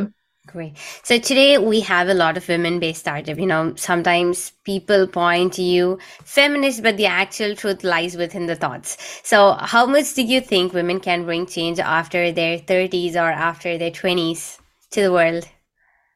Great. 0.47 0.75
So 1.03 1.19
today 1.19 1.59
we 1.59 1.81
have 1.81 2.09
a 2.09 2.15
lot 2.15 2.35
of 2.35 2.47
women-based 2.47 2.99
startup. 2.99 3.37
You 3.37 3.45
know, 3.45 3.73
sometimes 3.75 4.51
people 4.65 5.05
point 5.05 5.53
to 5.53 5.61
you 5.61 5.99
feminist, 6.25 6.81
but 6.81 6.97
the 6.97 7.05
actual 7.05 7.55
truth 7.55 7.83
lies 7.83 8.17
within 8.17 8.47
the 8.47 8.55
thoughts. 8.55 8.97
So 9.23 9.53
how 9.53 9.85
much 9.85 10.15
do 10.15 10.23
you 10.23 10.41
think 10.41 10.73
women 10.73 10.99
can 10.99 11.25
bring 11.25 11.45
change 11.45 11.79
after 11.79 12.31
their 12.31 12.57
30s 12.57 13.15
or 13.15 13.29
after 13.31 13.77
their 13.77 13.91
20s 13.91 14.57
to 14.91 15.01
the 15.03 15.11
world? 15.11 15.47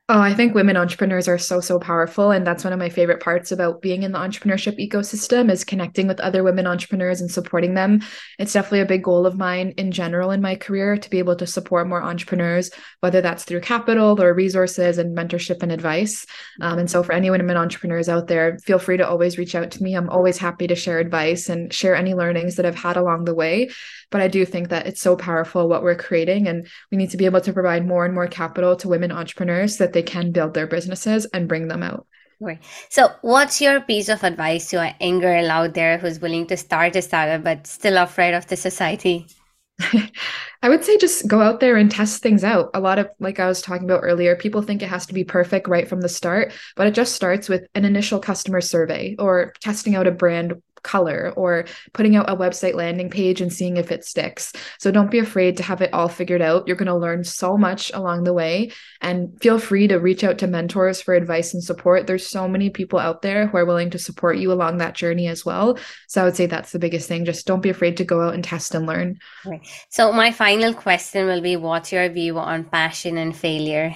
Oh, 0.08 0.22
I 0.22 0.36
think 0.36 0.54
women 0.54 0.78
entrepreneurs 0.78 1.28
are 1.28 1.40
so, 1.40 1.60
so 1.60 1.80
powerful. 1.80 2.30
And 2.30 2.46
that's 2.46 2.64
one 2.64 2.72
of 2.72 2.78
my 2.78 2.90
favorite 2.90 3.24
parts 3.24 3.52
about 3.52 3.82
being 3.82 4.04
in 4.04 4.12
the 4.12 4.20
entrepreneurship 4.20 4.78
ecosystem 4.78 5.50
is 5.50 5.64
connecting 5.64 6.06
with 6.06 6.20
other 6.20 6.44
women 6.44 6.68
entrepreneurs 6.68 7.22
and 7.22 7.32
supporting 7.32 7.74
them. 7.74 8.04
It's 8.38 8.54
definitely 8.54 8.82
a 8.82 8.86
big 8.86 9.04
goal 9.04 9.26
of 9.26 9.36
mine 9.36 9.74
in 9.78 9.92
general 9.92 10.30
in 10.30 10.44
my 10.44 10.58
career 10.58 10.96
to 10.96 11.10
be 11.10 11.18
able 11.18 11.36
to 11.38 11.48
support 11.48 11.88
more 11.88 12.04
entrepreneurs, 12.04 12.70
whether 13.00 13.20
that's 13.20 13.46
through 13.46 13.62
capital 13.62 14.22
or 14.22 14.32
resources 14.36 15.00
and 15.00 15.18
mentorship 15.18 15.64
and 15.64 15.72
advice. 15.72 16.28
Um, 16.62 16.78
and 16.78 16.92
so 16.92 17.02
for 17.02 17.14
any 17.14 17.32
women 17.32 17.58
entrepreneurs 17.58 18.08
out 18.08 18.28
there, 18.28 18.60
feel 18.60 18.78
free 18.78 18.98
to 18.98 19.10
always 19.10 19.40
reach 19.40 19.56
out 19.56 19.72
to 19.72 19.82
me. 19.82 19.96
I'm 19.96 20.12
always 20.12 20.38
happy 20.38 20.68
to 20.68 20.76
share 20.76 21.00
advice 21.00 21.50
and 21.50 21.74
share 21.74 21.96
any 21.96 22.14
learnings 22.14 22.58
that 22.58 22.66
I've 22.68 22.76
had 22.76 22.98
along 22.98 23.26
the 23.26 23.34
way. 23.34 23.72
But 24.12 24.22
I 24.22 24.28
do 24.28 24.46
think 24.46 24.70
that 24.70 24.86
it's 24.86 25.02
so 25.02 25.16
powerful 25.16 25.68
what 25.68 25.82
we're 25.82 25.96
creating, 25.96 26.48
and 26.48 26.68
we 26.92 26.98
need 26.98 27.10
to 27.10 27.18
be 27.18 27.26
able 27.26 27.42
to 27.42 27.54
provide 27.54 27.88
more 27.88 28.06
and 28.06 28.14
more 28.14 28.28
capital 28.28 28.76
to 28.76 28.88
women 28.88 29.12
entrepreneurs 29.12 29.78
that 29.78 29.95
they 29.96 30.04
can 30.04 30.32
build 30.32 30.54
their 30.54 30.68
businesses 30.68 31.26
and 31.34 31.48
bring 31.48 31.68
them 31.68 31.82
out. 31.82 32.06
Great. 32.42 32.60
So 32.90 33.10
what's 33.22 33.62
your 33.62 33.80
piece 33.82 34.10
of 34.10 34.24
advice 34.24 34.70
to 34.70 34.82
an 34.82 34.94
young 35.00 35.20
girl 35.20 35.50
out 35.50 35.74
there 35.74 35.98
who's 35.98 36.20
willing 36.20 36.46
to 36.48 36.58
start 36.58 36.96
a 36.96 37.02
startup 37.02 37.44
but 37.44 37.66
still 37.66 37.98
afraid 37.98 38.34
of 38.34 38.46
the 38.48 38.58
society? 38.58 39.26
I 40.62 40.70
would 40.70 40.84
say 40.84 40.98
just 40.98 41.28
go 41.28 41.42
out 41.42 41.62
there 41.62 41.78
and 41.78 41.90
test 41.90 42.22
things 42.22 42.44
out. 42.44 42.72
A 42.74 42.80
lot 42.80 43.00
of, 43.00 43.10
like 43.20 43.40
I 43.40 43.48
was 43.48 43.62
talking 43.62 43.86
about 43.86 44.02
earlier, 44.04 44.36
people 44.36 44.62
think 44.62 44.82
it 44.82 44.90
has 44.90 45.06
to 45.08 45.14
be 45.14 45.24
perfect 45.24 45.68
right 45.68 45.88
from 45.88 46.02
the 46.02 46.10
start, 46.10 46.52
but 46.76 46.88
it 46.88 46.94
just 46.94 47.16
starts 47.16 47.48
with 47.48 47.68
an 47.74 47.86
initial 47.86 48.20
customer 48.20 48.62
survey 48.62 49.16
or 49.18 49.54
testing 49.62 49.96
out 49.96 50.08
a 50.08 50.12
brand 50.12 50.62
color 50.86 51.34
or 51.36 51.66
putting 51.92 52.16
out 52.16 52.30
a 52.30 52.38
website 52.38 52.76
landing 52.76 53.10
page 53.10 53.42
and 53.42 53.52
seeing 53.52 53.76
if 53.76 53.92
it 53.92 54.06
sticks. 54.06 54.54
So 54.80 54.92
don't 54.92 55.12
be 55.12 55.20
afraid 55.20 55.58
to 55.58 55.64
have 55.64 55.82
it 55.82 55.94
all 55.94 56.08
figured 56.08 56.42
out. 56.42 56.68
You're 56.68 56.78
going 56.78 56.88
to 56.88 56.96
learn 56.96 57.26
so 57.26 57.58
much 57.58 57.92
along 57.94 58.24
the 58.24 58.34
way 58.34 58.72
and 59.02 59.38
feel 59.42 59.60
free 59.60 59.88
to 59.90 59.98
reach 59.98 60.24
out 60.24 60.38
to 60.38 60.48
mentors 60.48 61.02
for 61.02 61.14
advice 61.14 61.54
and 61.54 61.64
support. 61.64 62.08
There's 62.08 62.26
so 62.26 62.48
many 62.48 62.70
people 62.70 63.00
out 63.00 63.22
there 63.22 63.48
who 63.48 63.58
are 63.58 63.66
willing 63.66 63.90
to 63.90 64.00
support 64.00 64.38
you 64.38 64.54
along 64.54 64.78
that 64.78 64.96
journey 64.96 65.28
as 65.28 65.44
well. 65.44 65.78
So 66.08 66.22
I 66.22 66.26
would 66.26 66.36
say 66.36 66.46
that's 66.46 66.72
the 66.72 66.80
biggest 66.80 67.08
thing. 67.10 67.26
Just 67.26 67.48
don't 67.48 67.62
be 67.62 67.70
afraid 67.70 67.98
to 67.98 68.06
go 68.06 68.22
out 68.22 68.36
and 68.36 68.44
test 68.44 68.76
and 68.76 68.86
learn. 68.86 69.20
So 69.90 70.14
my 70.14 70.32
final 70.32 70.74
question 70.74 71.26
will 71.26 71.42
be, 71.42 71.56
what's 71.56 71.92
your 71.92 72.08
view 72.10 72.38
on 72.38 72.64
passion 72.64 73.18
and 73.18 73.36
failure? 73.36 73.96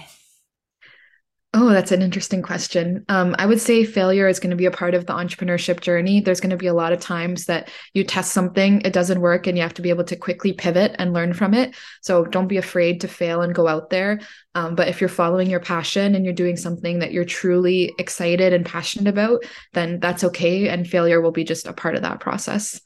Oh, 1.52 1.70
that's 1.70 1.92
an 1.92 2.04
interesting 2.04 2.44
question. 2.44 3.04
Um, 3.10 3.36
I 3.40 3.48
would 3.48 3.60
say 3.60 3.84
failure 3.84 4.28
is 4.28 4.40
going 4.40 4.52
to 4.52 4.56
be 4.56 4.68
a 4.68 4.72
part 4.72 4.94
of 4.94 5.08
the 5.08 5.14
entrepreneurship 5.14 5.82
journey. 5.82 6.22
There's 6.22 6.40
going 6.40 6.52
to 6.52 6.58
be 6.58 6.68
a 6.68 6.76
lot 6.76 6.94
of 6.94 7.00
times 7.00 7.46
that 7.46 7.72
you 7.96 8.04
test 8.04 8.34
something, 8.34 8.82
it 8.86 8.94
doesn't 8.94 9.20
work, 9.20 9.48
and 9.48 9.58
you 9.58 9.64
have 9.64 9.74
to 9.74 9.82
be 9.82 9.90
able 9.90 10.04
to 10.04 10.16
quickly 10.16 10.54
pivot 10.54 10.96
and 11.00 11.12
learn 11.12 11.34
from 11.34 11.56
it. 11.56 11.76
So 12.02 12.24
don't 12.24 12.48
be 12.48 12.58
afraid 12.58 13.02
to 13.02 13.08
fail 13.08 13.42
and 13.42 13.56
go 13.56 13.68
out 13.68 13.90
there. 13.90 14.20
Um, 14.54 14.76
but 14.76 14.90
if 14.90 15.02
you're 15.02 15.10
following 15.10 15.50
your 15.50 15.60
passion 15.60 16.14
and 16.14 16.24
you're 16.24 16.36
doing 16.36 16.56
something 16.56 17.00
that 17.00 17.14
you're 17.14 17.26
truly 17.26 17.96
excited 17.98 18.54
and 18.54 18.64
passionate 18.64 19.10
about, 19.10 19.44
then 19.74 20.00
that's 20.00 20.24
okay. 20.26 20.70
And 20.70 20.88
failure 20.88 21.20
will 21.20 21.32
be 21.32 21.44
just 21.44 21.66
a 21.66 21.74
part 21.74 21.96
of 21.96 22.04
that 22.04 22.20
process. 22.20 22.80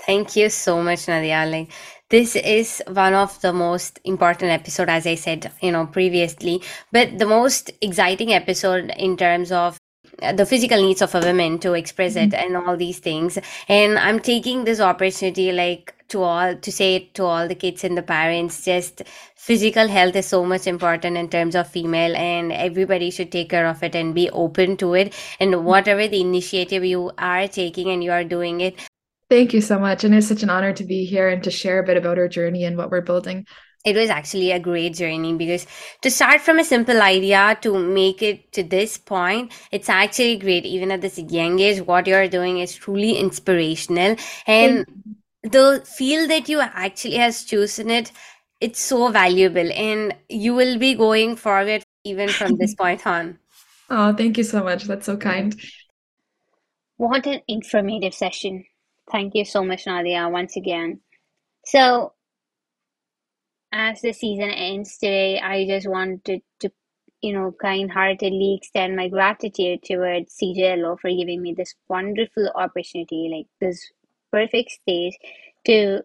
Thank 0.00 0.36
you 0.36 0.48
so 0.48 0.82
much, 0.82 1.06
Nadia. 1.06 1.44
Like, 1.46 1.70
this 2.14 2.36
is 2.36 2.80
one 2.86 3.12
of 3.12 3.40
the 3.40 3.52
most 3.52 3.98
important 4.04 4.52
episode, 4.52 4.88
as 4.88 5.04
I 5.04 5.16
said, 5.16 5.50
you 5.60 5.72
know, 5.72 5.86
previously, 5.86 6.62
but 6.92 7.18
the 7.18 7.26
most 7.26 7.72
exciting 7.80 8.32
episode 8.32 8.92
in 8.96 9.16
terms 9.16 9.50
of 9.50 9.76
uh, 10.22 10.32
the 10.32 10.46
physical 10.46 10.80
needs 10.80 11.02
of 11.02 11.12
a 11.16 11.18
woman 11.18 11.58
to 11.58 11.72
express 11.72 12.14
it 12.14 12.32
and 12.32 12.56
all 12.56 12.76
these 12.76 13.00
things. 13.00 13.36
And 13.66 13.98
I'm 13.98 14.20
taking 14.20 14.62
this 14.62 14.78
opportunity, 14.78 15.50
like, 15.50 15.92
to 16.10 16.22
all 16.22 16.54
to 16.54 16.70
say 16.70 16.94
it 16.94 17.14
to 17.14 17.24
all 17.24 17.48
the 17.48 17.56
kids 17.56 17.82
and 17.82 17.98
the 17.98 18.02
parents 18.02 18.64
just 18.64 19.02
physical 19.34 19.88
health 19.88 20.14
is 20.14 20.26
so 20.26 20.44
much 20.44 20.68
important 20.68 21.16
in 21.16 21.28
terms 21.28 21.56
of 21.56 21.66
female 21.66 22.14
and 22.14 22.52
everybody 22.52 23.10
should 23.10 23.32
take 23.32 23.48
care 23.50 23.66
of 23.66 23.82
it 23.82 23.96
and 23.96 24.14
be 24.14 24.30
open 24.30 24.76
to 24.76 24.94
it. 24.94 25.14
And 25.40 25.64
whatever 25.64 26.06
the 26.06 26.20
initiative 26.20 26.84
you 26.84 27.10
are 27.18 27.48
taking 27.48 27.88
and 27.90 28.04
you 28.04 28.12
are 28.12 28.22
doing 28.22 28.60
it 28.60 28.78
Thank 29.34 29.52
you 29.52 29.60
so 29.60 29.80
much. 29.80 30.04
And 30.04 30.14
it's 30.14 30.28
such 30.28 30.44
an 30.44 30.48
honor 30.48 30.72
to 30.72 30.84
be 30.84 31.04
here 31.06 31.28
and 31.28 31.42
to 31.42 31.50
share 31.50 31.80
a 31.80 31.82
bit 31.82 31.96
about 31.96 32.18
our 32.18 32.28
journey 32.28 32.64
and 32.64 32.76
what 32.76 32.92
we're 32.92 33.00
building. 33.00 33.46
it 33.84 33.96
was 33.96 34.08
actually 34.08 34.50
a 34.52 34.60
great 34.60 34.94
journey 34.98 35.30
because 35.38 35.66
to 36.02 36.10
start 36.16 36.40
from 36.40 36.60
a 36.60 36.64
simple 36.68 37.02
idea 37.06 37.40
to 37.64 37.72
make 37.96 38.22
it 38.28 38.38
to 38.58 38.62
this 38.74 38.96
point 39.10 39.56
it's 39.78 39.90
actually 39.94 40.36
great 40.44 40.68
even 40.74 40.94
at 40.94 41.02
this 41.06 41.18
young 41.34 41.58
age 41.66 41.82
what 41.90 42.06
you're 42.12 42.30
doing 42.34 42.60
is 42.66 42.74
truly 42.84 43.10
inspirational 43.24 44.16
and 44.46 44.86
the 45.56 45.66
field 45.96 46.30
that 46.34 46.48
you 46.54 46.60
actually 46.84 47.20
has 47.24 47.44
chosen 47.52 47.90
it 47.98 48.12
it's 48.68 48.86
so 48.92 49.10
valuable 49.18 49.74
and 49.88 50.16
you 50.44 50.54
will 50.60 50.78
be 50.86 50.94
going 51.02 51.36
forward 51.46 51.84
even 52.14 52.36
from 52.40 52.56
this 52.64 52.74
point 52.84 53.06
on 53.16 53.38
Oh, 53.90 54.14
thank 54.14 54.38
you 54.38 54.44
so 54.44 54.64
much. 54.64 54.84
That's 54.84 55.04
so 55.04 55.18
kind. 55.18 55.54
What 56.96 57.26
an 57.26 57.42
informative 57.46 58.14
session. 58.14 58.64
Thank 59.10 59.34
you 59.34 59.44
so 59.44 59.64
much, 59.64 59.86
Nadia, 59.86 60.28
once 60.28 60.56
again. 60.56 61.00
So, 61.66 62.14
as 63.72 64.00
the 64.02 64.12
season 64.12 64.50
ends 64.50 64.98
today, 64.98 65.40
I 65.40 65.66
just 65.66 65.88
wanted 65.88 66.42
to, 66.60 66.70
you 67.22 67.34
know, 67.34 67.54
kind 67.60 67.90
heartedly 67.90 68.58
extend 68.60 68.96
my 68.96 69.08
gratitude 69.08 69.82
towards 69.84 70.36
CJLO 70.42 71.00
for 71.00 71.10
giving 71.10 71.42
me 71.42 71.54
this 71.54 71.74
wonderful 71.88 72.50
opportunity, 72.56 73.30
like 73.34 73.46
this 73.60 73.90
perfect 74.32 74.70
stage 74.72 75.14
to 75.66 76.02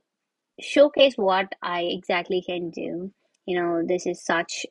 showcase 0.61 1.15
what 1.17 1.53
I 1.63 1.83
exactly 1.83 2.43
can 2.45 2.71
do. 2.71 3.13
You 3.45 3.61
know, 3.61 3.83
this 3.87 4.07
is 4.07 4.23
such 4.23 4.65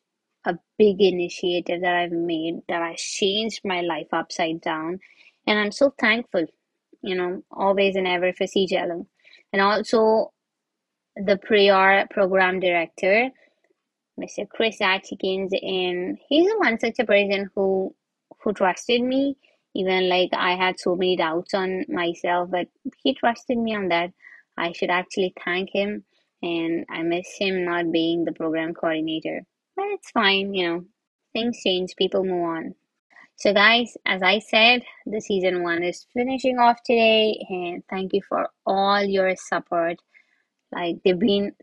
a 0.46 0.58
big 0.78 1.00
initiative 1.00 1.82
that 1.82 1.94
I've 1.96 2.12
made 2.12 2.62
that 2.68 2.82
has 2.82 3.00
changed 3.00 3.62
my 3.64 3.82
life 3.82 4.08
upside 4.12 4.62
down. 4.62 5.00
And 5.46 5.58
I'm 5.58 5.72
so 5.72 5.94
thankful, 6.00 6.46
you 7.02 7.14
know, 7.14 7.42
always 7.50 7.96
and 7.96 8.06
ever 8.06 8.32
for 8.32 8.44
CJLO. 8.44 9.06
And 9.52 9.62
also 9.62 10.32
the 11.16 11.38
prior 11.38 12.06
program 12.10 12.60
director, 12.60 13.30
Mr. 14.20 14.48
Chris 14.48 14.80
Atkins, 14.80 15.52
and 15.52 16.18
he's 16.28 16.48
the 16.50 16.58
one 16.58 16.78
such 16.78 16.98
a 16.98 17.04
person 17.04 17.50
who 17.54 17.94
who 18.42 18.52
trusted 18.52 19.02
me. 19.02 19.36
Even 19.74 20.08
like 20.08 20.30
I 20.32 20.56
had 20.56 20.78
so 20.78 20.96
many 20.96 21.16
doubts 21.16 21.54
on 21.54 21.84
myself, 21.88 22.50
but 22.50 22.68
he 23.02 23.14
trusted 23.14 23.58
me 23.58 23.74
on 23.74 23.88
that. 23.88 24.10
I 24.56 24.72
should 24.72 24.90
actually 24.90 25.34
thank 25.44 25.70
him, 25.72 26.04
and 26.42 26.84
I 26.90 27.02
miss 27.02 27.28
him 27.38 27.64
not 27.64 27.92
being 27.92 28.24
the 28.24 28.32
program 28.32 28.74
coordinator. 28.74 29.42
But 29.76 29.86
it's 29.90 30.10
fine, 30.10 30.54
you 30.54 30.68
know. 30.68 30.84
Things 31.32 31.60
change, 31.62 31.94
people 31.96 32.24
move 32.24 32.42
on. 32.42 32.74
So, 33.38 33.54
guys, 33.54 33.96
as 34.04 34.20
I 34.22 34.40
said, 34.40 34.82
the 35.06 35.20
season 35.20 35.62
one 35.62 35.84
is 35.84 36.06
finishing 36.12 36.58
off 36.58 36.82
today, 36.84 37.38
and 37.48 37.84
thank 37.88 38.12
you 38.12 38.20
for 38.28 38.48
all 38.66 39.02
your 39.02 39.36
support. 39.36 39.98
Like, 40.72 40.96
they've 41.04 41.18
been 41.18 41.54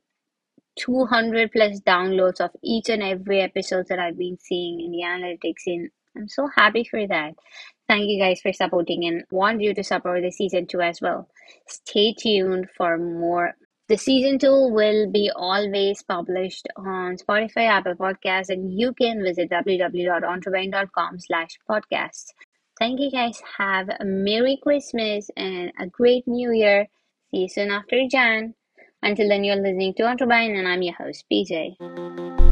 200 0.78 1.52
plus 1.52 1.82
downloads 1.82 2.40
of 2.40 2.52
each 2.64 2.90
and 2.90 3.04
every 3.04 3.42
episode 3.42 3.88
that 3.90 4.00
I've 4.00 4.18
been 4.18 4.38
seeing 4.40 4.80
in 4.80 4.92
the 4.92 5.04
analytics 5.04 5.68
in 5.68 5.90
I'm 6.18 6.30
so 6.30 6.48
happy 6.56 6.86
for 6.90 7.06
that. 7.08 7.34
Thank 7.90 8.06
you 8.08 8.20
guys 8.20 8.40
for 8.40 8.54
supporting 8.54 9.06
and 9.06 9.26
want 9.32 9.62
you 9.62 9.74
to 9.74 9.84
support 9.84 10.22
the 10.22 10.32
season 10.32 10.66
two 10.66 10.82
as 10.82 11.02
well. 11.02 11.28
Stay 11.68 12.14
tuned 12.14 12.70
for 12.78 12.98
more. 12.98 13.56
The 13.88 13.98
season 13.98 14.40
two 14.40 14.70
will 14.70 15.12
be 15.12 15.30
always 15.36 16.02
published 16.02 16.68
on 16.76 17.18
Spotify, 17.18 17.68
Apple 17.70 17.94
Podcasts, 17.94 18.50
and 18.50 18.74
you 18.74 18.94
can 18.94 19.22
visit 19.22 19.52
www.entrepreneur.com 19.52 21.20
slash 21.20 21.60
podcasts. 21.70 22.32
Thank 22.80 23.00
you 23.00 23.12
guys. 23.12 23.40
Have 23.60 23.90
a 23.90 24.04
Merry 24.04 24.58
Christmas 24.62 25.30
and 25.38 25.72
a 25.80 25.86
great 25.86 26.28
New 26.28 26.52
Year. 26.52 26.88
See 27.30 27.42
you 27.42 27.48
soon 27.48 27.70
after 27.70 28.02
Jan. 28.10 28.56
Until 29.04 29.30
then, 29.30 29.44
you're 29.44 29.56
listening 29.56 29.94
to 29.98 30.08
Entrepreneur, 30.08 30.60
and 30.60 30.68
I'm 30.68 30.82
your 30.82 30.96
host, 30.96 31.26
PJ. 31.32 32.45